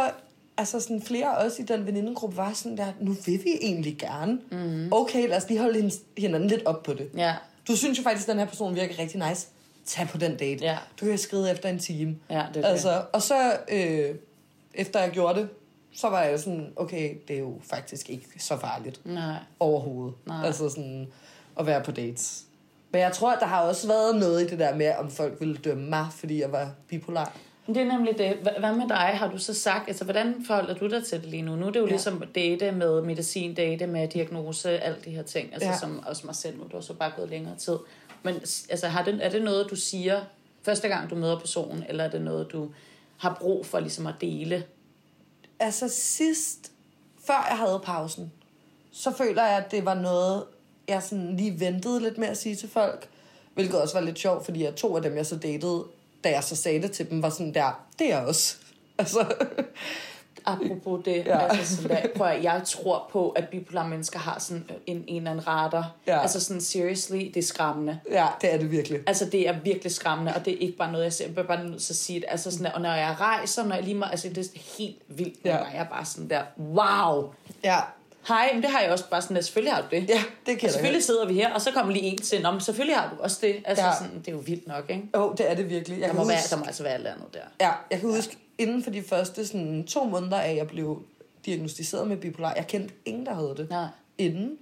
altså 0.58 0.80
sådan 0.80 1.02
flere 1.02 1.26
af 1.40 1.46
os 1.46 1.60
i 1.60 1.62
den 1.62 1.86
venindegruppe 1.88 2.38
var 2.38 2.52
sådan 2.54 2.78
der, 2.78 2.86
nu 3.00 3.16
vil 3.26 3.40
vi 3.44 3.58
egentlig 3.62 3.98
gerne. 3.98 4.40
Mm. 4.52 4.88
Okay, 4.92 5.30
lad 5.30 5.38
os 5.38 5.48
lige 5.50 5.60
holde 5.60 5.82
hin- 5.82 6.04
hinanden 6.18 6.50
lidt 6.50 6.66
op 6.66 6.84
på 6.84 6.94
det. 6.94 7.10
ja. 7.18 7.34
Du 7.68 7.76
synes 7.76 7.98
jo 8.00 8.04
faktisk, 8.04 8.28
at 8.28 8.32
den 8.32 8.40
her 8.40 8.46
person 8.48 8.76
virker 8.76 9.00
rigtig 9.00 9.22
nice. 9.30 9.48
Tag 9.86 10.08
på 10.08 10.18
den 10.18 10.38
date. 10.38 10.66
Ja. 10.66 10.78
Du 11.02 11.06
kan 11.06 11.18
skride 11.18 11.52
efter 11.52 11.70
en 11.70 11.80
time. 11.80 12.16
Ja, 12.30 12.36
det 12.36 12.42
er 12.58 12.62
det. 12.62 12.66
Altså, 12.66 13.02
og 13.14 13.22
så, 13.22 13.54
øh, 13.70 14.16
efter 14.74 15.00
jeg 15.00 15.12
gjorde 15.12 15.40
det, 15.40 15.50
så 15.96 16.10
var 16.10 16.22
jeg 16.24 16.40
sådan, 16.40 16.74
okay, 16.76 17.16
det 17.28 17.36
er 17.36 17.40
jo 17.40 17.60
faktisk 17.70 18.10
ikke 18.10 18.28
så 18.40 18.58
farligt 18.58 19.02
Nej. 19.06 19.36
overhovedet. 19.60 20.16
Nej. 20.26 20.46
Altså 20.46 20.70
sådan, 20.70 21.08
at 21.60 21.66
være 21.66 21.84
på 21.84 21.92
dates. 21.92 22.44
Men 22.92 23.02
jeg 23.02 23.12
tror, 23.12 23.32
at 23.32 23.40
der 23.40 23.46
har 23.46 23.62
også 23.62 23.88
været 23.88 24.16
noget 24.16 24.42
i 24.42 24.48
det 24.48 24.60
der 24.60 24.76
med, 24.76 24.94
om 25.00 25.10
folk 25.12 25.40
ville 25.40 25.58
dømme 25.58 25.90
mig, 25.90 26.08
fordi 26.12 26.42
jeg 26.42 26.52
var 26.52 26.72
bipolar. 26.88 27.34
Det 27.68 27.78
er 27.78 27.86
nemlig 27.86 28.18
det. 28.18 28.32
Hva- 28.32 28.60
Hvad 28.60 28.74
med 28.76 28.90
dig? 28.90 28.98
Har 28.98 29.32
du 29.32 29.38
så 29.38 29.54
sagt, 29.54 29.88
altså 29.88 30.04
hvordan 30.04 30.36
forholder 30.48 30.74
du 30.74 30.88
dig 30.90 31.06
til 31.06 31.22
det 31.22 31.30
lige 31.30 31.42
nu? 31.42 31.56
Nu 31.56 31.68
er 31.68 31.72
det 31.72 31.80
jo 31.80 31.86
Ja. 31.86 31.90
ligesom 31.92 32.24
date 32.36 32.72
med 32.72 33.02
medicin, 33.02 33.54
date 33.56 33.88
med 33.88 34.08
diagnose, 34.08 34.70
alt 34.70 35.06
de 35.06 35.10
her 35.10 35.24
ting. 35.24 35.54
Altså 35.54 35.70
Ja. 35.70 35.78
som 35.78 36.04
også 36.08 36.26
mig 36.26 36.36
selv 36.36 36.58
nu, 36.58 36.64
du 36.64 36.76
har 36.78 36.82
så 36.82 36.94
bare 36.94 37.12
gået 37.16 37.30
længere 37.30 37.56
tid. 37.56 37.78
Men 38.24 38.36
altså, 38.70 38.88
har 38.88 39.04
det, 39.04 39.20
er 39.26 39.30
det 39.30 39.42
noget, 39.44 39.68
du 39.70 39.76
siger 39.76 40.22
første 40.64 40.88
gang, 40.88 41.10
du 41.10 41.16
møder 41.16 41.40
personen, 41.40 41.84
eller 41.90 42.04
er 42.04 42.10
det 42.10 42.22
noget, 42.22 42.52
du 42.52 42.70
har 43.18 43.38
brug 43.42 43.66
for 43.66 43.80
ligesom 43.80 44.08
at 44.08 44.14
dele? 44.22 44.64
Altså 45.60 45.90
sidst, 45.90 46.72
før 47.26 47.46
jeg 47.50 47.58
havde 47.58 47.82
pausen, 47.84 48.32
så 48.92 49.12
føler 49.12 49.46
jeg, 49.46 49.58
at 49.58 49.72
det 49.72 49.86
var 49.86 49.94
noget, 49.94 50.44
jeg 50.88 51.04
sådan 51.04 51.38
lige 51.38 51.60
ventede 51.60 52.00
lidt 52.00 52.18
med 52.18 52.28
at 52.28 52.38
sige 52.38 52.56
til 52.56 52.70
folk. 52.70 53.10
Hvilket 53.54 53.82
også 53.82 53.94
var 53.94 54.06
lidt 54.06 54.20
sjovt, 54.20 54.46
fordi 54.46 54.64
jeg 54.64 54.76
to 54.76 54.96
af 54.96 55.02
dem, 55.02 55.16
jeg 55.16 55.26
så 55.26 55.38
datede, 55.38 55.86
da 56.24 56.30
jeg 56.30 56.44
så 56.44 56.56
sagde 56.56 56.82
det 56.82 56.92
til 56.92 57.10
dem, 57.10 57.22
var 57.22 57.30
sådan 57.30 57.54
der, 57.54 57.86
det 58.00 58.12
er 58.12 58.18
jeg 58.18 58.28
også. 58.28 58.56
Altså, 58.98 59.36
Apropos 60.46 61.02
det, 61.06 61.16
Ja. 61.26 61.38
ja. 61.44 61.48
altså 61.48 61.76
sådan 61.76 61.90
der, 61.98 62.08
prøv 62.16 62.28
at, 62.28 62.44
jeg 62.44 62.62
tror 62.66 63.10
på, 63.12 63.30
at 63.30 63.50
bipolare 63.50 63.88
mennesker 63.90 64.20
har 64.20 64.40
sådan 64.40 64.66
en, 64.86 65.04
en 65.08 65.18
eller 65.18 65.32
anden 65.32 65.48
radar. 65.48 65.92
Ja. 66.08 66.22
Altså 66.22 66.40
sådan, 66.40 66.62
seriously, 66.62 67.18
det 67.18 67.38
er 67.38 67.42
skræmmende. 67.42 68.00
ja, 68.12 68.28
det 68.42 68.54
er 68.54 68.58
det 68.58 68.72
virkelig. 68.72 69.00
Altså, 69.08 69.26
det 69.26 69.48
er 69.48 69.60
virkelig 69.64 69.92
skræmmende, 69.92 70.34
og 70.36 70.46
det 70.46 70.54
er 70.54 70.58
ikke 70.58 70.78
bare 70.78 70.92
noget, 70.92 71.04
jeg 71.06 71.14
ser. 71.14 71.26
Jeg 71.36 71.48
bare 71.48 71.64
nødt 71.68 71.82
til 71.82 71.94
at 71.94 71.98
sige 71.98 72.20
det. 72.20 72.26
Altså, 72.30 72.52
sådan, 72.52 72.66
der, 72.66 72.72
og 72.72 72.82
når 72.82 72.94
jeg 72.94 73.16
rejser, 73.20 73.64
når 73.66 73.76
jeg 73.76 73.84
lige 73.84 73.96
må, 73.96 74.06
altså, 74.06 74.30
det 74.30 74.38
er 74.38 74.60
helt 74.78 74.98
vildt. 75.08 75.40
Ja. 75.46 75.50
Ja. 75.58 75.64
Jeg 75.64 75.80
er 75.80 75.84
bare 75.90 76.06
sådan 76.06 76.30
der, 76.30 76.42
wow. 76.60 77.34
Ja, 77.64 77.78
Hej, 78.28 78.50
men 78.54 78.64
det 78.64 78.72
har 78.72 78.82
jeg 78.82 78.92
også 78.92 79.10
bare 79.10 79.22
sådan, 79.22 79.38
at 79.38 79.46
selvfølgelig 79.46 79.74
har 79.74 79.82
du 79.82 79.88
det. 79.92 80.10
ja 80.10 80.14
det 80.14 80.14
og 80.16 80.24
kan 80.46 80.60
jeg 80.64 80.72
selvfølgelig 80.72 81.04
sidder 81.04 81.28
vi 81.28 81.34
her, 81.34 81.54
og 81.54 81.62
så 81.62 81.72
kommer 81.72 81.94
lige 81.94 82.04
en 82.06 82.18
til, 82.18 82.46
om 82.46 82.60
selvfølgelig 82.60 82.96
har 82.98 83.10
du 83.18 83.24
også 83.24 83.38
det. 83.42 83.56
Altså, 83.66 83.84
Ja. 83.84 83.90
ja. 83.90 83.96
sådan, 83.98 84.20
det 84.20 84.28
er 84.28 84.32
jo 84.32 84.38
vildt 84.38 84.68
nok, 84.68 84.86
ikke? 84.90 85.04
Åh, 85.14 85.22
oh, 85.24 85.36
det 85.38 85.52
er 85.52 85.56
det 85.56 85.70
virkelig. 85.70 86.00
Jeg 86.00 86.10
Der 86.10 86.16
må, 86.16 86.26
være, 86.28 86.38
huske- 86.38 86.50
der 86.50 86.58
må 86.58 86.66
altså 86.66 86.84
være 86.84 86.94
et 86.94 86.98
eller 86.98 87.12
andet 87.14 87.34
der. 87.34 87.40
Ja, 87.66 87.72
jeg 87.92 88.00
kan 88.00 88.10
huske, 88.16 88.38
inden 88.58 88.84
for 88.84 88.90
de 88.92 89.04
første 89.04 89.48
sådan, 89.48 89.84
to 89.88 90.04
måneder 90.04 90.38
af, 90.40 90.56
jeg 90.56 90.68
blev 90.68 91.04
diagnostiseret 91.46 92.08
med 92.08 92.18
bipolar, 92.18 92.54
jeg 92.56 92.68
kendte 92.68 92.94
ingen, 93.06 93.26
der 93.26 93.34
havde 93.34 93.54
det 93.58 93.70
Nej. 93.70 93.88
inden. 94.18 94.58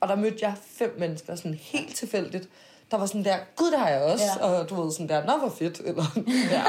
Og 0.00 0.08
der 0.08 0.16
mødte 0.16 0.36
jeg 0.40 0.54
fem 0.66 0.96
mennesker, 0.98 1.34
sådan 1.34 1.54
helt 1.54 1.94
tilfældigt, 1.96 2.48
der 2.90 2.96
var 2.96 3.06
sådan 3.06 3.24
der, 3.24 3.36
gud, 3.56 3.70
det 3.70 3.78
har 3.78 3.88
jeg 3.88 4.02
også. 4.02 4.24
Ja. 4.40 4.46
Og 4.46 4.70
du 4.70 4.82
ved, 4.82 4.92
sådan 4.92 5.08
der, 5.08 5.24
nå, 5.26 5.36
hvor 5.38 5.48
fedt. 5.48 5.80
Eller, 5.84 6.04
ja, 6.50 6.62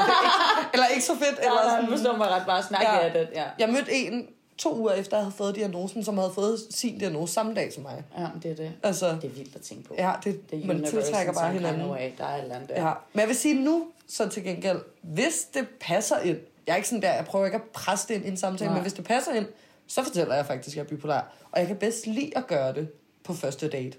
eller 0.72 0.86
ikke 0.86 1.04
så 1.04 1.12
fedt. 1.14 1.38
Eller 1.38 1.50
Eller 1.60 1.70
sådan, 1.70 1.88
forstår 1.88 2.16
mig 2.16 2.28
ret 2.28 2.42
bare 2.46 2.62
snakke 2.62 2.86
Ja. 2.88 2.96
ja. 2.96 3.04
af 3.06 3.12
det. 3.12 3.28
Ja. 3.34 3.44
Jeg 3.58 3.68
mødte 3.68 3.92
en 3.92 4.26
to 4.58 4.78
uger 4.78 4.92
efter, 4.92 5.16
jeg 5.16 5.24
havde 5.24 5.34
fået 5.36 5.54
diagnosen, 5.56 6.04
som 6.04 6.18
havde 6.18 6.30
fået 6.34 6.58
sin 6.70 6.98
diagnose 6.98 7.32
samme 7.32 7.54
dag 7.54 7.72
som 7.72 7.82
mig. 7.82 8.02
ja, 8.18 8.26
det 8.42 8.50
er 8.50 8.54
det. 8.54 8.72
Altså, 8.82 9.06
Det 9.22 9.24
er 9.24 9.28
vildt 9.34 9.54
at 9.56 9.60
tænke 9.60 9.84
på. 9.88 9.94
ja, 9.98 10.12
det, 10.24 10.50
det 10.50 10.64
man 10.66 10.84
tiltrækker 10.84 11.32
bare 11.32 11.52
hinanden. 11.52 11.90
way. 11.90 12.10
Der 12.18 12.24
er 12.24 12.36
et 12.36 12.42
eller 12.42 12.54
andet 12.54 12.68
der. 12.68 12.86
Ja, 12.86 12.92
men 13.12 13.20
jeg 13.20 13.28
vil 13.28 13.36
sige 13.36 13.64
nu, 13.64 13.86
så 14.08 14.28
til 14.28 14.44
gengæld, 14.44 14.78
hvis 15.02 15.48
det 15.54 15.66
passer 15.80 16.18
ind, 16.18 16.38
jeg 16.68 16.72
er 16.72 16.76
ikke 16.76 16.88
sådan 16.88 17.02
der, 17.02 17.14
jeg 17.14 17.24
prøver 17.24 17.44
ikke 17.46 17.54
at 17.56 17.62
presse 17.62 18.08
det 18.08 18.14
ind 18.14 18.24
i 18.24 18.28
en 18.28 18.36
samtale, 18.36 18.68
Nej. 18.68 18.74
men 18.74 18.82
hvis 18.82 18.92
det 18.92 19.04
passer 19.04 19.32
ind, 19.32 19.46
så 19.86 20.04
fortæller 20.04 20.34
jeg 20.34 20.46
faktisk, 20.46 20.74
at 20.74 20.76
jeg 20.76 20.82
er 20.82 20.88
bipolar. 20.88 21.32
Og 21.52 21.58
jeg 21.60 21.66
kan 21.66 21.76
bedst 21.76 22.06
lide 22.06 22.32
at 22.36 22.46
gøre 22.46 22.74
det 22.74 22.88
på 23.24 23.34
første 23.34 23.68
date. 23.68 23.98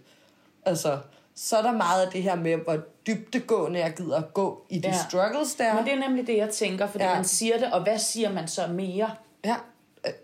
Altså, 0.65 0.99
så 1.35 1.57
er 1.57 1.61
der 1.61 1.71
meget 1.71 2.05
af 2.05 2.11
det 2.11 2.23
her 2.23 2.35
med, 2.35 2.55
hvor 2.57 2.77
dybtegående 3.07 3.79
jeg 3.79 3.93
gider 3.97 4.17
at 4.17 4.33
gå 4.33 4.65
i 4.69 4.79
de 4.79 4.87
Ja. 4.87 4.97
struggles 5.09 5.55
der. 5.55 5.75
Men 5.75 5.85
det 5.85 5.93
er 5.93 5.99
nemlig 6.07 6.27
det, 6.27 6.37
jeg 6.37 6.49
tænker, 6.49 6.87
fordi 6.87 7.03
Ja. 7.03 7.15
man 7.15 7.25
siger 7.25 7.57
det, 7.57 7.73
og 7.73 7.83
hvad 7.83 7.99
siger 7.99 8.31
man 8.31 8.47
så 8.47 8.67
mere? 8.67 9.11
Ja, 9.45 9.55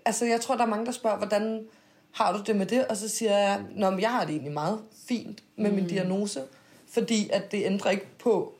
altså 0.05 0.25
jeg 0.25 0.41
tror, 0.41 0.55
der 0.55 0.63
er 0.63 0.67
mange, 0.67 0.85
der 0.85 0.91
spørger, 0.91 1.17
hvordan 1.17 1.67
har 2.11 2.33
du 2.33 2.43
det 2.43 2.55
med 2.55 2.65
det? 2.65 2.87
Og 2.87 2.97
så 2.97 3.09
siger 3.09 3.37
jeg, 3.37 3.61
Nå, 3.75 3.89
men 3.89 3.99
jeg 4.01 4.11
har 4.11 4.21
det 4.21 4.29
egentlig 4.29 4.53
meget 4.53 4.79
fint 5.07 5.43
med 5.55 5.69
mm. 5.69 5.75
min 5.75 5.87
diagnose, 5.87 6.43
fordi 6.89 7.29
at 7.29 7.51
det 7.51 7.65
ændrer 7.65 7.91
ikke 7.91 8.07
på... 8.19 8.53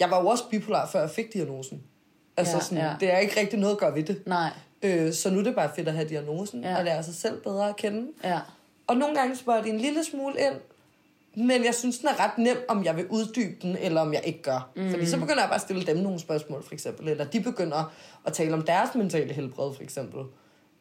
Jeg 0.00 0.10
var 0.10 0.20
jo 0.20 0.26
også 0.26 0.44
bipolar, 0.50 0.86
før 0.86 1.00
jeg 1.00 1.10
fik 1.10 1.32
diagnosen. 1.32 1.82
Altså 2.36 2.56
Ja, 2.56 2.62
sådan, 2.62 2.78
ja. 2.78 2.94
det 3.00 3.12
er 3.12 3.18
ikke 3.18 3.40
rigtig 3.40 3.58
noget 3.58 3.72
at 3.74 3.78
gøre 3.78 3.94
ved 3.94 4.02
det. 4.02 4.26
Nej. 4.26 4.50
Øh, 4.82 5.12
så 5.12 5.30
nu 5.30 5.38
er 5.38 5.42
det 5.42 5.54
bare 5.54 5.70
fedt 5.76 5.88
at 5.88 5.94
have 5.94 6.08
diagnosen, 6.08 6.62
ja. 6.64 6.78
Og 6.78 6.84
lære 6.84 7.02
sig 7.02 7.14
selv 7.14 7.42
bedre 7.42 7.68
at 7.68 7.76
kende. 7.76 8.06
Ja. 8.24 8.38
Og 8.86 8.96
nogle 8.96 9.16
gange 9.16 9.36
spørger 9.36 9.62
de 9.62 9.68
en 9.68 9.78
lille 9.78 10.04
smule 10.04 10.34
ind, 10.38 10.54
men 11.46 11.64
jeg 11.64 11.74
synes, 11.74 11.98
den 11.98 12.08
er 12.08 12.20
ret 12.24 12.38
nem, 12.38 12.56
om 12.68 12.84
jeg 12.84 12.96
vil 12.96 13.06
uddybe 13.06 13.56
den, 13.62 13.76
eller 13.76 14.00
om 14.00 14.12
jeg 14.12 14.22
ikke 14.24 14.42
gør. 14.42 14.70
Mm. 14.76 14.90
Fordi 14.90 15.06
så 15.06 15.16
begynder 15.16 15.40
jeg 15.40 15.48
bare 15.48 15.54
at 15.54 15.60
stille 15.60 15.86
dem 15.86 15.96
nogle 15.96 16.18
spørgsmål, 16.18 16.62
for 16.62 16.72
eksempel. 16.72 17.08
Eller 17.08 17.24
de 17.24 17.40
begynder 17.40 17.92
at 18.26 18.32
tale 18.32 18.54
om 18.54 18.62
deres 18.62 18.94
mentale 18.94 19.32
helbred, 19.32 19.74
for 19.74 19.82
eksempel. 19.82 20.20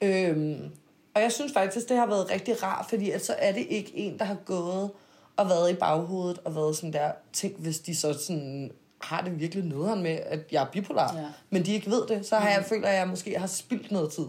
Øhm, 0.02 0.72
og 1.16 1.22
jeg 1.22 1.32
synes 1.32 1.54
faktisk, 1.54 1.90
det 1.90 1.98
har 1.98 2.06
været 2.06 2.32
rigtig 2.32 2.64
rart, 2.64 2.86
fordi 2.90 3.12
at 3.12 3.26
så 3.26 3.36
er 3.38 3.52
det 3.52 3.66
ikke 3.70 3.92
en, 3.96 4.20
der 4.20 4.26
har 4.26 4.38
gået 4.46 4.90
og 5.38 5.50
været 5.50 5.72
i 5.72 5.74
baghovedet 5.74 6.40
og 6.46 6.56
været 6.56 6.76
sådan 6.76 6.94
der, 6.94 7.12
tænk 7.34 7.60
hvis 7.60 7.80
de 7.80 7.96
så 7.96 8.14
sådan 8.14 8.72
har 9.04 9.22
det 9.22 9.40
virkelig 9.40 9.64
nederen 9.66 10.04
med, 10.04 10.20
at 10.26 10.40
jeg 10.52 10.62
er 10.64 10.68
bipolar, 10.72 11.18
Ja. 11.18 11.26
men 11.50 11.66
de 11.66 11.74
ikke 11.74 11.90
ved 11.92 12.08
det, 12.08 12.26
så 12.26 12.36
har 12.36 12.50
jeg 12.50 12.66
føler, 12.66 12.88
at 12.88 12.96
jeg 12.96 13.08
måske 13.08 13.40
har 13.40 13.48
spildt 13.48 13.92
noget 13.92 14.12
tid 14.12 14.26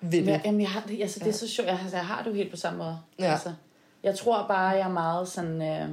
ved 0.00 0.10
det. 0.18 0.24
Men, 0.26 0.40
jamen, 0.44 0.60
jeg 0.60 0.70
har, 0.70 0.80
det- 0.88 1.00
altså, 1.02 1.20
det 1.20 1.28
er 1.28 1.32
så 1.32 1.48
sjovt. 1.48 1.68
Jeg, 1.68 1.78
altså, 1.82 1.96
jeg 1.96 2.06
har 2.06 2.22
det 2.22 2.30
jo 2.30 2.34
helt 2.34 2.50
på 2.50 2.56
samme 2.56 2.78
måde. 2.78 2.98
Ja. 3.18 3.32
Altså, 3.32 3.52
jeg 4.02 4.18
tror 4.18 4.46
bare, 4.48 4.68
jeg 4.68 4.80
er 4.80 4.88
meget 4.92 5.28
sådan... 5.28 5.62
Øh... 5.62 5.88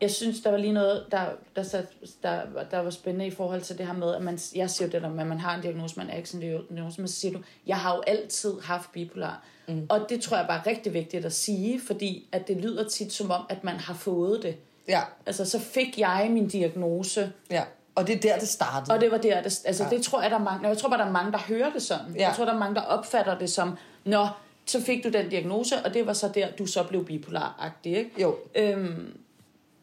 Jeg 0.00 0.10
synes, 0.10 0.40
der 0.40 0.50
var 0.50 0.58
lige 0.58 0.72
noget, 0.72 1.06
der, 1.10 1.26
der, 1.56 1.62
sat, 1.62 1.86
der, 2.22 2.42
der 2.70 2.78
var 2.78 2.90
spændende 2.90 3.26
i 3.26 3.30
forhold 3.30 3.60
til 3.60 3.78
det 3.78 3.86
her 3.86 3.92
med, 3.92 4.14
at 4.14 4.22
man, 4.22 4.38
jeg 4.54 4.70
siger 4.70 4.88
jo 4.88 4.92
det 4.92 5.02
der 5.02 5.08
med, 5.08 5.20
at 5.20 5.26
man 5.26 5.38
har 5.40 5.54
en 5.56 5.62
diagnose, 5.62 5.96
man 5.96 6.10
er 6.10 6.16
ikke 6.16 6.28
sådan 6.28 6.46
en 6.48 6.50
diagnose, 6.68 7.00
men 7.00 7.08
så 7.08 7.14
siger 7.14 7.32
du, 7.32 7.42
jeg 7.66 7.76
har 7.76 7.94
jo 7.96 8.02
altid 8.06 8.60
haft 8.60 8.92
bipolar. 8.92 9.42
Mm. 9.68 9.86
Og 9.88 10.06
det 10.08 10.20
tror 10.20 10.36
jeg 10.36 10.46
bare 10.46 10.58
er 10.58 10.66
rigtig 10.66 10.94
vigtigt 10.94 11.24
at 11.24 11.32
sige, 11.32 11.80
fordi 11.86 12.28
at 12.32 12.48
det 12.48 12.56
lyder 12.56 12.88
tit 12.88 13.12
som 13.12 13.30
om, 13.30 13.42
at 13.48 13.64
man 13.64 13.74
har 13.76 13.94
fået 13.94 14.42
det. 14.42 14.56
Ja, 14.88 15.00
Altså, 15.26 15.44
så 15.44 15.58
fik 15.58 15.98
jeg 15.98 16.28
min 16.30 16.48
diagnose, 16.48 17.32
ja. 17.50 17.62
Og 17.94 18.06
det 18.06 18.16
er 18.16 18.20
der, 18.20 18.38
det 18.38 18.48
startede. 18.48 18.94
og 18.94 19.00
det 19.00 19.10
var 19.10 19.18
der, 19.18 19.42
det, 19.42 19.60
altså 19.64 19.84
Ja. 19.84 19.90
det 19.90 20.02
tror 20.04 20.22
jeg, 20.22 20.30
der 20.30 20.38
er 20.38 20.42
mange, 20.42 20.68
jeg 20.68 20.78
tror 20.78 20.88
bare, 20.88 20.98
der 20.98 21.06
er 21.06 21.10
mange, 21.12 21.32
der 21.32 21.38
hører 21.38 21.72
det 21.72 21.82
sådan. 21.82 22.12
Ja. 22.14 22.20
Ja. 22.20 22.26
Jeg 22.28 22.36
tror, 22.36 22.44
der 22.44 22.52
er 22.52 22.58
mange, 22.58 22.74
der 22.74 22.80
opfatter 22.82 23.38
det 23.38 23.50
som, 23.50 23.76
nå, 24.04 24.26
så 24.66 24.80
fik 24.82 25.04
du 25.04 25.08
den 25.08 25.28
diagnose, 25.28 25.74
og 25.84 25.94
det 25.94 26.06
var 26.06 26.12
så 26.12 26.28
der, 26.34 26.50
du 26.58 26.66
så 26.66 26.82
blev 26.82 27.04
bipolar-agtig, 27.06 27.96
ikke? 27.96 28.10
Jo, 28.22 28.36
Øhm, 28.54 29.16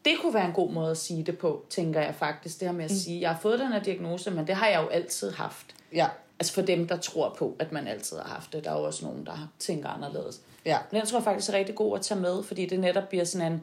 det 0.04 0.12
kunne 0.22 0.34
være 0.34 0.46
en 0.46 0.52
god 0.52 0.70
måde 0.72 0.90
at 0.90 0.96
sige 0.96 1.22
det 1.24 1.38
på, 1.38 1.64
tænker 1.70 2.00
jeg 2.00 2.14
faktisk. 2.14 2.60
Det 2.60 2.68
her 2.68 2.72
med 2.72 2.84
at 2.84 2.90
mm. 2.90 2.96
sige, 2.96 3.20
jeg 3.20 3.30
har 3.30 3.38
fået 3.40 3.58
den 3.60 3.72
her 3.72 3.82
diagnose, 3.82 4.30
men 4.30 4.46
det 4.46 4.54
har 4.54 4.66
jeg 4.68 4.82
jo 4.82 4.88
altid 4.88 5.32
haft. 5.32 5.66
ja, 5.92 6.06
Altså 6.40 6.52
for 6.52 6.62
dem, 6.62 6.88
der 6.88 6.96
tror 6.96 7.34
på, 7.38 7.56
at 7.58 7.72
man 7.72 7.86
altid 7.88 8.16
har 8.16 8.28
haft 8.34 8.52
det. 8.52 8.64
Der 8.64 8.70
er 8.70 8.78
jo 8.78 8.82
også 8.84 9.04
nogen, 9.04 9.26
der 9.26 9.52
tænker 9.58 9.88
anderledes. 9.88 10.40
ja. 10.64 10.78
Men 10.92 11.00
den 11.00 11.08
tror 11.08 11.18
jeg 11.18 11.24
faktisk 11.24 11.48
er 11.48 11.52
rigtig 11.58 11.74
god 11.74 11.96
at 11.98 12.02
tage 12.04 12.20
med, 12.20 12.42
fordi 12.42 12.66
det 12.66 12.80
netop 12.80 13.08
bliver 13.08 13.24
sådan 13.24 13.52
en, 13.52 13.62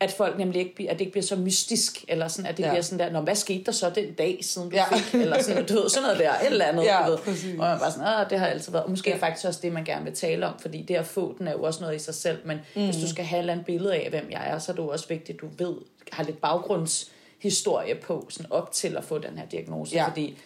at 0.00 0.12
folk 0.12 0.38
nemlig 0.38 0.60
ikke, 0.60 0.90
at 0.90 0.94
det 0.98 1.00
ikke 1.00 1.12
bliver 1.12 1.24
så 1.24 1.36
mystisk, 1.36 2.04
eller 2.08 2.28
sådan, 2.28 2.50
at 2.50 2.56
det 2.56 2.62
Ja. 2.62 2.68
bliver 2.70 2.82
sådan 2.82 2.98
der, 2.98 3.10
Nå, 3.12 3.20
hvad 3.20 3.34
skete 3.34 3.64
der 3.64 3.72
så 3.72 3.90
den 3.90 4.12
dag, 4.14 4.38
siden 4.42 4.70
du 4.70 4.76
Ja. 4.76 4.84
fik, 4.96 5.14
eller 5.20 5.42
sådan, 5.42 5.66
du 5.66 5.74
ved, 5.74 5.88
sådan 5.88 6.02
noget 6.02 6.18
der, 6.18 6.30
et 6.32 6.46
eller 6.46 6.64
andet, 6.64 6.84
Ja, 6.84 7.02
du 7.06 7.10
ved. 7.10 7.18
præcis. 7.18 7.52
Og 7.52 7.58
man 7.58 7.78
bare 7.78 7.92
sådan, 7.92 8.06
Åh, 8.24 8.30
det 8.30 8.38
har 8.38 8.46
altid 8.46 8.72
været, 8.72 8.84
og 8.84 8.90
måske 8.90 9.10
Ja. 9.10 9.16
faktisk 9.16 9.46
også 9.46 9.60
det, 9.62 9.72
man 9.72 9.84
gerne 9.84 10.04
vil 10.04 10.14
tale 10.14 10.46
om, 10.46 10.58
fordi 10.58 10.82
det 10.82 10.94
at 10.94 11.06
få 11.06 11.34
den 11.38 11.48
er 11.48 11.52
jo 11.52 11.62
også 11.62 11.80
noget 11.80 11.96
i 11.96 11.98
sig 11.98 12.14
selv, 12.14 12.38
men 12.44 12.58
mm. 12.76 12.84
hvis 12.84 12.96
du 12.96 13.08
skal 13.08 13.24
have 13.24 13.38
et 13.38 13.40
eller 13.40 13.52
andet 13.52 13.66
billede 13.66 13.94
af, 13.94 14.10
hvem 14.10 14.30
jeg 14.30 14.50
er, 14.50 14.58
så 14.58 14.72
er 14.72 14.76
det 14.76 14.82
jo 14.82 14.88
også 14.88 15.08
vigtigt, 15.08 15.36
at 15.36 15.40
du 15.40 15.64
ved, 15.64 15.74
har 16.12 16.24
lidt 16.24 16.40
baggrundshistorie 16.40 17.94
på, 17.94 18.26
sådan 18.30 18.52
op 18.52 18.72
til 18.72 18.96
at 18.96 19.04
få 19.04 19.18
den 19.18 19.38
her 19.38 19.46
diagnose, 19.46 19.94
Ja. 19.94 20.08
fordi 20.08 20.38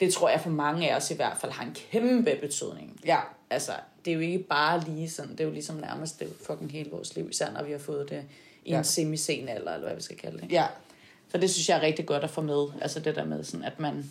det 0.00 0.14
tror 0.14 0.28
jeg 0.28 0.40
for 0.40 0.50
mange 0.50 0.90
af 0.90 0.96
os 0.96 1.10
i 1.10 1.14
hvert 1.14 1.36
fald 1.40 1.52
har 1.52 1.64
en 1.64 1.76
kæmpe 1.90 2.36
betydning. 2.40 3.00
Ja, 3.06 3.18
Altså, 3.50 3.72
det 4.04 4.10
er 4.10 4.14
jo 4.14 4.20
ikke 4.20 4.38
bare 4.38 4.80
lige 4.80 5.10
sådan, 5.10 5.30
det 5.32 5.40
er 5.40 5.44
jo 5.44 5.50
ligesom 5.50 5.76
nærmest 5.76 6.20
det 6.20 6.28
fucking 6.46 6.72
hele 6.72 6.90
vores 6.90 7.16
liv, 7.16 7.28
især 7.30 7.50
når 7.50 7.62
vi 7.62 7.72
har 7.72 7.78
fået 7.78 8.10
det 8.10 8.22
i 8.64 8.70
Ja. 8.70 8.78
en 8.78 8.84
semi-sen 8.84 9.48
alder, 9.48 9.72
eller 9.74 9.86
hvad 9.86 9.96
vi 9.96 10.02
skal 10.02 10.16
kalde 10.16 10.38
det. 10.40 10.52
ja. 10.52 10.66
Så 11.32 11.38
det 11.38 11.50
synes 11.50 11.68
jeg 11.68 11.76
er 11.78 11.82
rigtig 11.82 12.06
godt 12.06 12.24
at 12.24 12.30
få 12.30 12.40
med. 12.40 12.66
Altså 12.80 13.00
det 13.00 13.16
der 13.16 13.24
med 13.24 13.44
sådan, 13.44 13.64
at 13.64 13.80
man... 13.80 14.10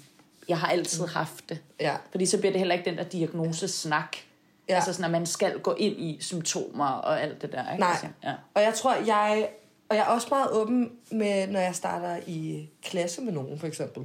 Jeg 0.50 0.60
har 0.60 0.68
altid 0.68 1.06
haft 1.06 1.50
det. 1.50 1.60
Ja. 1.80 1.96
Fordi 2.12 2.26
så 2.26 2.38
bliver 2.38 2.52
det 2.52 2.60
heller 2.60 2.76
ikke 2.76 2.90
den 2.90 2.98
der 2.98 3.04
diagnosesnak. 3.04 4.18
Ja. 4.70 4.76
Altså 4.76 4.94
sådan, 4.94 5.06
at 5.06 5.12
man 5.12 5.26
skal 5.26 5.60
gå 5.60 5.74
ind 5.74 6.00
i 6.00 6.18
symptomer 6.22 6.88
og 6.88 7.22
alt 7.22 7.42
det 7.42 7.52
der. 7.52 7.72
Ikke? 7.72 7.80
Nej. 7.80 7.90
Altså, 7.92 8.08
ja. 8.24 8.34
Og 8.54 8.62
jeg 8.62 8.74
tror, 8.74 8.96
jeg... 8.96 9.50
Og 9.90 9.96
jeg 9.96 10.02
er 10.04 10.08
også 10.08 10.28
meget 10.32 10.52
åben 10.52 10.92
med, 11.12 11.48
når 11.48 11.60
jeg 11.60 11.76
starter 11.76 12.18
i 12.28 12.70
klasse 12.84 13.22
med 13.22 13.34
nogen, 13.34 13.60
for 13.60 13.68
eksempel. 13.68 14.04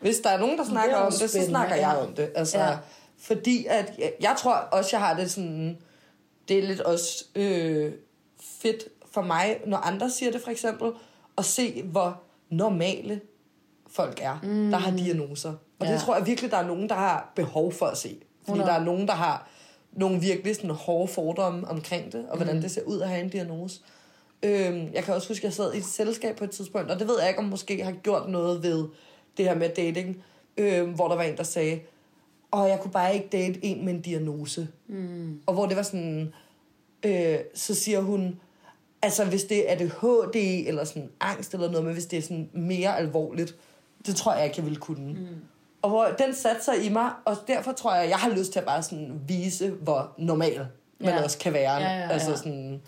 Hvis 0.00 0.16
der 0.16 0.30
er 0.30 0.38
nogen, 0.38 0.58
der 0.58 0.64
snakker 0.64 0.98
jo 0.98 1.04
om 1.04 1.12
det, 1.12 1.30
så 1.30 1.44
snakker 1.46 1.74
jeg 1.74 1.96
om 1.96 2.14
det. 2.14 2.30
Altså, 2.34 2.58
Ja. 2.58 2.76
Fordi 3.20 3.66
at... 3.66 3.92
Jeg, 3.98 4.12
jeg 4.20 4.34
tror 4.38 4.52
også, 4.52 4.90
jeg 4.92 5.00
har 5.06 5.14
det 5.16 5.30
sådan... 5.30 5.78
Det 6.48 6.58
er 6.58 6.62
lidt 6.62 6.80
også 6.80 7.24
øh, 7.34 7.92
fedt 8.60 8.84
for 9.12 9.22
mig, 9.22 9.60
når 9.66 9.76
andre 9.76 10.10
siger 10.10 10.32
det, 10.32 10.40
for 10.42 10.50
eksempel, 10.50 10.90
at 11.38 11.44
se, 11.44 11.82
hvor 11.82 12.22
normale 12.50 13.20
folk 13.90 14.18
er, 14.22 14.38
mm. 14.42 14.70
der 14.70 14.78
har 14.78 14.90
diagnoser. 14.96 15.52
Og. 15.78 15.86
Ja. 15.86 15.92
det 15.92 16.00
tror 16.00 16.16
jeg 16.16 16.26
virkelig, 16.26 16.50
der 16.50 16.56
er 16.56 16.66
nogen, 16.66 16.88
der 16.88 16.94
har 16.94 17.32
behov 17.36 17.72
for 17.72 17.86
at 17.86 17.98
se. 17.98 18.08
Fordi 18.08 18.58
100. 18.60 18.70
der 18.70 18.76
er 18.80 18.84
nogen, 18.84 19.08
der 19.08 19.14
har 19.14 19.48
nogle 19.92 20.20
virkelig 20.20 20.54
sådan 20.56 20.70
hårde 20.70 21.12
fordomme 21.12 21.68
omkring 21.68 22.12
det, 22.12 22.26
og 22.28 22.36
hvordan 22.36 22.54
Mm. 22.56 22.62
det 22.62 22.70
ser 22.70 22.82
ud 22.82 23.00
at 23.00 23.08
have 23.08 23.20
en 23.20 23.28
diagnose. 23.28 23.80
Øhm, 24.42 24.88
jeg 24.92 25.04
kan 25.04 25.14
også 25.14 25.28
huske, 25.28 25.40
at 25.40 25.44
jeg 25.44 25.52
sad 25.52 25.74
i 25.74 25.78
et 25.78 25.84
selskab 25.84 26.36
på 26.36 26.44
et 26.44 26.50
tidspunkt, 26.50 26.90
og 26.90 26.98
det 26.98 27.08
ved 27.08 27.20
jeg 27.20 27.28
ikke, 27.28 27.38
om 27.38 27.44
måske 27.44 27.84
har 27.84 27.92
gjort 27.92 28.28
noget 28.28 28.62
ved 28.62 28.88
det 29.36 29.44
her 29.44 29.54
med 29.54 29.68
dating, 29.68 30.22
øhm, 30.56 30.90
hvor 30.92 31.08
der 31.08 31.16
var 31.16 31.22
en, 31.22 31.36
der 31.36 31.42
sagde, 31.42 31.80
og 32.50 32.68
jeg 32.68 32.80
kunne 32.80 32.90
bare 32.92 33.14
ikke 33.14 33.28
date 33.32 33.64
en 33.64 33.84
med 33.84 33.94
en 33.94 34.00
diagnose. 34.00 34.68
Mm. 34.88 35.40
Og 35.46 35.54
hvor 35.54 35.66
det 35.66 35.76
var 35.76 35.82
sådan, 35.82 36.32
øh, 37.02 37.38
så 37.54 37.74
siger 37.74 38.00
hun, 38.00 38.40
altså 39.02 39.24
hvis 39.24 39.44
det 39.44 39.70
er 39.70 39.74
ADHD, 39.74 40.36
eller 40.68 40.84
sådan 40.84 41.10
angst 41.20 41.54
eller 41.54 41.70
noget, 41.70 41.84
men 41.84 41.92
hvis 41.92 42.06
det 42.06 42.16
er 42.16 42.22
sådan 42.22 42.50
mere 42.52 42.98
alvorligt, 42.98 43.56
det 44.06 44.16
tror 44.16 44.34
jeg 44.34 44.44
ikke, 44.44 44.54
jeg 44.58 44.64
ville 44.64 44.78
kunne. 44.80 45.12
Mm. 45.12 45.26
Og 45.82 45.90
hvor 45.90 46.04
den 46.18 46.34
satte 46.34 46.64
sig 46.64 46.84
i 46.84 46.88
mig, 46.88 47.10
og 47.24 47.36
derfor 47.48 47.72
tror 47.72 47.94
jeg, 47.94 48.08
jeg 48.08 48.16
har 48.18 48.30
lyst 48.30 48.52
til 48.52 48.58
at 48.58 48.64
bare 48.64 48.82
sådan 48.82 49.20
vise, 49.28 49.70
hvor 49.70 50.12
normal 50.18 50.66
man 51.00 51.08
Ja. 51.08 51.22
også 51.22 51.38
kan 51.38 51.52
være. 51.52 51.74
Ja, 51.74 51.88
ja, 51.88 51.98
ja. 51.98 52.08
Altså 52.08 52.36
sådan, 52.36 52.82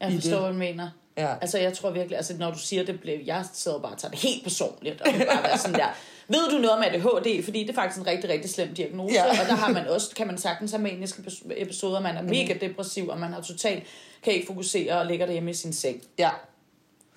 Jeg 0.00 0.12
forstår, 0.12 0.30
det. 0.30 0.40
hvad 0.40 0.52
du 0.52 0.58
mener. 0.58 0.90
Ja. 1.16 1.34
Altså, 1.40 1.58
jeg 1.58 1.72
tror 1.72 1.90
virkelig, 1.90 2.16
altså, 2.16 2.36
når 2.38 2.50
du 2.50 2.58
siger 2.58 2.84
det, 2.84 3.00
blev, 3.00 3.18
jeg 3.24 3.44
sidder 3.52 3.78
bare 3.78 3.92
og 3.92 3.98
tager 3.98 4.10
det 4.10 4.20
helt 4.20 4.42
personligt, 4.42 5.00
og 5.00 5.06
det 5.12 5.26
bare 5.26 5.42
være 5.42 5.58
sådan 5.58 5.78
der, 5.78 5.86
ved 6.28 6.50
du 6.50 6.58
noget 6.58 6.70
om 6.70 6.82
ADHD? 6.82 7.44
Fordi 7.44 7.60
det 7.60 7.70
er 7.70 7.74
faktisk 7.74 8.00
en 8.00 8.06
rigtig, 8.06 8.30
rigtig 8.30 8.50
slem 8.50 8.74
diagnose, 8.74 9.14
Ja. 9.14 9.30
og 9.30 9.46
der 9.48 9.54
har 9.54 9.72
man 9.72 9.88
også, 9.88 10.14
kan 10.14 10.26
man 10.26 10.38
sagtens 10.38 10.70
have 10.70 10.82
maniske 10.82 11.22
episoder, 11.56 12.00
man 12.00 12.16
er 12.16 12.22
mega 12.22 12.54
depressiv, 12.60 13.08
og 13.08 13.18
man 13.20 13.32
har 13.32 13.40
totalt, 13.40 13.84
kan 14.22 14.32
ikke 14.32 14.46
fokusere 14.46 14.98
og 14.98 15.06
ligger 15.06 15.26
derhjemme 15.26 15.50
i 15.50 15.54
sin 15.54 15.72
seng. 15.72 16.02
ja, 16.18 16.30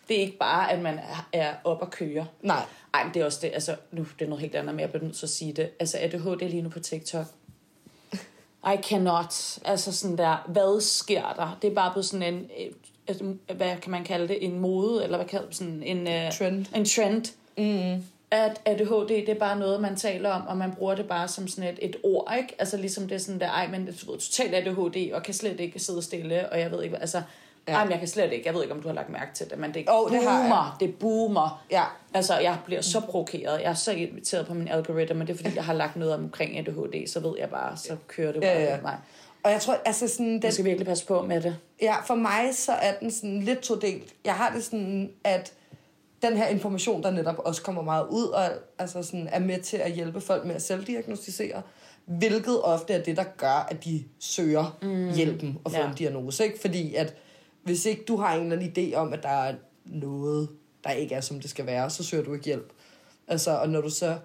Det 0.07 0.17
er 0.17 0.21
ikke 0.21 0.37
bare, 0.37 0.71
at 0.71 0.81
man 0.81 0.97
er- 0.99 1.29
er 1.33 1.53
op 1.63 1.81
og 1.81 1.91
køre. 1.91 2.27
nej. 2.41 2.61
Ej, 2.93 3.03
men 3.03 3.13
det 3.13 3.21
er 3.21 3.25
også 3.25 3.39
det, 3.41 3.51
altså, 3.53 3.75
nu 3.91 4.05
det 4.19 4.25
er 4.25 4.29
noget 4.29 4.41
helt 4.41 4.55
andet, 4.55 4.75
men 4.75 4.79
jeg 4.79 4.89
bliver 4.89 5.03
nødt 5.03 5.15
til 5.17 5.25
at 5.25 5.29
sige 5.29 5.53
det. 5.53 5.69
Altså, 5.79 5.97
ADHD 6.01 6.49
lige 6.49 6.61
nu 6.61 6.69
på 6.69 6.79
TikTok. 6.79 7.25
I 8.73 8.77
cannot. 8.83 9.59
Altså 9.65 9.91
sådan 9.91 10.17
der, 10.17 10.45
hvad 10.47 10.81
sker 10.81 11.21
der? 11.33 11.57
Det 11.61 11.71
er 11.71 11.75
bare 11.75 11.91
blevet 11.91 12.05
sådan 12.05 12.33
en, 12.33 12.39
øh, 12.59 12.71
hvad 13.56 13.78
kan 13.82 13.91
man 13.91 14.03
kalde 14.03 14.28
det, 14.28 14.45
en 14.45 14.60
mode, 14.60 15.03
eller 15.03 15.18
hvad 15.18 15.28
kalder 15.28 15.45
det, 15.47 15.56
sådan 15.56 15.84
en... 15.84 16.08
øh, 16.08 16.32
Trend. 16.32 16.66
En 16.76 16.86
trend. 16.86 17.26
Mm. 17.58 18.03
At 18.32 18.62
ADHD, 18.66 19.10
det 19.10 19.30
er 19.30 19.39
bare 19.39 19.60
noget, 19.60 19.82
man 19.82 19.95
taler 19.95 20.30
om, 20.30 20.47
og 20.47 20.58
man 20.58 20.74
bruger 20.74 20.95
det 20.95 21.08
bare 21.08 21.28
som 21.28 21.47
sådan 21.47 21.70
et, 21.74 21.80
et 21.82 21.95
ord, 22.03 22.34
ikke? 22.38 22.56
Altså 22.60 22.78
ligesom 22.78 23.08
det 23.08 23.16
er 23.16 23.20
sådan 23.20 23.39
der, 23.39 23.49
ej, 23.49 23.68
men 23.68 23.86
du 23.86 24.12
ved, 24.12 24.20
totalt 24.20 24.56
ADHD, 24.56 25.14
og 25.14 25.24
kan 25.24 25.34
slet 25.34 25.60
ikke 25.60 25.80
sidde 25.80 26.01
stille, 26.01 26.49
og 26.49 26.60
jeg 26.60 26.72
ved 26.72 26.84
ikke, 26.84 26.91
hvad, 26.91 27.01
altså... 27.01 27.22
Ja. 27.68 27.74
Ej, 27.74 27.84
men 27.84 27.91
jeg 27.91 27.99
kan 27.99 28.08
slet 28.08 28.32
ikke, 28.34 28.45
jeg 28.45 28.53
ved 28.53 28.62
ikke, 28.62 28.74
om 28.74 28.82
du 28.82 28.88
har 28.88 28.95
lagt 28.95 29.10
mærke 29.10 29.34
til 29.34 29.49
det, 29.49 29.58
men 29.58 29.74
det 29.74 29.89
Åh, 29.89 30.12
det 30.12 30.24
har 30.24 30.32
jeg. 30.32 30.49
boomer, 30.49 30.78
det 30.80 30.95
boomer. 30.95 31.66
Ja. 31.72 31.84
Altså, 32.14 32.38
jeg 32.39 32.58
bliver 32.66 32.82
så 32.82 32.99
provokeret. 32.99 33.62
Jeg 33.62 33.70
er 33.70 33.74
så 33.74 33.91
irriteret 33.91 34.47
på 34.47 34.53
min 34.53 34.68
algoritme, 34.68 35.18
men 35.18 35.28
det 35.28 35.34
er 35.34 35.38
fordi, 35.38 35.56
jeg 35.56 35.64
har 35.66 35.74
lagt 35.74 35.95
noget 35.95 36.14
omkring 36.14 36.58
ADHD, 36.58 37.08
så 37.08 37.20
ved 37.20 37.34
jeg 37.39 37.49
bare, 37.49 37.78
så 37.78 37.95
kører 38.08 38.32
det 38.32 38.41
bare 38.41 38.51
ja. 38.51 38.76
ja. 38.76 38.82
mig. 38.82 38.97
Og 39.45 39.51
jeg 39.51 39.61
tror, 39.61 39.77
altså 39.85 40.07
sådan... 40.07 40.41
Den, 40.41 40.51
skal 40.51 40.65
virkelig 40.65 40.87
passe 40.87 41.05
på 41.05 41.21
med 41.21 41.41
det. 41.41 41.57
Ja, 41.81 41.95
for 42.01 42.15
mig 42.15 42.49
så 42.53 42.71
er 42.71 42.93
den 42.99 43.11
sådan 43.11 43.39
lidt 43.39 43.59
todelt. 43.59 44.13
Jeg 44.25 44.33
har 44.33 44.53
det 44.55 44.63
sådan, 44.63 45.11
at 45.23 45.53
den 46.21 46.37
her 46.37 46.47
information, 46.47 47.03
der 47.03 47.11
netop 47.11 47.39
også 47.39 47.61
kommer 47.61 47.81
meget 47.81 48.07
ud, 48.09 48.27
og 48.27 48.43
altså 48.79 49.03
sådan, 49.03 49.27
er 49.31 49.39
med 49.39 49.59
til 49.61 49.77
at 49.77 49.91
hjælpe 49.91 50.21
folk 50.21 50.45
med 50.45 50.55
at 50.55 50.61
selvdiagnostisere, 50.61 51.61
hvilket 52.05 52.61
ofte 52.61 52.93
er 52.93 53.03
det, 53.03 53.17
der 53.17 53.23
gør, 53.37 53.67
at 53.71 53.85
de 53.85 54.03
søger 54.19 54.77
mm. 54.81 55.13
hjælpen 55.13 55.57
og 55.63 55.71
får 55.71 55.79
Ja. 55.79 55.89
en 55.89 55.95
diagnose. 55.95 56.43
Ikke? 56.45 56.59
Fordi 56.59 56.95
at 56.95 57.15
hvis 57.63 57.85
ikke 57.85 58.03
du 58.07 58.17
har 58.17 58.35
en 58.35 58.51
eller 58.51 58.55
anden 58.55 58.91
idé 58.91 58.95
om, 58.95 59.13
at 59.13 59.23
der 59.23 59.29
er 59.29 59.55
noget, 59.85 60.49
der 60.83 60.89
ikke 60.91 61.15
er, 61.15 61.21
som 61.21 61.39
det 61.39 61.49
skal 61.49 61.65
være, 61.65 61.89
så 61.89 62.03
søger 62.03 62.23
du 62.23 62.33
ikke 62.33 62.45
hjælp. 62.45 62.71
Altså, 63.27 63.51
og 63.51 63.69
når 63.69 63.81
du 63.81 63.89
så 63.89 64.17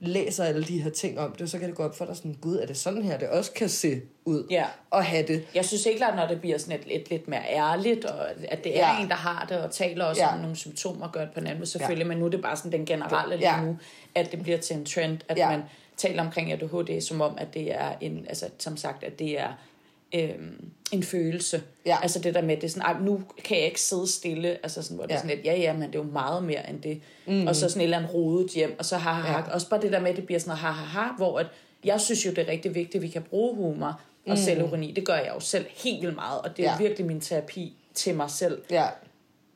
læser 0.00 0.44
alle 0.44 0.64
de 0.64 0.82
her 0.82 0.90
ting 0.90 1.18
om 1.20 1.32
det, 1.32 1.50
så 1.50 1.58
kan 1.58 1.68
det 1.68 1.76
gå 1.76 1.82
op 1.82 1.96
for 1.98 2.04
dig 2.04 2.16
sådan, 2.16 2.36
gud, 2.40 2.56
er 2.56 2.66
det 2.66 2.76
sådan 2.76 3.02
her, 3.02 3.18
det 3.18 3.28
også 3.28 3.52
kan 3.52 3.68
se 3.68 4.00
ud 4.24 4.46
Ja. 4.50 4.64
og 4.90 5.04
have 5.04 5.26
det. 5.26 5.44
Jeg 5.54 5.64
synes 5.64 5.86
ikke 5.86 5.98
klart, 5.98 6.16
når 6.16 6.26
det 6.28 6.40
bliver 6.40 6.58
sådan 6.58 6.80
et, 6.80 7.00
et 7.02 7.10
lidt 7.10 7.28
mere 7.28 7.42
ærligt, 7.50 8.04
og 8.04 8.26
at 8.48 8.64
det 8.64 8.78
er 8.80 8.94
Ja. 8.94 9.02
en, 9.02 9.08
der 9.08 9.14
har 9.14 9.46
det, 9.48 9.56
og 9.60 9.70
taler 9.70 10.04
også 10.04 10.22
Ja. 10.22 10.34
om 10.34 10.40
nogle 10.40 10.56
symptomer, 10.56 11.06
og 11.06 11.12
gør 11.12 11.20
det 11.20 11.30
på 11.34 11.40
en 11.40 11.46
anden 11.46 11.58
måde 11.58 11.70
selvfølgelig, 11.70 12.04
ja. 12.04 12.08
men 12.08 12.18
nu 12.18 12.24
er 12.26 12.30
det 12.30 12.42
bare 12.42 12.56
sådan 12.56 12.72
den 12.72 12.86
generelle 12.86 13.36
Ja. 13.40 13.56
lige 13.60 13.66
nu, 13.66 13.76
at 14.14 14.32
det 14.32 14.42
bliver 14.42 14.58
til 14.58 14.76
en 14.76 14.84
trend, 14.84 15.18
at 15.28 15.36
ja. 15.38 15.50
man 15.50 15.62
taler 15.96 16.22
omkring 16.22 16.52
ADHD, 16.52 17.00
som 17.00 17.20
om, 17.20 17.34
at 17.38 17.54
det 17.54 17.74
er 17.74 17.92
en, 18.00 18.26
altså 18.28 18.48
som 18.58 18.76
sagt, 18.76 19.04
at 19.04 19.18
det 19.18 19.40
er 19.40 19.48
øhm, 20.14 20.70
en 20.92 21.02
følelse. 21.02 21.62
Ja. 21.86 21.96
Altså 22.02 22.18
det 22.18 22.34
der 22.34 22.42
med, 22.42 22.56
det 22.56 22.64
er 22.64 22.68
sådan, 22.68 23.02
nu 23.02 23.22
kan 23.44 23.56
jeg 23.56 23.66
ikke 23.66 23.80
sidde 23.80 24.12
stille, 24.12 24.48
altså 24.62 24.82
sådan, 24.82 24.96
hvor 24.96 25.04
det 25.06 25.10
Ja. 25.10 25.16
er 25.16 25.20
sådan 25.20 25.36
lidt, 25.36 25.46
ja 25.46 25.56
ja, 25.56 25.72
men 25.72 25.82
det 25.82 25.94
er 25.94 25.98
jo 26.04 26.10
meget 26.12 26.44
mere 26.44 26.70
end 26.70 26.82
det. 26.82 27.00
Mm. 27.26 27.46
Og 27.46 27.56
så 27.56 27.68
sådan 27.68 27.80
et 27.80 27.84
eller 27.84 27.96
andet 27.98 28.14
rodet 28.14 28.50
hjem, 28.50 28.76
og 28.78 28.84
så 28.84 28.96
har 28.96 29.12
ha, 29.12 29.32
ha, 29.32 29.38
Ja. 29.38 29.54
også 29.54 29.68
bare 29.68 29.80
det 29.80 29.92
der 29.92 30.00
med, 30.00 30.10
at 30.10 30.16
det 30.16 30.26
bliver 30.26 30.38
sådan 30.38 30.48
noget 30.48 30.60
ha, 30.60 30.68
ha, 30.70 31.00
ha, 31.02 31.12
hvor 31.16 31.38
at, 31.38 31.46
jeg 31.84 32.00
synes 32.00 32.26
jo, 32.26 32.30
det 32.30 32.38
er 32.38 32.48
rigtig 32.52 32.74
vigtigt, 32.74 32.94
at 32.94 33.02
vi 33.02 33.08
kan 33.08 33.22
bruge 33.22 33.54
humor 33.56 34.00
og 34.26 34.30
mm. 34.30 34.36
selvironi. 34.36 34.92
Det 34.92 35.06
gør 35.06 35.14
jeg 35.14 35.32
jo 35.34 35.40
selv 35.40 35.66
helt 35.84 36.02
vildt 36.02 36.14
meget, 36.14 36.40
og 36.40 36.56
det 36.56 36.66
er 36.66 36.70
Ja. 36.72 36.78
virkelig 36.78 37.06
min 37.06 37.20
terapi 37.20 37.76
til 37.94 38.14
mig 38.14 38.30
selv. 38.30 38.62
Ja, 38.70 38.86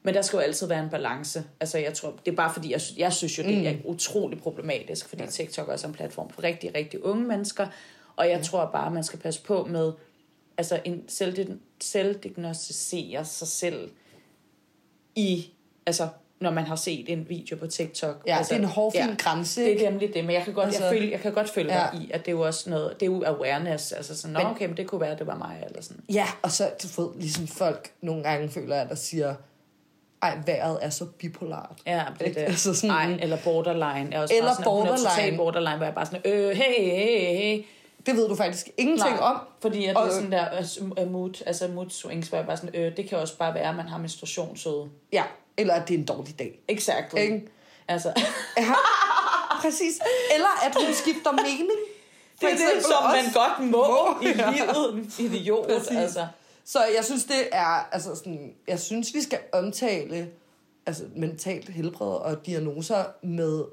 Men 0.05 0.15
der 0.15 0.23
skal 0.23 0.37
jo 0.37 0.41
altid 0.41 0.67
være 0.67 0.83
en 0.85 0.91
balance. 0.91 1.45
Altså, 1.61 1.79
jeg 1.79 1.95
tror, 1.95 2.15
det 2.25 2.33
er 2.33 2.37
bare 2.37 2.53
fordi, 2.53 2.73
jeg, 2.73 2.81
jeg 2.97 3.13
synes 3.13 3.39
jo, 3.39 3.43
det 3.43 3.59
mm. 3.59 3.67
er 3.67 3.73
utrolig 3.85 4.39
problematisk, 4.39 5.09
fordi 5.09 5.23
ja. 5.23 5.29
TikTok 5.31 5.69
også 5.69 5.87
er 5.87 5.89
en 5.89 5.95
platform 5.95 6.31
for 6.31 6.43
rigtig, 6.43 6.75
rigtig 6.75 7.05
unge 7.05 7.25
mennesker. 7.25 7.67
Og 8.17 8.29
jeg 8.29 8.37
ja. 8.37 8.43
tror 8.45 8.71
bare, 8.73 8.91
man 8.91 9.05
skal 9.05 9.19
passe 9.19 9.43
på 9.43 9.65
med 9.65 9.93
altså 10.59 10.81
en 10.85 11.05
selvdi- 11.09 11.59
selvdiagnostisere 11.81 13.25
sig 13.25 13.49
selv 13.49 13.91
i, 15.15 15.51
altså 15.87 16.09
når 16.41 16.51
man 16.51 16.65
har 16.65 16.77
set 16.77 17.09
en 17.13 17.29
video 17.29 17.57
på 17.57 17.67
TikTok. 17.67 18.23
Ja, 18.27 18.37
altså, 18.37 18.55
det 18.55 18.61
er 18.61 18.63
en 18.65 18.69
hårfin 18.71 19.15
grænse, 19.19 19.61
Det 19.65 19.85
er 19.87 19.91
nemlig 19.91 20.15
det, 20.15 20.25
men 20.25 20.35
jeg 20.35 20.45
kan 20.45 20.55
godt, 20.55 20.67
Altså, 20.67 20.83
jeg 20.85 20.93
følge, 20.93 21.11
jeg 21.11 21.21
kan 21.21 21.33
godt 21.33 21.49
følge 21.51 21.73
ja. 21.75 21.81
ja. 21.85 21.91
dig 21.93 22.01
i, 22.03 22.11
at 22.11 22.21
det 22.21 22.29
er 22.29 22.33
jo 22.37 22.41
også 22.41 22.71
noget, 22.71 23.01
det 23.01 23.07
er 23.07 23.11
jo 23.13 23.23
awareness, 23.27 23.93
altså 23.93 24.17
sådan, 24.17 24.33
Men- 24.37 24.47
okay, 24.47 24.67
men 24.67 24.77
det 24.77 24.87
kunne 24.87 25.01
være, 25.01 25.11
at 25.13 25.19
det 25.19 25.27
var 25.27 25.37
mig, 25.39 25.63
eller 25.67 25.83
sådan. 25.83 26.03
Ja, 26.13 26.27
og 26.43 26.51
så 26.51 26.71
du 26.83 27.03
ved, 27.03 27.21
ligesom 27.21 27.47
folk 27.47 27.93
nogle 28.01 28.23
gange 28.23 28.49
føler, 28.49 28.77
at 28.77 28.89
der 28.89 28.95
siger, 28.95 29.35
ej, 30.23 30.39
vejret 30.47 30.79
er 30.83 30.91
så 30.91 31.05
bipolart. 31.19 31.79
Ja, 31.87 32.05
det 32.19 32.29
er 32.29 32.33
det. 32.33 32.41
Altså 32.41 32.75
sådan- 32.75 32.91
Ej, 32.97 33.19
eller 33.21 33.37
borderline. 33.45 34.15
Er 34.15 34.21
også 34.23 34.35
Eller 34.35 34.53
sådan, 34.53 34.65
Hun 34.73 34.81
er 34.81 34.87
borderline. 34.87 35.09
totalt 35.11 35.37
borderline, 35.37 35.77
hvor 35.77 35.85
jeg 35.87 35.95
bare 35.95 36.07
sådan, 36.07 36.21
øh, 36.33 36.51
hey, 36.57 36.85
hey, 36.85 37.37
hey. 37.37 37.65
Det 38.07 38.17
ved 38.17 38.29
du 38.29 38.35
faktisk 38.35 38.69
ingenting 38.77 39.21
om. 39.21 39.39
fordi 39.61 39.85
at 39.87 39.97
Og- 39.97 40.05
det 40.07 40.11
er 40.11 40.15
sådan 40.15 40.33
der 40.33 41.03
uh, 41.05 41.11
mood, 41.13 41.43
altså 41.47 41.69
mood 41.69 41.91
swings, 41.91 42.29
hvor 42.29 42.39
jeg 42.39 42.47
bare 42.47 42.57
sådan, 42.57 42.75
øh, 42.75 42.97
det 42.97 43.09
kan 43.09 43.19
også 43.19 43.37
bare 43.39 43.55
være, 43.55 43.69
at 43.69 43.77
man 43.77 43.89
har 43.89 43.99
menstruationssøde. 43.99 44.89
Ja, 45.13 45.25
eller 45.57 45.75
at 45.75 45.89
det 45.89 45.95
er 45.95 45.99
en 45.99 46.05
dårlig 46.05 46.39
dag. 46.39 46.61
Exactly. 46.69 47.19
Ikke? 47.21 47.49
Altså, 47.89 48.13
Ja, 48.57 48.65
præcis. 49.63 50.01
Eller 50.35 50.65
at 50.67 50.75
hun 50.85 50.95
skifter 50.95 51.33
mening. 51.33 51.71
For 52.41 52.47
det 52.49 52.55
er 52.55 52.75
det, 52.75 52.83
som 52.85 52.93
også. 53.05 53.17
man 53.23 53.33
godt 53.33 53.71
må, 53.71 53.87
Må, 53.87 54.21
i 54.23 54.27
ja. 54.27 54.51
livet. 54.51 55.19
Idiot, 55.19 55.67
Præcis. 55.67 55.97
altså. 55.97 56.27
Så 56.65 56.79
jeg 56.97 57.05
synes, 57.05 57.25
det 57.25 57.49
er, 57.53 57.89
altså 57.93 58.15
sådan, 58.15 58.53
jeg 58.69 58.81
synes, 58.81 59.15
vi 59.15 59.23
skal 59.23 59.39
omtale 59.53 60.29
altså 60.87 61.05
mentalt 61.17 61.69
helbred 61.69 62.07
og 62.17 62.47
diagnoser 62.47 63.05
med 63.23 63.65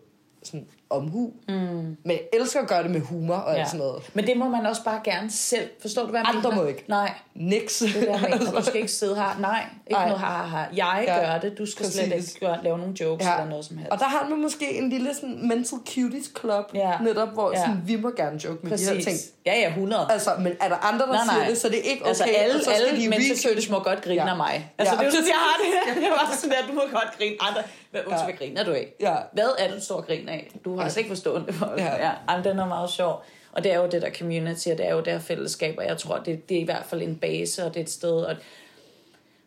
sådan 0.44 0.68
omhu. 0.90 1.34
Mm. 1.48 1.56
Men 1.56 1.98
jeg 2.12 2.22
elsker 2.34 2.62
at 2.62 2.68
gøre 2.68 2.84
det 2.84 2.92
med 2.92 3.02
humor 3.02 3.36
og 3.36 3.54
ja. 3.54 3.60
alt 3.60 3.68
sådan 3.70 3.80
noget. 3.80 4.04
Men 4.14 4.28
det 4.28 4.38
må 4.38 4.50
man 4.50 4.66
også 4.66 4.84
bare 4.84 5.02
gerne 5.04 5.32
selv. 5.32 5.70
Forstår 5.82 6.02
du, 6.04 6.10
hvad 6.10 6.20
jeg 6.20 6.30
Andre 6.36 6.50
mener? 6.50 6.64
må 6.64 6.68
ikke. 6.68 6.84
Nej, 6.88 7.12
Niks. 7.36 7.78
det 7.80 8.10
er 8.10 8.18
mener. 8.22 8.52
Og 8.52 8.58
du 8.58 8.64
skal 8.64 8.76
ikke 8.76 8.92
sidde 8.92 9.16
her. 9.16 9.38
Nej, 9.40 9.66
ikke 9.88 9.94
Nej. 10.00 10.06
noget 10.06 10.20
har 10.20 10.44
har. 10.48 10.70
Jeg 10.76 11.04
Ja, 11.08 11.20
gør 11.32 11.40
det. 11.40 11.58
Du 11.58 11.66
skal 11.66 11.86
slet 11.86 12.12
præcis. 12.12 12.34
ikke 12.36 12.46
gøre, 12.46 12.64
lave 12.64 12.78
nogle 12.78 12.94
jokes 13.02 13.26
Ja. 13.28 13.34
eller 13.34 13.50
noget 13.50 13.66
som 13.66 13.78
helst. 13.78 13.92
Og 13.92 14.00
der 14.00 14.06
har 14.06 14.28
man 14.30 14.42
måske 14.42 14.78
en 14.78 14.90
lille 14.90 15.14
sådan 15.14 15.48
mental 15.48 15.78
cuties 15.88 16.32
club, 16.40 16.66
Ja. 16.74 16.92
netop 17.04 17.30
hvor 17.34 17.52
Ja. 17.52 17.60
sådan, 17.60 17.82
vi 17.86 17.96
må 17.96 18.10
gerne 18.18 18.40
joke 18.46 18.68
med 18.68 18.78
de 18.78 18.84
her 18.84 18.92
ting. 18.92 19.04
Præcis. 19.06 19.32
Ja, 19.46 19.60
ja, 19.60 19.68
100. 19.70 20.08
Altså, 20.12 20.32
men 20.40 20.54
er 20.62 20.68
der 20.70 20.76
andre, 20.76 21.06
der 21.06 21.12
Nej, 21.14 21.26
nej. 21.26 21.36
siger 21.36 21.48
det, 21.50 21.58
så 21.58 21.70
det 21.70 21.78
er 21.78 21.82
ikke 21.92 22.02
okay, 22.02 22.10
Altså 22.10 22.24
alle, 22.24 22.64
så 22.64 22.72
alle 22.72 23.02
de 23.02 23.10
mennesker 23.10 23.36
research. 23.50 23.72
må 23.72 23.80
godt 23.80 24.02
grine 24.02 24.24
Ja. 24.24 24.30
af 24.30 24.38
mig. 24.38 24.72
Altså 24.78 24.94
Ja. 24.96 24.98
det 25.00 25.06
er 25.06 25.10
jo 25.10 25.12
sådan, 25.12 25.28
jeg 25.28 25.36
har 25.36 25.56
det. 25.64 26.04
Jeg 26.04 26.12
var 26.12 26.36
sådan 26.36 26.50
der, 26.50 26.68
du 26.68 26.74
må 26.74 26.82
godt 26.92 27.18
grine 27.18 27.36
andre. 27.40 27.62
Hvad, 27.92 28.02
ja. 28.10 28.24
hvad 28.24 28.34
griner 28.34 28.64
du 28.64 28.72
af? 28.72 28.88
Ja. 29.00 29.16
Hvad 29.34 29.44
er 29.60 29.68
det, 29.68 29.76
du 29.76 29.82
står 29.84 29.96
og 29.96 30.06
griner 30.06 30.32
af? 30.34 30.52
Du 30.66 30.79
har 30.80 30.86
altså 30.86 31.00
ikke 31.00 31.08
forstået 31.08 31.44
det. 31.48 31.56
For, 31.56 31.74
Ja. 31.78 31.84
ja. 31.84 32.08
ja. 32.08 32.12
Jamen, 32.30 32.46
den 32.46 32.60
er 32.60 32.68
meget 32.68 32.90
sjov. 32.90 33.24
Og 33.52 33.64
det 33.64 33.74
er 33.74 33.80
jo 33.80 33.88
det 33.92 34.02
der 34.02 34.10
community, 34.20 34.68
og 34.68 34.78
det 34.78 34.88
er 34.88 34.94
jo 34.94 35.00
det 35.00 35.14
her 35.14 35.20
fællesskab, 35.20 35.76
og 35.78 35.86
jeg 35.86 35.98
tror, 35.98 36.18
det, 36.18 36.50
det 36.50 36.58
er 36.58 36.62
i 36.62 36.66
hvert 36.66 36.86
fald 36.86 37.02
en 37.02 37.16
base, 37.16 37.66
og 37.66 37.74
det 37.74 37.80
er 37.80 37.84
et 37.84 37.90
sted, 37.90 38.22
og 38.22 38.36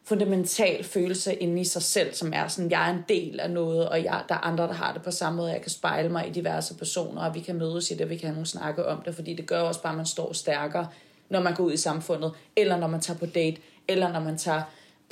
fundamental 0.05 0.85
følelse 0.85 1.35
inde 1.35 1.61
i 1.61 1.65
sig 1.65 1.83
selv, 1.83 2.15
som 2.15 2.33
er 2.35 2.49
sådan, 2.49 2.71
jeg 2.71 2.89
er 2.89 2.95
en 2.95 3.05
del 3.09 3.41
af 3.41 3.51
noget, 3.51 3.89
og 3.89 4.05
jeg, 4.05 4.23
der 4.29 4.35
er 4.35 4.39
andre, 4.39 4.65
der 4.67 4.73
har 4.73 4.93
det 4.93 5.03
på 5.03 5.11
samme 5.11 5.37
måde, 5.37 5.53
jeg 5.53 5.61
kan 5.61 5.71
spejle 5.71 6.09
mig 6.09 6.29
i 6.29 6.31
diverse 6.31 6.75
personer, 6.75 7.23
og 7.23 7.35
vi 7.35 7.41
kan 7.41 7.55
mødes 7.55 7.91
i 7.91 7.95
det, 7.95 8.01
og 8.03 8.11
vi 8.11 8.17
kan 8.17 8.27
have 8.27 8.35
nogle 8.35 8.47
snakke 8.47 8.87
om 8.87 9.03
det, 9.05 9.15
fordi 9.15 9.35
det 9.35 9.47
gør 9.47 9.61
også 9.61 9.83
bare, 9.83 9.93
at 9.93 9.97
man 9.97 10.07
står 10.07 10.33
stærkere, 10.33 10.89
når 11.29 11.41
man 11.41 11.55
går 11.55 11.65
ud 11.65 11.73
i 11.73 11.77
samfundet, 11.77 12.33
eller 12.57 12.77
når 12.77 12.87
man 12.87 13.01
tager 13.01 13.19
på 13.19 13.27
date, 13.27 13.57
eller 13.89 14.13
når 14.13 14.21
man 14.21 14.39
tager 14.39 14.63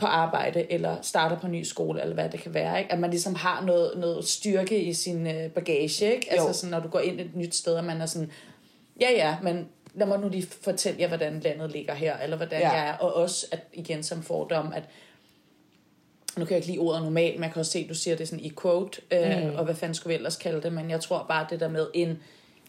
på 0.00 0.06
arbejde, 0.06 0.72
eller 0.72 0.96
starter 1.02 1.38
på 1.38 1.46
en 1.46 1.52
ny 1.52 1.62
skole, 1.62 2.02
eller 2.02 2.14
hvad 2.14 2.28
det 2.28 2.40
kan 2.40 2.54
være. 2.54 2.78
Ikke? 2.78 2.92
At 2.92 2.98
man 2.98 3.10
ligesom 3.10 3.34
har 3.34 3.64
noget, 3.64 3.98
noget 3.98 4.24
styrke 4.24 4.82
i 4.82 4.94
sin 4.94 5.26
øh, 5.26 5.50
bagage. 5.50 6.14
Ikke? 6.14 6.32
Altså 6.32 6.52
sådan, 6.52 6.70
når 6.70 6.80
du 6.80 6.88
går 6.88 7.00
ind 7.00 7.20
et 7.20 7.36
nyt 7.36 7.54
sted, 7.54 7.74
og 7.74 7.84
man 7.84 8.00
er 8.00 8.06
sådan, 8.06 8.30
ja 9.00 9.10
ja, 9.10 9.36
men 9.42 9.68
lad 9.94 10.06
mig 10.06 10.20
nu 10.20 10.28
lige 10.28 10.46
fortælle 10.62 11.00
jer, 11.00 11.08
hvordan 11.08 11.40
landet 11.40 11.72
ligger 11.72 11.94
her, 11.94 12.18
eller 12.18 12.36
hvordan. 12.36 12.60
Ja. 12.60 12.70
jeg 12.70 12.88
er. 12.88 12.92
Og 12.92 13.14
også, 13.14 13.46
at 13.52 13.60
igen 13.72 14.02
som 14.02 14.22
fordom, 14.22 14.72
at 14.74 14.82
nu 16.36 16.44
kan 16.44 16.50
jeg 16.50 16.58
ikke 16.58 16.68
lide 16.68 16.78
ordet 16.78 17.02
normalt, 17.02 17.34
men 17.34 17.44
jeg 17.44 17.52
kan 17.52 17.60
også 17.60 17.72
se, 17.72 17.78
at 17.78 17.88
du 17.88 17.94
siger 17.94 18.16
det 18.16 18.28
sådan 18.28 18.44
i 18.44 18.52
quote, 18.62 19.00
øh, 19.10 19.50
mm. 19.50 19.56
og 19.56 19.64
hvad 19.64 19.74
fanden 19.74 19.94
skulle 19.94 20.10
vi 20.10 20.16
ellers 20.16 20.36
kalde 20.36 20.62
det, 20.62 20.72
men 20.72 20.90
jeg 20.90 21.00
tror 21.00 21.26
bare 21.28 21.46
det 21.50 21.60
der 21.60 21.68
med 21.68 21.86
en, 21.94 22.18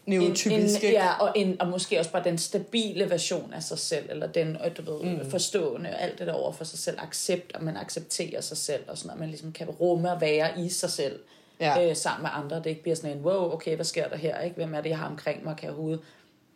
Neurotypisk, 0.06 0.46
en, 0.46 0.60
en, 0.60 0.68
ikke? 0.68 0.90
ja, 0.92 1.12
og, 1.20 1.32
en, 1.36 1.60
og 1.60 1.68
måske 1.68 1.98
også 1.98 2.10
bare 2.12 2.24
den 2.24 2.38
stabile 2.38 3.10
version 3.10 3.52
af 3.52 3.62
sig 3.62 3.78
selv, 3.78 4.06
eller 4.10 4.26
den 4.26 4.58
du 4.76 4.92
ved, 4.92 5.10
mm. 5.16 5.30
forstående, 5.30 5.90
og 5.90 6.02
alt 6.02 6.18
det 6.18 6.26
der 6.26 6.32
over 6.32 6.52
for 6.52 6.64
sig 6.64 6.78
selv, 6.78 6.98
accept, 7.00 7.52
at 7.54 7.62
man 7.62 7.76
accepterer 7.76 8.40
sig 8.40 8.56
selv, 8.56 8.82
og 8.88 8.98
sådan 8.98 9.10
at 9.10 9.18
man 9.18 9.28
ligesom 9.28 9.52
kan 9.52 9.70
rumme 9.70 10.12
og 10.12 10.20
være 10.20 10.60
i 10.60 10.68
sig 10.68 10.90
selv, 10.90 11.20
Ja. 11.60 11.88
øh, 11.90 11.96
sammen 11.96 12.22
med 12.22 12.30
andre, 12.34 12.56
det 12.56 12.66
ikke 12.66 12.82
bliver 12.82 12.94
sådan 12.96 13.16
en, 13.16 13.24
wow, 13.24 13.52
okay, 13.52 13.74
hvad 13.74 13.84
sker 13.84 14.08
der 14.08 14.16
her, 14.16 14.40
ikke? 14.40 14.56
hvem 14.56 14.74
er 14.74 14.80
det, 14.80 14.90
jeg 14.90 14.98
har 14.98 15.06
omkring 15.06 15.44
mig, 15.44 15.56
kan 15.56 15.64
jeg 15.66 15.72
overhovedet, 15.72 16.00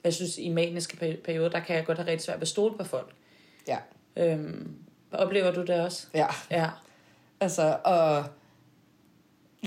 jeg 0.04 0.14
synes, 0.14 0.38
i 0.38 0.48
maniske 0.48 0.96
peri- 0.96 1.22
perioder, 1.24 1.48
der 1.48 1.60
kan 1.60 1.76
jeg 1.76 1.86
godt 1.86 1.98
have 1.98 2.10
rigtig 2.10 2.24
svært 2.24 2.36
ved 2.36 2.42
at 2.42 2.48
stole 2.48 2.78
på 2.78 2.84
folk. 2.84 3.12
Ja. 3.68 3.78
Øhm, 4.16 4.74
oplever 5.12 5.50
du 5.50 5.60
det 5.62 5.80
også? 5.80 6.06
Ja. 6.14 6.26
Ja. 6.50 6.68
Altså, 7.40 7.76
og... 7.84 8.24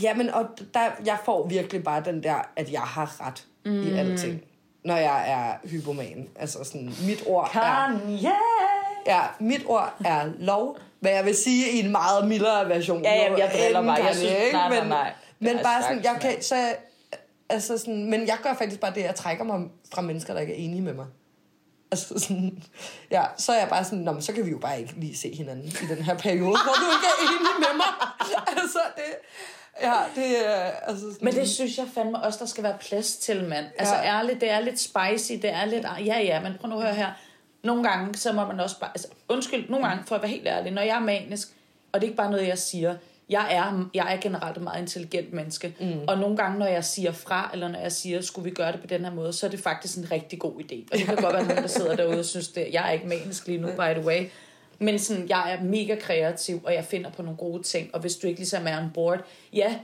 Jamen, 0.01 0.29
og 0.29 0.45
der, 0.73 0.91
jeg 1.05 1.17
får 1.25 1.47
virkelig 1.47 1.83
bare 1.83 2.03
den 2.05 2.23
der, 2.23 2.49
at 2.55 2.71
jeg 2.71 2.81
har 2.81 3.27
ret 3.27 3.45
mm. 3.65 3.87
i 3.87 3.91
alting, 3.91 4.41
når 4.85 4.95
jeg 4.97 5.31
er 5.31 5.67
hypoman. 5.67 6.27
Altså 6.35 6.63
sådan, 6.63 6.93
mit 7.07 7.23
ord 7.25 7.45
er... 7.55 7.61
Kanye! 7.61 8.31
Ja, 9.05 9.21
mit 9.39 9.61
ord 9.65 9.93
er 10.05 10.29
lov, 10.39 10.77
hvad 10.99 11.11
jeg 11.11 11.25
vil 11.25 11.35
sige 11.35 11.71
i 11.71 11.79
en 11.79 11.91
meget 11.91 12.27
mildere 12.27 12.69
version. 12.69 13.03
Ja, 13.03 13.15
jamen, 13.15 13.39
jeg 13.39 13.51
driller 13.53 13.81
bare. 13.81 14.05
Jeg 14.05 14.15
synes- 14.15 14.31
ikke? 14.31 14.51
nej, 14.51 14.69
nej, 14.69 14.79
men, 14.79 14.89
nej. 14.89 15.13
Men 15.39 15.57
er 15.57 15.63
bare 15.63 15.81
sådan, 15.83 16.03
jeg 16.03 16.17
kan, 16.21 16.41
så, 16.41 16.75
altså 17.49 17.77
sådan, 17.77 18.09
men 18.09 18.27
jeg 18.27 18.37
gør 18.43 18.53
faktisk 18.53 18.79
bare 18.79 18.93
det, 18.95 19.01
jeg 19.01 19.15
trækker 19.15 19.43
mig 19.43 19.67
fra 19.93 20.01
mennesker, 20.01 20.33
der 20.33 20.41
ikke 20.41 20.53
er 20.53 20.57
enige 20.57 20.81
med 20.81 20.93
mig. 20.93 21.05
Altså 21.91 22.19
sådan, 22.19 22.63
ja, 23.11 23.23
så 23.37 23.51
er 23.51 23.59
jeg 23.59 23.69
bare 23.69 23.83
sådan, 23.83 23.99
Nå, 23.99 24.11
men 24.11 24.21
så 24.21 24.33
kan 24.33 24.45
vi 24.45 24.51
jo 24.51 24.57
bare 24.57 24.79
ikke 24.79 24.93
lige 24.97 25.17
se 25.17 25.35
hinanden 25.35 25.65
i 25.65 25.85
den 25.95 26.03
her 26.03 26.17
periode, 26.17 26.57
hvor 26.65 26.73
du 26.75 26.85
ikke 26.95 27.07
er 27.13 27.17
enig 27.27 27.39
med 27.59 27.77
mig. 27.77 27.91
altså, 28.61 28.79
det, 28.95 29.03
ja, 29.81 29.95
det 30.15 30.47
er, 30.47 30.51
altså 30.87 31.01
sådan, 31.01 31.17
Men 31.21 31.33
det 31.33 31.49
synes 31.49 31.77
jeg 31.77 31.85
fandme 31.93 32.23
også, 32.23 32.39
der 32.39 32.45
skal 32.45 32.63
være 32.63 32.77
plads 32.81 33.15
til, 33.15 33.43
mand. 33.43 33.65
Altså 33.79 33.95
Ja. 33.95 34.17
ærligt, 34.17 34.41
det 34.41 34.51
er 34.51 34.59
lidt 34.59 34.79
spicy, 34.79 35.31
det 35.31 35.53
er 35.53 35.65
lidt... 35.65 35.85
Ja, 36.05 36.19
ja, 36.19 36.39
men 36.41 36.53
prøv 36.61 36.69
nu 36.69 36.75
at 36.77 36.83
høre 36.83 36.93
her. 36.93 37.11
Nogle 37.63 37.83
gange, 37.83 38.15
så 38.15 38.31
må 38.33 38.45
man 38.45 38.59
også 38.59 38.79
bare... 38.79 38.89
Altså, 38.89 39.07
undskyld, 39.29 39.69
nogle 39.69 39.87
gange, 39.87 40.03
for 40.07 40.15
at 40.15 40.21
være 40.21 40.31
helt 40.31 40.47
ærlig, 40.47 40.71
når 40.71 40.81
jeg 40.81 40.95
er 40.95 40.99
manisk, 40.99 41.47
og 41.91 42.01
det 42.01 42.07
er 42.07 42.09
ikke 42.09 42.17
bare 42.17 42.31
noget, 42.31 42.47
jeg 42.47 42.57
siger, 42.57 42.95
jeg 43.29 43.47
er, 43.55 43.89
jeg 43.93 44.13
er 44.13 44.17
generelt 44.17 44.57
et 44.57 44.63
meget 44.63 44.81
intelligent 44.81 45.33
menneske, 45.33 45.75
mm. 45.79 45.99
og 46.07 46.17
nogle 46.17 46.37
gange, 46.37 46.59
når 46.59 46.65
jeg 46.65 46.85
siger 46.85 47.11
fra, 47.11 47.49
eller 47.53 47.67
når 47.67 47.79
jeg 47.79 47.91
siger, 47.91 48.21
skulle 48.21 48.49
vi 48.49 48.55
gøre 48.55 48.71
det 48.71 48.81
på 48.81 48.87
den 48.87 49.05
her 49.05 49.11
måde, 49.11 49.33
så 49.33 49.45
er 49.45 49.49
det 49.49 49.59
faktisk 49.59 49.97
en 49.97 50.11
rigtig 50.11 50.39
god 50.39 50.53
idé. 50.53 50.75
Og 50.91 50.97
det 50.97 51.05
kan 51.05 51.15
godt 51.15 51.33
være, 51.33 51.41
at 51.41 51.47
nogen, 51.47 51.63
der 51.63 51.69
sidder 51.69 51.95
derude 51.95 52.19
og 52.19 52.25
synes, 52.25 52.47
det, 52.47 52.67
jeg 52.71 52.87
er 52.87 52.91
ikke 52.91 53.07
manisk 53.07 53.47
lige 53.47 53.61
nu, 53.61 53.67
by 53.67 53.93
the 53.93 54.05
way. 54.05 54.25
Men 54.79 54.99
sådan, 54.99 55.29
jeg 55.29 55.53
er 55.53 55.63
mega 55.63 55.95
kreativ, 55.95 56.61
og 56.63 56.73
jeg 56.73 56.85
finder 56.85 57.11
på 57.11 57.21
nogle 57.21 57.37
gode 57.37 57.63
ting, 57.63 57.89
og 57.95 58.01
hvis 58.01 58.15
du 58.15 58.27
ikke 58.27 58.39
ligesom 58.39 58.67
er 58.67 58.81
on 58.83 58.91
board, 58.93 59.19
ja, 59.53 59.79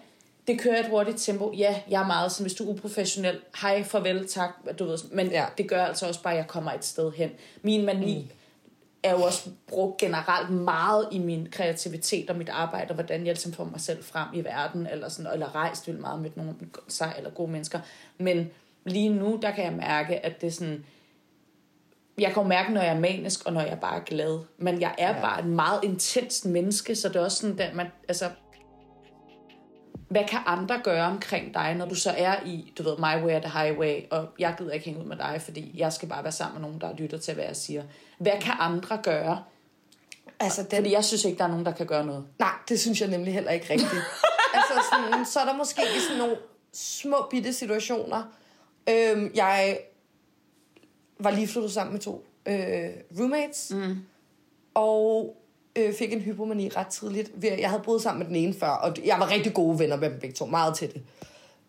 det 0.47 0.59
kører 0.59 0.79
et 0.79 0.89
hurtigt 0.89 1.17
tempo. 1.21 1.53
Ja, 1.57 1.81
jeg 1.89 2.01
er 2.01 2.07
meget 2.07 2.31
sådan, 2.31 2.43
hvis 2.43 2.53
du 2.53 2.63
er 2.63 2.73
uprofessionel, 2.73 3.39
hej, 3.61 3.83
farvel, 3.83 4.27
tak, 4.27 4.49
du 4.79 4.85
ved, 4.85 4.97
men 5.11 5.27
Ja. 5.27 5.41
ja. 5.41 5.45
det 5.57 5.69
gør 5.69 5.83
altså 5.83 6.07
også 6.07 6.21
bare, 6.21 6.33
at 6.33 6.37
jeg 6.37 6.47
kommer 6.47 6.71
et 6.71 6.85
sted 6.85 7.11
hen. 7.11 7.29
Min 7.61 7.85
mani 7.85 8.21
mm. 8.21 8.29
er 9.03 9.11
jo 9.11 9.21
også 9.21 9.49
brugt 9.67 9.97
generelt 9.97 10.49
meget 10.49 11.07
i 11.11 11.19
min 11.19 11.47
kreativitet 11.51 12.29
og 12.29 12.35
mit 12.35 12.49
arbejde, 12.49 12.89
og 12.89 12.95
hvordan 12.95 13.19
jeg 13.19 13.33
ligesom 13.33 13.53
får 13.53 13.63
mig 13.63 13.81
selv 13.81 14.03
frem 14.03 14.27
i 14.33 14.43
verden, 14.43 14.87
eller, 14.87 15.09
sådan, 15.09 15.33
eller 15.33 15.55
rejst 15.55 15.87
vildt 15.87 16.01
meget 16.01 16.21
med 16.21 16.29
nogle 16.35 16.53
sej 16.87 17.13
eller 17.17 17.29
gode 17.29 17.51
mennesker. 17.51 17.79
Men 18.17 18.49
lige 18.85 19.09
nu, 19.09 19.39
der 19.41 19.51
kan 19.51 19.63
jeg 19.63 19.73
mærke, 19.73 20.25
at 20.25 20.41
det 20.41 20.47
er 20.47 20.51
sådan, 20.51 20.85
jeg 22.17 22.33
kan 22.33 22.43
jo 22.43 22.49
mærke, 22.49 22.73
når 22.73 22.81
jeg 22.81 22.95
er 22.95 22.99
manisk, 22.99 23.45
og 23.45 23.53
når 23.53 23.61
jeg 23.61 23.69
er 23.69 23.75
bare 23.79 24.01
glad. 24.05 24.39
Men 24.57 24.81
jeg 24.81 24.95
er 24.97 25.15
Ja. 25.15 25.21
bare 25.21 25.39
et 25.39 25.45
meget 25.45 25.79
intenst 25.83 26.45
menneske, 26.45 26.95
så 26.95 27.07
det 27.09 27.15
er 27.15 27.23
også 27.23 27.37
sådan, 27.37 27.59
at 27.59 27.75
man, 27.75 27.87
altså, 28.07 28.29
hvad 30.09 30.23
kan 30.27 30.39
andre 30.45 30.81
gøre 30.83 31.05
omkring 31.05 31.53
dig, 31.53 31.75
når 31.75 31.85
du 31.85 31.95
så 31.95 32.13
er 32.17 32.35
i, 32.45 32.73
du 32.77 32.83
ved, 32.83 32.97
my 32.97 33.25
way 33.25 33.35
or 33.35 33.39
the 33.39 33.59
highway, 33.59 34.01
og 34.11 34.27
jeg 34.39 34.55
gider 34.57 34.71
ikke 34.71 34.85
hænge 34.85 34.99
ud 35.01 35.05
med 35.05 35.17
dig, 35.17 35.41
fordi 35.43 35.71
jeg 35.77 35.93
skal 35.93 36.09
bare 36.09 36.23
være 36.23 36.31
sammen 36.31 36.61
med 36.61 36.67
nogen, 36.69 36.81
der 36.81 36.93
lytter 36.97 37.17
til, 37.17 37.33
hvad 37.33 37.45
jeg 37.45 37.55
siger. 37.55 37.83
Hvad 38.19 38.33
kan 38.41 38.53
andre 38.59 38.99
gøre? 39.03 39.43
altså, 40.39 40.61
den, 40.63 40.75
Fordi 40.77 40.91
jeg 40.91 41.05
synes 41.05 41.25
ikke, 41.25 41.37
der 41.37 41.43
er 41.43 41.47
nogen, 41.47 41.65
der 41.65 41.71
kan 41.71 41.85
gøre 41.85 42.05
noget. 42.05 42.25
Nej, 42.39 42.49
det 42.69 42.79
synes 42.79 43.01
jeg 43.01 43.09
nemlig 43.09 43.33
heller 43.33 43.51
ikke 43.51 43.65
rigtigt. 43.69 43.91
altså 44.57 44.73
sådan, 44.91 45.25
så 45.25 45.39
er 45.39 45.45
der 45.45 45.55
måske 45.57 45.81
sådan 46.07 46.17
nogle 46.17 46.37
små 46.73 47.27
bitte 47.31 47.53
situationer. 47.53 48.23
Øhm, 48.89 49.31
jeg 49.35 49.79
var 51.19 51.31
lige 51.31 51.47
flyttet 51.47 51.71
sammen 51.71 51.93
med 51.93 52.01
to 52.01 52.25
øh, 52.45 52.89
roommates, 53.19 53.71
mm. 53.75 53.97
og 54.73 55.35
øh, 55.75 55.93
fik 55.93 56.13
en 56.13 56.21
hypomani 56.21 56.69
ret 56.69 56.87
tidligt. 56.87 57.31
Jeg 57.43 57.69
havde 57.69 57.83
boet 57.83 58.01
sammen 58.01 58.19
med 58.19 58.27
den 58.27 58.35
ene 58.35 58.53
før, 58.59 58.69
og 58.69 58.95
jeg 59.05 59.19
var 59.19 59.31
rigtig 59.31 59.53
gode 59.53 59.79
venner 59.79 59.95
med 59.95 60.09
dem 60.09 60.19
begge 60.19 60.35
to, 60.35 60.45
meget 60.45 60.75
tætte. 60.75 61.01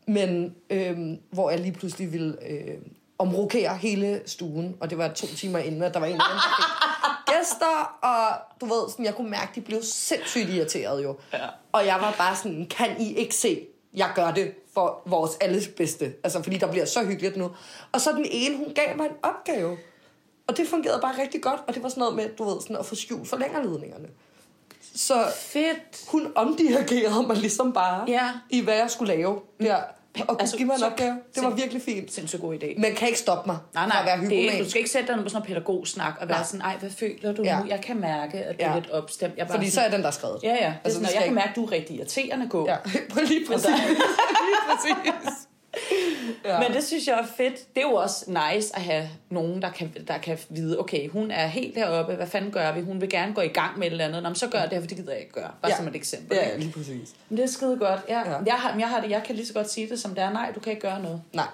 Men 0.07 0.55
øh, 0.71 0.99
hvor 1.31 1.51
jeg 1.51 1.61
lige 1.61 1.73
pludselig 1.73 2.13
ville 2.13 2.51
øh, 2.51 2.75
omrokere 3.19 3.77
hele 3.77 4.23
stuen, 4.27 4.77
og 4.81 4.91
det 4.91 4.99
var 4.99 5.09
to 5.09 5.27
timer 5.27 5.59
inden, 5.59 5.83
at 5.83 5.95
der 5.95 6.01
var 6.01 6.07
en 6.07 6.17
der 6.17 6.25
fik 6.25 6.65
gæster, 7.35 7.99
og 8.03 8.57
du 8.61 8.67
ved, 8.67 8.91
sådan, 8.91 9.05
jeg 9.05 9.15
kunne 9.15 9.31
mærke, 9.31 9.49
at 9.49 9.55
de 9.55 9.61
blev 9.61 9.83
sindssygt 9.83 10.51
irriteret 10.51 11.03
jo. 11.03 11.17
Ja. 11.33 11.47
Og 11.73 11.87
jeg 11.87 11.97
var 12.01 12.15
bare 12.19 12.37
sådan, 12.37 12.67
kan 12.67 13.01
I 13.01 13.15
ikke 13.15 13.35
se, 13.35 13.67
jeg 13.97 14.13
gør 14.15 14.31
det 14.31 14.55
for 14.75 15.03
vores 15.07 15.33
alles 15.41 15.69
bedste. 15.69 16.15
Altså, 16.25 16.43
fordi 16.43 16.57
der 16.57 16.71
bliver 16.71 16.85
så 16.85 17.05
hyggeligt 17.05 17.37
nu. 17.37 17.51
Og 17.93 18.01
så 18.01 18.13
den 18.13 18.27
ene, 18.31 18.57
hun 18.57 18.75
gav 18.75 18.97
mig 18.97 19.05
en 19.07 19.17
opgave. 19.23 19.77
Og 20.47 20.57
det 20.57 20.69
fungerede 20.69 21.01
bare 21.03 21.23
rigtig 21.23 21.43
godt, 21.43 21.61
og 21.69 21.75
det 21.75 21.83
var 21.83 21.89
sådan 21.89 22.01
noget 22.01 22.17
med, 22.17 22.29
du 22.39 22.45
ved, 22.45 22.61
sådan 22.61 22.77
at 22.77 22.87
få 22.87 22.95
skjult 22.95 23.29
forlængerledningerne. 23.29 24.09
Så 24.95 25.25
Fedt. 25.37 26.05
hun 26.09 26.33
omdirigerede 26.35 27.27
mig 27.27 27.37
ligesom 27.37 27.73
bare 27.73 28.05
Ja. 28.09 28.31
i, 28.51 28.61
hvad 28.61 28.75
jeg 28.77 28.91
skulle 28.91 29.15
lave 29.17 29.41
der. 29.61 29.81
Og 30.29 30.37
Altså, 30.41 30.57
give 30.57 30.67
mig 30.67 30.75
en 30.75 30.79
så- 30.81 30.87
opgave. 30.87 31.17
Det 31.35 31.43
var 31.45 31.51
virkelig 31.51 31.83
fint. 31.83 32.13
Sindssygt 32.13 32.43
god 32.43 32.55
idé. 32.55 32.81
Men 32.81 32.95
kan 32.95 33.09
ikke 33.09 33.19
stoppe 33.21 33.51
mig 33.51 33.57
Nej, 33.75 33.89
fra 33.91 34.01
at 34.01 34.07
være 34.07 34.17
nej, 34.17 34.27
det 34.29 34.39
er, 34.39 34.43
hypoman. 34.43 34.65
du 34.65 34.71
skal 34.71 34.79
ikke 34.79 34.91
sætte 34.91 35.07
dig 35.15 35.23
på 35.23 35.29
sådan 35.29 35.33
noget 35.37 35.47
pædagogsnak 35.49 36.15
og 36.21 36.29
være 36.29 36.39
Nej. 36.39 36.45
sådan, 36.47 36.61
ej, 36.61 36.77
hvad 36.81 36.91
føler 36.91 37.33
du 37.33 37.43
Ja. 37.43 37.59
nu? 37.61 37.67
Jeg 37.69 37.81
kan 37.81 38.01
mærke, 38.01 38.39
at 38.39 38.57
det 38.57 38.65
er 38.67 38.69
Ja. 38.71 38.75
lidt 38.75 38.91
opstemt. 38.91 39.35
Jeg 39.37 39.43
er 39.43 39.47
bare 39.47 39.57
Fordi 39.59 39.71
så 39.71 39.75
sådan, 39.75 39.91
er 39.93 39.97
den 39.97 40.05
der 40.05 40.11
skrevet. 40.11 40.39
Ja, 40.43 40.49
ja. 40.55 40.57
Er 40.67 40.73
Altså, 40.85 40.99
sådan, 41.01 41.15
jeg 41.15 41.25
kan 41.25 41.35
mærke, 41.35 41.49
at 41.51 41.57
du 41.57 41.65
er 41.65 41.73
rigtig 41.73 41.97
irriterende 41.97 42.49
gå. 42.49 42.67
Ja, 42.69 42.77
lige 43.29 43.47
præcis. 43.47 43.69
lige 43.69 44.57
præcis. 44.69 45.46
Ja. 46.45 46.61
Men 46.61 46.73
det 46.73 46.85
synes 46.85 47.07
jeg 47.09 47.19
er 47.19 47.27
fedt. 47.37 47.75
Det 47.75 47.83
er 47.83 47.89
jo 47.89 47.93
også 47.95 48.25
nice 48.31 48.77
at 48.77 48.83
have 48.83 49.09
nogen, 49.31 49.63
der 49.63 49.71
kan, 49.71 49.95
der 50.09 50.19
kan 50.19 50.39
vide, 50.49 50.79
okay, 50.81 51.09
hun 51.09 51.31
er 51.31 51.47
helt 51.47 51.75
deroppe, 51.75 52.15
hvad 52.15 52.27
fanden 52.27 52.51
gør 52.51 52.73
vi? 52.73 52.81
Hun 52.81 53.01
vil 53.01 53.09
gerne 53.11 53.35
gå 53.35 53.41
i 53.41 53.49
gang 53.49 53.79
med 53.79 53.87
et 53.87 53.91
eller 53.91 54.05
andet. 54.05 54.23
Nå, 54.23 54.29
men 54.29 54.37
så 54.37 54.47
gør 54.49 54.59
jeg 54.59 54.71
det 54.71 54.77
her, 54.77 54.81
for 54.83 54.89
det 54.89 54.97
gider 54.97 55.13
jeg 55.13 55.21
ikke 55.21 55.33
gøre. 55.33 55.51
Bare 55.63 55.71
Ja. 55.73 55.77
som 55.77 55.89
et 55.89 55.97
eksempel. 55.97 56.37
Ja, 56.37 56.57
lige 56.57 56.73
præcis. 56.73 57.15
Men 57.29 57.37
det 57.39 57.43
er 57.45 57.49
skide 57.49 57.77
godt. 57.79 58.01
Ja. 58.09 58.19
Ja. 58.19 58.31
Ja. 58.31 58.39
Jeg, 58.47 58.55
har, 58.55 58.79
jeg, 58.79 58.89
har 58.89 59.01
det, 59.01 59.11
jeg 59.11 59.23
kan 59.27 59.35
lige 59.35 59.47
så 59.47 59.53
godt 59.55 59.71
sige 59.71 59.89
det, 59.89 60.01
som 60.01 60.15
det 60.15 60.25
er. 60.25 60.33
Nej, 60.33 60.53
du 60.55 60.61
kan 60.61 60.71
ikke 60.73 60.83
gøre 60.89 61.03
noget. 61.03 61.23
Nej. 61.33 61.47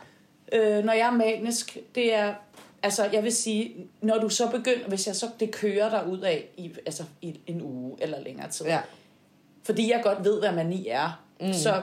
Øh, 0.53 0.85
når 0.85 0.93
jeg 0.93 1.07
er 1.07 1.11
manisk, 1.11 1.77
det 1.95 2.15
er... 2.15 2.35
Altså, 2.83 3.09
jeg 3.13 3.23
vil 3.25 3.33
sige, 3.33 3.75
når 4.01 4.19
du 4.19 4.29
så 4.29 4.51
begynder, 4.51 4.89
hvis 4.89 5.07
jeg 5.07 5.17
så, 5.17 5.27
det 5.41 5.51
kører 5.51 5.91
dig 5.91 6.07
ud 6.07 6.19
af 6.21 6.45
i, 6.57 6.73
altså, 6.87 7.05
i 7.23 7.41
en 7.47 7.63
uge 7.63 7.97
eller 8.01 8.21
længere 8.21 8.49
tid, 8.51 8.67
Ja. 8.67 8.79
fordi 9.65 9.91
jeg 9.93 10.01
godt 10.03 10.25
ved, 10.25 10.41
hvad 10.41 10.53
mani 10.53 10.89
er, 10.89 11.23
mm. 11.41 11.53
så, 11.53 11.83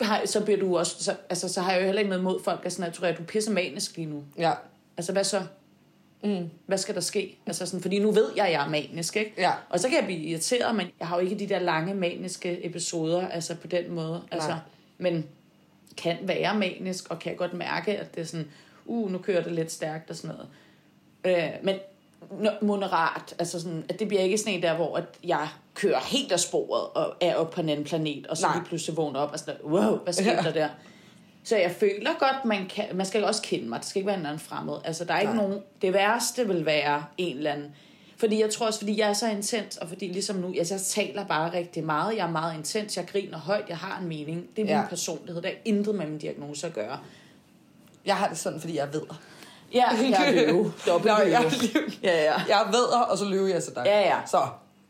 har, 0.00 0.26
så 0.26 0.44
bliver 0.44 0.60
du 0.60 0.78
også, 0.78 1.04
så, 1.04 1.16
altså, 1.28 1.48
så 1.48 1.60
har 1.60 1.72
jeg 1.72 1.80
jo 1.80 1.84
heller 1.84 2.00
ikke 2.00 2.08
noget 2.08 2.24
mod 2.24 2.42
folk, 2.42 2.66
er 2.66 2.70
sådan, 2.70 2.84
at 2.84 2.94
tror, 2.94 3.06
at 3.06 3.18
du 3.18 3.22
er 3.22 3.26
pisse 3.26 3.52
manisk 3.52 3.96
lige 3.96 4.06
nu. 4.06 4.24
Ja. 4.38 4.52
Altså, 4.96 5.12
hvad 5.12 5.24
så? 5.24 5.42
Mm. 6.24 6.50
Hvad 6.66 6.78
skal 6.78 6.94
der 6.94 7.00
ske? 7.00 7.38
Altså 7.46 7.66
sådan, 7.66 7.80
fordi 7.80 7.98
nu 7.98 8.10
ved 8.10 8.30
jeg, 8.36 8.46
at 8.46 8.52
jeg 8.52 8.64
er 8.64 8.68
manisk, 8.68 9.16
ikke? 9.16 9.32
Ja. 9.38 9.52
Og 9.70 9.80
så 9.80 9.88
kan 9.88 9.98
jeg 9.98 10.04
blive 10.04 10.18
irriteret, 10.18 10.74
men 10.74 10.86
jeg 11.00 11.08
har 11.08 11.16
jo 11.16 11.22
ikke 11.22 11.38
de 11.38 11.48
der 11.48 11.58
lange 11.58 11.94
maniske 11.94 12.66
episoder, 12.66 13.28
altså 13.28 13.54
på 13.54 13.66
den 13.66 13.92
måde. 13.92 14.22
Altså, 14.30 14.48
Nej. 14.48 14.58
men 14.98 15.26
kan 15.96 16.16
være 16.22 16.58
manisk, 16.58 17.10
og 17.10 17.18
kan 17.18 17.36
godt 17.36 17.54
mærke, 17.54 17.98
at 17.98 18.14
det 18.14 18.20
er 18.20 18.24
sådan, 18.24 18.50
uh, 18.84 19.12
nu 19.12 19.18
kører 19.18 19.42
det 19.42 19.52
lidt 19.52 19.72
stærkt 19.72 20.10
og 20.10 20.16
sådan 20.16 20.36
noget. 20.36 20.48
Øh, 21.24 21.50
men 21.62 21.76
moderat, 22.62 23.34
altså 23.38 23.60
sådan, 23.60 23.84
at 23.88 23.98
det 23.98 24.08
bliver 24.08 24.22
ikke 24.22 24.38
sådan 24.38 24.52
en 24.54 24.62
der, 24.62 24.74
hvor 24.76 24.96
at 24.96 25.04
jeg 25.24 25.48
kører 25.74 26.00
helt 26.00 26.32
af 26.32 26.40
sporet 26.40 26.82
og 26.94 27.14
er 27.20 27.34
oppe 27.34 27.54
på 27.54 27.60
en 27.60 27.68
anden 27.68 27.84
planet, 27.84 28.26
og 28.26 28.36
så 28.36 28.46
lige 28.54 28.64
pludselig 28.64 28.96
vågner 28.96 29.20
op 29.20 29.32
og 29.32 29.38
sådan, 29.38 29.54
wow, 29.64 29.96
hvad 29.96 30.14
Ja. 30.24 30.36
der 30.44 30.52
der? 30.52 30.68
Så 31.44 31.56
jeg 31.56 31.70
føler 31.70 32.10
godt, 32.18 32.44
man, 32.44 32.66
kan, 32.68 32.84
man 32.94 33.06
skal 33.06 33.24
også 33.24 33.42
kende 33.42 33.68
mig. 33.68 33.78
Det 33.80 33.86
skal 33.88 33.98
ikke 33.98 34.06
være 34.06 34.14
en 34.14 34.20
eller 34.20 34.30
anden 34.30 34.44
fremmed. 34.46 34.74
Altså, 34.84 35.04
der 35.04 35.14
er 35.14 35.20
ikke 35.20 35.34
Nej. 35.34 35.42
nogen... 35.46 35.62
Det 35.82 35.92
værste 35.92 36.46
vil 36.48 36.66
være 36.66 37.04
en 37.18 37.36
eller 37.36 37.52
anden 37.52 37.74
Fordi 38.16 38.40
jeg 38.40 38.50
tror 38.50 38.66
også, 38.66 38.78
fordi 38.78 39.00
jeg 39.00 39.08
er 39.08 39.12
så 39.12 39.28
intens, 39.30 39.76
og 39.76 39.88
fordi 39.88 40.06
ligesom 40.06 40.36
nu, 40.36 40.54
altså 40.58 40.74
jeg 40.74 40.80
taler 40.80 41.26
bare 41.26 41.52
rigtig 41.52 41.84
meget, 41.84 42.16
jeg 42.16 42.26
er 42.26 42.30
meget 42.30 42.56
intens, 42.58 42.96
jeg 42.96 43.06
griner 43.06 43.38
højt, 43.38 43.64
jeg 43.68 43.76
har 43.76 43.98
en 44.00 44.08
mening. 44.08 44.46
Det 44.56 44.62
er 44.62 44.66
min 44.66 44.74
Ja. 44.74 44.86
personlighed, 44.88 45.42
der 45.42 45.48
er 45.48 45.54
intet 45.64 45.94
med 45.94 46.06
min 46.06 46.18
diagnose 46.18 46.66
at 46.66 46.72
gøre. 46.74 46.98
Jeg 48.06 48.16
har 48.16 48.28
det 48.28 48.38
sådan, 48.38 48.60
fordi 48.60 48.76
jeg 48.76 48.92
ved. 48.92 49.02
Ja, 49.74 49.84
jeg 50.10 50.28
er 50.28 50.46
løve. 50.46 50.72
Dobbelt 50.86 51.14
Nå, 51.14 51.22
jeg 51.24 51.52
løve. 51.74 51.92
Ja, 52.02 52.24
ja. 52.24 52.34
Jeg 52.48 52.66
ved, 52.70 52.84
og 53.10 53.18
så 53.18 53.24
løber 53.24 53.48
jeg 53.48 53.62
til 53.62 53.74
dig. 53.74 53.82
Ja, 53.86 54.00
ja. 54.00 54.16
Så 54.26 54.38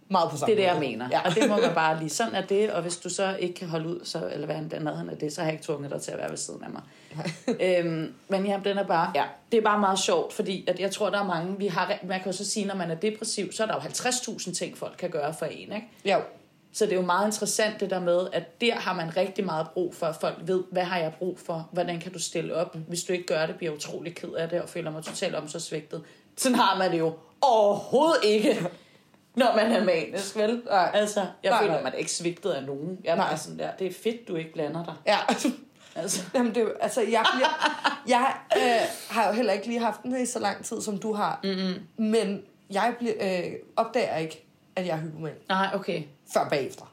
meget 0.08 0.30
på 0.30 0.36
samme 0.36 0.54
Det 0.54 0.64
er 0.64 0.68
det, 0.68 0.74
jeg 0.74 0.90
mener. 0.90 1.08
Ja. 1.10 1.18
Ja. 1.18 1.28
Og 1.28 1.34
det 1.34 1.48
må 1.48 1.56
man 1.56 1.74
bare 1.84 1.98
lige. 1.98 2.10
Sådan 2.10 2.34
er 2.34 2.40
det, 2.40 2.70
og 2.70 2.82
hvis 2.82 2.96
du 2.96 3.08
så 3.08 3.36
ikke 3.40 3.54
kan 3.54 3.68
holde 3.68 3.88
ud, 3.88 4.00
så, 4.04 4.28
eller 4.32 4.46
hvad 4.46 4.56
den 4.56 4.72
anden 4.88 5.10
af 5.10 5.16
det, 5.16 5.32
så 5.32 5.40
har 5.40 5.48
jeg 5.48 5.54
ikke 5.54 5.64
tvunget 5.64 5.90
dig 5.90 6.02
til 6.02 6.10
at 6.10 6.18
være 6.18 6.30
ved 6.30 6.36
siden 6.36 6.62
af 6.64 6.70
mig. 6.70 6.82
øhm, 7.84 8.14
men 8.28 8.46
ja, 8.46 8.60
den 8.64 8.78
er 8.78 8.86
bare, 8.86 9.12
ja, 9.14 9.24
det 9.52 9.58
er 9.58 9.62
bare 9.62 9.78
meget 9.78 9.98
sjovt, 9.98 10.32
fordi 10.32 10.64
at 10.68 10.80
jeg 10.80 10.90
tror, 10.90 11.10
der 11.10 11.18
er 11.18 11.26
mange, 11.26 11.58
vi 11.58 11.66
har, 11.66 11.94
man 12.02 12.20
kan 12.20 12.32
jo 12.32 12.36
så 12.36 12.50
sige, 12.50 12.66
når 12.66 12.74
man 12.74 12.90
er 12.90 12.94
depressiv, 12.94 13.52
så 13.52 13.62
er 13.62 13.66
der 13.66 13.74
jo 13.74 13.80
50.000 13.80 14.54
ting, 14.54 14.78
folk 14.78 14.94
kan 14.98 15.10
gøre 15.10 15.34
for 15.38 15.46
en, 15.46 15.72
ikke? 15.72 15.88
Jo. 16.04 16.18
Så 16.76 16.84
det 16.84 16.92
er 16.92 16.96
jo 16.96 17.02
meget 17.02 17.26
interessant 17.26 17.80
det 17.80 17.90
der 17.90 18.00
med, 18.00 18.26
at 18.32 18.60
der 18.60 18.74
har 18.74 18.94
man 18.94 19.16
rigtig 19.16 19.44
meget 19.44 19.66
brug 19.74 19.94
for, 19.94 20.06
at 20.06 20.16
folk 20.16 20.36
ved, 20.40 20.64
hvad 20.72 20.84
har 20.84 20.98
jeg 20.98 21.12
brug 21.18 21.38
for, 21.38 21.68
hvordan 21.72 22.00
kan 22.00 22.12
du 22.12 22.18
stille 22.18 22.54
op. 22.54 22.76
Hvis 22.88 23.04
du 23.04 23.12
ikke 23.12 23.26
gør 23.26 23.46
det, 23.46 23.56
bliver 23.56 23.72
jeg 23.72 23.76
utrolig 23.76 24.14
ked 24.14 24.28
af 24.32 24.48
det, 24.48 24.62
og 24.62 24.68
føler 24.68 24.90
mig 24.90 25.04
totalt 25.04 25.34
om 25.34 25.48
så 25.48 25.60
svigtet. 25.60 26.02
Sådan 26.36 26.58
har 26.58 26.78
man 26.78 26.92
det 26.92 26.98
jo 26.98 27.12
overhovedet 27.40 28.24
ikke, 28.24 28.68
når 29.34 29.56
man 29.56 29.72
er 29.72 29.84
manisk, 29.84 30.36
vel? 30.36 30.62
Nej. 30.66 30.90
Altså, 30.94 31.26
jeg 31.42 31.50
Nej, 31.50 31.60
føler 31.60 31.72
nej. 31.74 31.82
mig 31.82 31.92
da 31.92 31.96
ikke 31.96 32.12
svigtet 32.12 32.50
af 32.50 32.64
nogen. 32.64 32.98
Jeg 33.04 33.10
er 33.10 33.16
Nej. 33.16 33.28
bare 33.28 33.38
sådan 33.38 33.58
der, 33.58 33.70
det 33.78 33.86
er 33.86 33.92
fedt, 33.92 34.28
du 34.28 34.36
ikke 34.36 34.52
blander 34.52 34.84
dig. 34.84 34.94
Ja. 35.06 35.18
Altså, 35.96 36.22
Jamen, 36.34 36.54
det, 36.54 36.72
altså, 36.80 37.00
jeg, 37.00 37.24
bliver, 37.34 37.48
jeg 38.08 38.34
øh, 38.56 38.88
har 39.10 39.26
jo 39.26 39.32
heller 39.32 39.52
ikke 39.52 39.66
lige 39.66 39.80
haft 39.80 40.02
den 40.02 40.22
i 40.22 40.26
så 40.26 40.38
lang 40.38 40.64
tid, 40.64 40.80
som 40.80 40.98
du 40.98 41.12
har. 41.12 41.40
Mm-hmm. 41.44 42.04
Men 42.06 42.42
jeg 42.70 42.94
bliver, 42.98 43.14
øh, 43.20 43.52
opdager 43.76 44.16
ikke, 44.16 44.46
at 44.76 44.86
jeg 44.86 44.92
er 44.96 45.00
hypoman, 45.00 45.32
nej, 45.48 45.68
okay. 45.74 46.02
Før 46.32 46.48
bagefter. 46.48 46.92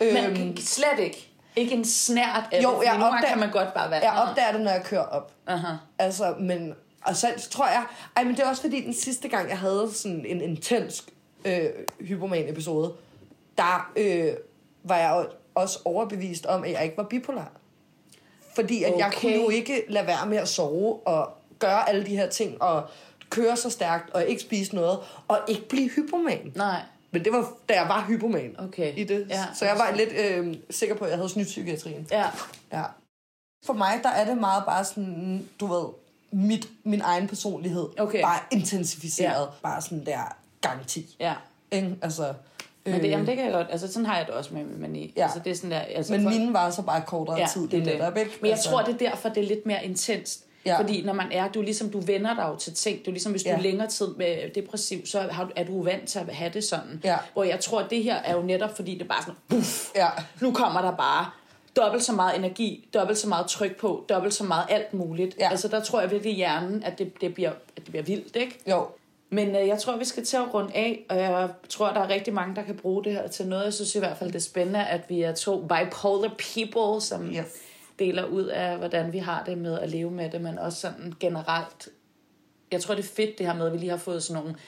Men 0.00 0.16
Øhm, 0.16 0.56
slet 0.56 0.98
ikke. 0.98 1.24
Ikke 1.56 1.74
en 1.74 1.84
snært 1.84 2.44
af 2.52 2.62
Jo, 2.62 2.80
det, 2.80 2.84
jeg 2.86 2.94
opdager- 2.94 3.28
kan 3.28 3.38
man 3.38 3.50
godt 3.50 3.74
bare 3.74 3.90
være... 3.90 4.00
jeg 4.12 4.22
opdager 4.28 4.52
det, 4.52 4.60
når 4.60 4.70
jeg 4.70 4.84
kører 4.84 5.04
op. 5.04 5.32
Aha. 5.46 5.72
Altså, 5.98 6.34
men... 6.40 6.74
Og 7.04 7.16
så 7.16 7.48
tror 7.50 7.66
jeg... 7.66 7.84
Ej, 8.16 8.24
men 8.24 8.34
det 8.36 8.40
er 8.44 8.48
også 8.48 8.62
fordi, 8.62 8.84
den 8.84 8.94
sidste 8.94 9.28
gang, 9.28 9.48
jeg 9.48 9.58
havde 9.58 9.90
sådan 9.92 10.24
en 10.26 10.40
intens 10.40 11.04
øh, 11.44 11.68
hypoman-episode, 12.00 12.92
der 13.58 13.90
øh, 13.96 14.32
var 14.84 14.96
jeg 14.96 15.26
også 15.54 15.78
overbevist 15.84 16.46
om, 16.46 16.64
at 16.64 16.72
jeg 16.72 16.84
ikke 16.84 16.96
var 16.96 17.02
bipolar. 17.04 17.52
Fordi 18.54 18.84
at 18.84 18.92
okay. 18.94 19.04
jeg 19.04 19.12
kunne 19.20 19.32
jo 19.42 19.48
ikke 19.48 19.82
lade 19.88 20.06
være 20.06 20.26
med 20.26 20.38
at 20.38 20.48
sove 20.48 21.06
og 21.06 21.38
gøre 21.58 21.88
alle 21.88 22.06
de 22.06 22.16
her 22.16 22.28
ting, 22.28 22.62
og 22.62 22.82
køre 23.30 23.56
så 23.56 23.70
stærkt, 23.70 24.10
og 24.10 24.26
ikke 24.26 24.42
spise 24.42 24.74
noget, 24.74 24.98
og 25.28 25.38
ikke 25.48 25.68
blive 25.68 25.88
hypoman. 25.88 26.52
Nej, 26.56 26.80
Men 27.10 27.24
det 27.24 27.32
var, 27.32 27.52
da 27.68 27.74
jeg 27.74 27.88
var 27.88 28.04
hypoman 28.08 28.54
Okay. 28.58 28.92
i 28.96 29.04
det. 29.04 29.26
Ja. 29.30 29.44
så 29.54 29.64
jeg 29.64 29.76
var 29.78 29.94
lidt 29.96 30.10
øh, 30.12 30.54
sikker 30.70 30.94
på, 30.94 31.04
at 31.04 31.10
jeg 31.10 31.18
havde 31.18 31.28
snydt 31.28 31.46
psykiatrien. 31.48 32.06
ja. 32.10 32.26
Ja. 32.72 32.84
For 33.66 33.72
mig, 33.72 34.00
der 34.02 34.08
er 34.08 34.24
det 34.24 34.36
meget 34.38 34.62
bare 34.66 34.84
sådan, 34.84 35.48
du 35.60 35.66
ved, 35.66 35.84
mit, 36.32 36.68
min 36.84 37.00
egen 37.00 37.28
personlighed. 37.28 37.88
Okay. 37.98 38.22
Bare 38.22 38.38
intensificeret. 38.50 39.40
Ja. 39.40 39.50
Bare 39.62 39.82
sådan 39.82 40.06
der 40.06 40.36
gang 40.60 40.86
10. 40.86 41.16
Ja. 41.20 41.34
Ikke? 41.70 41.96
Altså, 42.02 42.34
Men 42.84 42.94
det, 43.00 43.08
jamen, 43.10 43.26
det 43.26 43.36
kan 43.36 43.44
jeg 43.44 43.52
godt. 43.52 43.66
Altså, 43.70 43.92
sådan 43.92 44.06
har 44.06 44.16
jeg 44.16 44.26
det 44.26 44.34
også 44.34 44.54
med 44.54 44.64
min 44.64 44.80
mani. 44.80 45.12
Ja. 45.16 45.22
Altså, 45.22 45.38
det 45.44 45.50
er 45.50 45.54
sådan 45.54 45.70
der, 45.70 45.78
altså, 45.80 46.12
men 46.12 46.22
for- 46.22 46.30
mine 46.30 46.52
var 46.52 46.70
så 46.70 46.82
bare 46.82 47.02
kortere 47.06 47.36
ja, 47.38 47.46
tid. 47.52 47.68
det 47.68 47.78
er 47.80 47.84
netop, 47.84 48.14
det. 48.14 48.20
ikke? 48.20 48.32
Men 48.40 48.46
jeg 48.48 48.52
Altså, 48.54 48.70
tror, 48.70 48.82
det 48.82 48.94
er 48.94 48.98
derfor, 49.10 49.28
det 49.28 49.42
er 49.42 49.48
lidt 49.48 49.66
mere 49.66 49.84
intenst. 49.84 50.44
Ja. 50.72 50.78
Fordi 50.80 51.02
når 51.02 51.12
man 51.12 51.32
er, 51.32 51.48
du 51.48 51.62
ligesom, 51.62 51.90
du 51.90 52.00
vender 52.00 52.34
dig 52.34 52.42
jo 52.52 52.56
til 52.56 52.74
ting. 52.74 53.06
Du 53.06 53.10
ligesom, 53.10 53.32
hvis 53.32 53.42
du 53.42 53.48
Ja. 53.48 53.56
er 53.56 53.60
længere 53.60 53.88
tid 53.88 54.06
med 54.16 54.50
depressiv, 54.54 55.06
så 55.06 55.20
har 55.20 55.44
du- 55.44 55.50
er 55.56 55.64
du 55.64 55.82
vant 55.82 56.08
til 56.08 56.18
at 56.18 56.34
have 56.34 56.50
det 56.54 56.64
sådan. 56.64 57.00
Ja. 57.04 57.16
Hvor 57.32 57.44
jeg 57.44 57.60
tror, 57.60 57.80
at 57.80 57.90
det 57.90 58.02
her 58.02 58.16
er 58.16 58.34
jo 58.36 58.42
netop, 58.42 58.76
fordi 58.76 58.94
det 58.94 59.02
er 59.02 59.08
bare 59.08 59.22
sådan, 59.22 59.34
buff, 59.48 59.86
Ja. 59.96 60.08
nu 60.40 60.52
kommer 60.52 60.80
der 60.82 60.96
bare 60.96 61.30
dobbelt 61.76 62.04
så 62.04 62.12
meget 62.12 62.36
energi, 62.38 62.88
dobbelt 62.94 63.18
så 63.18 63.28
meget 63.28 63.46
tryk 63.46 63.76
på, 63.76 64.04
dobbelt 64.08 64.34
så 64.34 64.44
meget 64.44 64.64
alt 64.68 64.94
muligt. 64.94 65.36
Ja. 65.40 65.50
Altså, 65.50 65.68
der 65.68 65.80
tror 65.80 66.00
jeg 66.00 66.10
virkelig 66.10 66.32
i 66.32 66.36
hjernen, 66.36 66.82
at 66.82 66.98
det, 66.98 67.12
det, 67.20 67.34
bliver, 67.34 67.50
at 67.50 67.56
det 67.76 67.84
bliver 67.84 68.02
vildt, 68.02 68.36
ikke? 68.36 68.58
Jo. 68.70 68.86
Men 69.30 69.56
øh, 69.56 69.68
jeg 69.68 69.78
tror, 69.78 69.96
vi 69.96 70.04
skal 70.04 70.24
til 70.24 70.36
at 70.36 70.54
runde 70.54 70.70
af, 70.74 71.04
og 71.08 71.16
jeg 71.16 71.48
tror, 71.68 71.86
der 71.92 72.00
er 72.00 72.08
rigtig 72.08 72.34
mange, 72.34 72.56
der 72.56 72.62
kan 72.62 72.76
bruge 72.76 73.04
det 73.04 73.12
her 73.12 73.28
til 73.28 73.46
noget. 73.46 73.64
Jeg 73.64 73.72
synes 73.74 73.94
i 73.94 73.98
hvert 73.98 74.16
fald, 74.18 74.28
det 74.32 74.36
er 74.36 74.40
spændende, 74.42 74.84
at 74.86 75.00
vi 75.08 75.22
er 75.22 75.34
to 75.34 75.60
bipolar 75.60 76.30
people, 76.54 77.00
som 77.00 77.26
Yes. 77.30 77.36
Deler 77.98 78.24
ud 78.24 78.44
af, 78.44 78.78
hvordan 78.78 79.12
vi 79.12 79.18
har 79.18 79.44
det 79.44 79.58
med 79.58 79.78
at 79.78 79.90
leve 79.90 80.10
med 80.10 80.30
det, 80.30 80.40
men 80.40 80.58
også 80.58 80.80
sådan 80.80 81.14
generelt. 81.20 81.88
Jeg 82.72 82.80
tror, 82.80 82.94
det 82.94 83.04
er 83.04 83.08
fedt 83.08 83.38
det 83.38 83.46
her 83.46 83.54
med, 83.54 83.66
at 83.66 83.72
vi 83.72 83.78
lige 83.78 83.90
har 83.90 83.96
fået 83.96 84.22
sådan 84.22 84.42
nogle, 84.42 84.58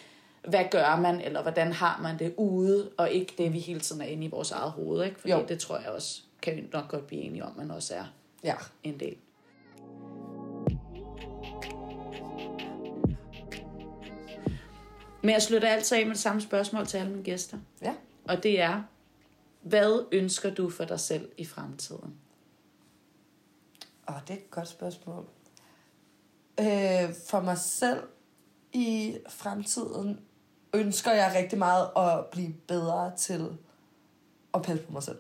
hvad 0.48 0.64
gør 0.70 0.96
man, 0.96 1.20
eller 1.20 1.42
hvordan 1.42 1.72
har 1.72 2.00
man 2.02 2.18
det 2.18 2.34
ude, 2.36 2.90
og 2.96 3.10
ikke 3.10 3.34
det, 3.38 3.52
vi 3.52 3.58
hele 3.58 3.80
tiden 3.80 4.02
er 4.02 4.06
inde 4.06 4.24
i 4.24 4.30
vores 4.30 4.50
eget 4.50 4.70
hoved. 4.70 5.04
Ikke? 5.04 5.20
Fordi 5.20 5.32
Jo. 5.32 5.44
det 5.48 5.58
tror 5.58 5.78
jeg 5.78 5.88
også, 5.88 6.22
kan 6.42 6.56
vi 6.56 6.64
nok 6.72 6.88
godt 6.88 7.06
blive 7.06 7.22
enige 7.22 7.44
om, 7.44 7.52
man 7.56 7.70
også 7.70 7.94
er 7.94 8.04
Ja. 8.44 8.54
en 8.82 9.00
del. 9.00 9.16
Men 15.22 15.30
jeg 15.30 15.42
slutter 15.42 15.68
altid 15.68 15.96
af 15.96 16.06
med 16.06 16.14
det 16.14 16.22
samme 16.22 16.40
spørgsmål 16.40 16.86
til 16.86 16.98
alle 16.98 17.10
mine 17.10 17.24
gæster. 17.24 17.58
Ja. 17.82 17.94
Og 18.24 18.42
det 18.42 18.60
er, 18.60 18.82
hvad 19.62 20.06
ønsker 20.12 20.54
du 20.54 20.70
for 20.70 20.84
dig 20.84 21.00
selv 21.00 21.28
i 21.36 21.44
fremtiden? 21.44 22.14
Åh, 24.10 24.16
det 24.28 24.34
er 24.34 24.38
et 24.38 24.50
godt 24.50 24.68
spørgsmål. 24.68 25.24
Øh, 26.60 27.14
for 27.26 27.40
mig 27.40 27.58
selv 27.58 28.02
i 28.72 29.18
fremtiden 29.28 30.20
ønsker 30.74 31.12
jeg 31.12 31.32
rigtig 31.36 31.58
meget 31.58 31.88
at 31.96 32.26
blive 32.26 32.52
bedre 32.68 33.12
til 33.16 33.58
at 34.54 34.62
passe 34.62 34.84
på 34.84 34.92
mig 34.92 35.02
selv. 35.02 35.18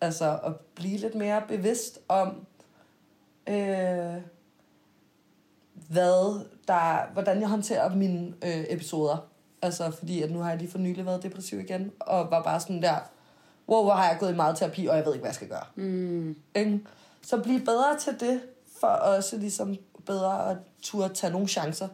Altså 0.00 0.38
at 0.44 0.56
blive 0.74 0.98
lidt 0.98 1.14
mere 1.14 1.42
bevidst 1.48 1.98
om, 2.08 2.46
øh, 3.48 4.22
hvad 5.88 6.46
der, 6.68 7.12
hvordan 7.12 7.40
jeg 7.40 7.48
håndterer 7.48 7.94
mine 7.94 8.34
øh, 8.44 8.64
episoder. 8.68 9.28
Altså 9.62 9.90
fordi, 9.90 10.22
at 10.22 10.30
nu 10.30 10.38
har 10.38 10.48
jeg 10.50 10.58
lige 10.58 10.70
for 10.70 10.78
nylig 10.78 11.06
været 11.06 11.22
depressiv 11.22 11.60
igen, 11.60 11.92
og 12.00 12.30
var 12.30 12.42
bare 12.42 12.60
sådan 12.60 12.82
der, 12.82 12.98
wow, 13.68 13.82
hvor 13.82 13.92
har 13.92 14.08
jeg 14.08 14.16
gået 14.20 14.32
i 14.32 14.36
meget 14.36 14.56
terapi, 14.56 14.86
og 14.86 14.96
jeg 14.96 15.04
ved 15.04 15.12
ikke, 15.12 15.22
hvad 15.22 15.30
jeg 15.30 15.34
skal 15.34 15.48
gøre. 15.48 15.66
Mm. 15.74 16.36
Ikke? 16.54 16.80
Så 17.22 17.42
blive 17.42 17.60
bedre 17.60 17.98
til 17.98 18.20
det, 18.20 18.42
for 18.80 18.86
også 18.86 19.36
ligesom 19.36 19.76
bedre 20.06 20.50
at 20.50 20.56
turde 20.82 21.14
tage 21.14 21.32
nogle 21.32 21.48
chancer 21.48 21.88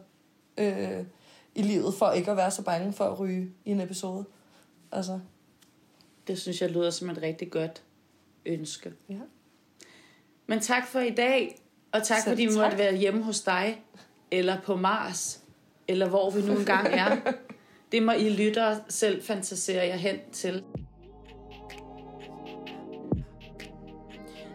øh, 0.57 1.03
i 1.55 1.61
livet, 1.61 1.93
for 1.93 2.11
ikke 2.11 2.31
at 2.31 2.37
være 2.37 2.51
så 2.51 2.61
bange 2.61 2.93
for 2.93 3.05
at 3.05 3.19
ryge 3.19 3.51
i 3.65 3.71
en 3.71 3.81
episode. 3.81 4.25
Altså, 4.91 5.19
Det 6.27 6.39
synes 6.39 6.61
jeg 6.61 6.69
lyder 6.71 6.89
som 6.89 7.09
et 7.09 7.21
rigtig 7.21 7.51
godt 7.51 7.83
ønske. 8.45 8.93
ja. 9.09 9.19
Men 10.47 10.59
tak 10.59 10.87
for 10.87 10.99
i 10.99 11.09
dag, 11.09 11.61
og 11.91 12.03
tak 12.03 12.17
Selv 12.17 12.31
fordi 12.31 12.45
vi 12.45 12.55
måtte 12.57 12.77
være 12.77 12.95
hjemme 12.95 13.23
hos 13.23 13.41
dig, 13.41 13.81
eller 14.31 14.61
på 14.61 14.75
Mars, 14.75 15.41
eller 15.87 16.09
hvor 16.09 16.29
vi 16.29 16.41
nu 16.41 16.57
engang 16.59 16.87
er. 16.87 17.17
Det 17.91 18.03
må 18.03 18.11
I 18.11 18.29
lyttere 18.29 18.79
selv 18.89 19.23
fantasere 19.23 19.87
jer 19.87 19.95
hen 19.95 20.17
til. 20.31 20.63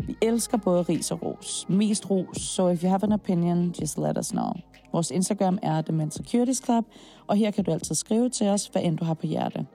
Vi 0.07 0.17
elsker 0.23 0.59
både 0.59 0.83
ris 0.83 1.11
og 1.11 1.23
ros. 1.23 1.67
Mest 1.69 2.11
ros, 2.11 2.37
so 2.37 2.69
if 2.69 2.83
you 2.83 2.89
have 2.89 3.03
an 3.03 3.13
opinion, 3.13 3.75
just 3.81 3.99
let 3.99 4.19
us 4.19 4.31
know. 4.31 4.53
Vores 4.93 5.11
Instagram 5.11 5.59
er 5.63 5.83
The 5.83 5.93
Men 5.93 6.11
Securities 6.11 6.65
Club, 6.65 6.85
og 7.27 7.37
her 7.37 7.51
kan 7.51 7.65
du 7.65 7.71
altid 7.71 7.95
skrive 7.95 8.29
til 8.29 8.49
os, 8.49 8.67
hvad 8.67 8.83
end 8.83 8.99
du 8.99 9.05
har 9.05 9.15
på 9.15 9.27
hjerte. 9.27 9.67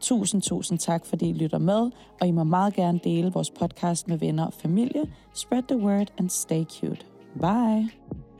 Tusind, 0.00 0.42
tusind 0.42 0.78
tak, 0.78 1.06
fordi 1.06 1.28
I 1.28 1.32
lytter 1.32 1.58
med, 1.58 1.90
og 2.20 2.26
I 2.26 2.30
må 2.30 2.44
meget 2.44 2.74
gerne 2.74 3.00
dele 3.04 3.32
vores 3.32 3.50
podcast 3.50 4.08
med 4.08 4.18
venner 4.18 4.46
og 4.46 4.52
familie. 4.52 5.02
Spread 5.34 5.62
the 5.62 5.78
word 5.78 6.12
and 6.18 6.30
stay 6.30 6.64
cute. 6.64 7.06
Bye! 7.40 8.31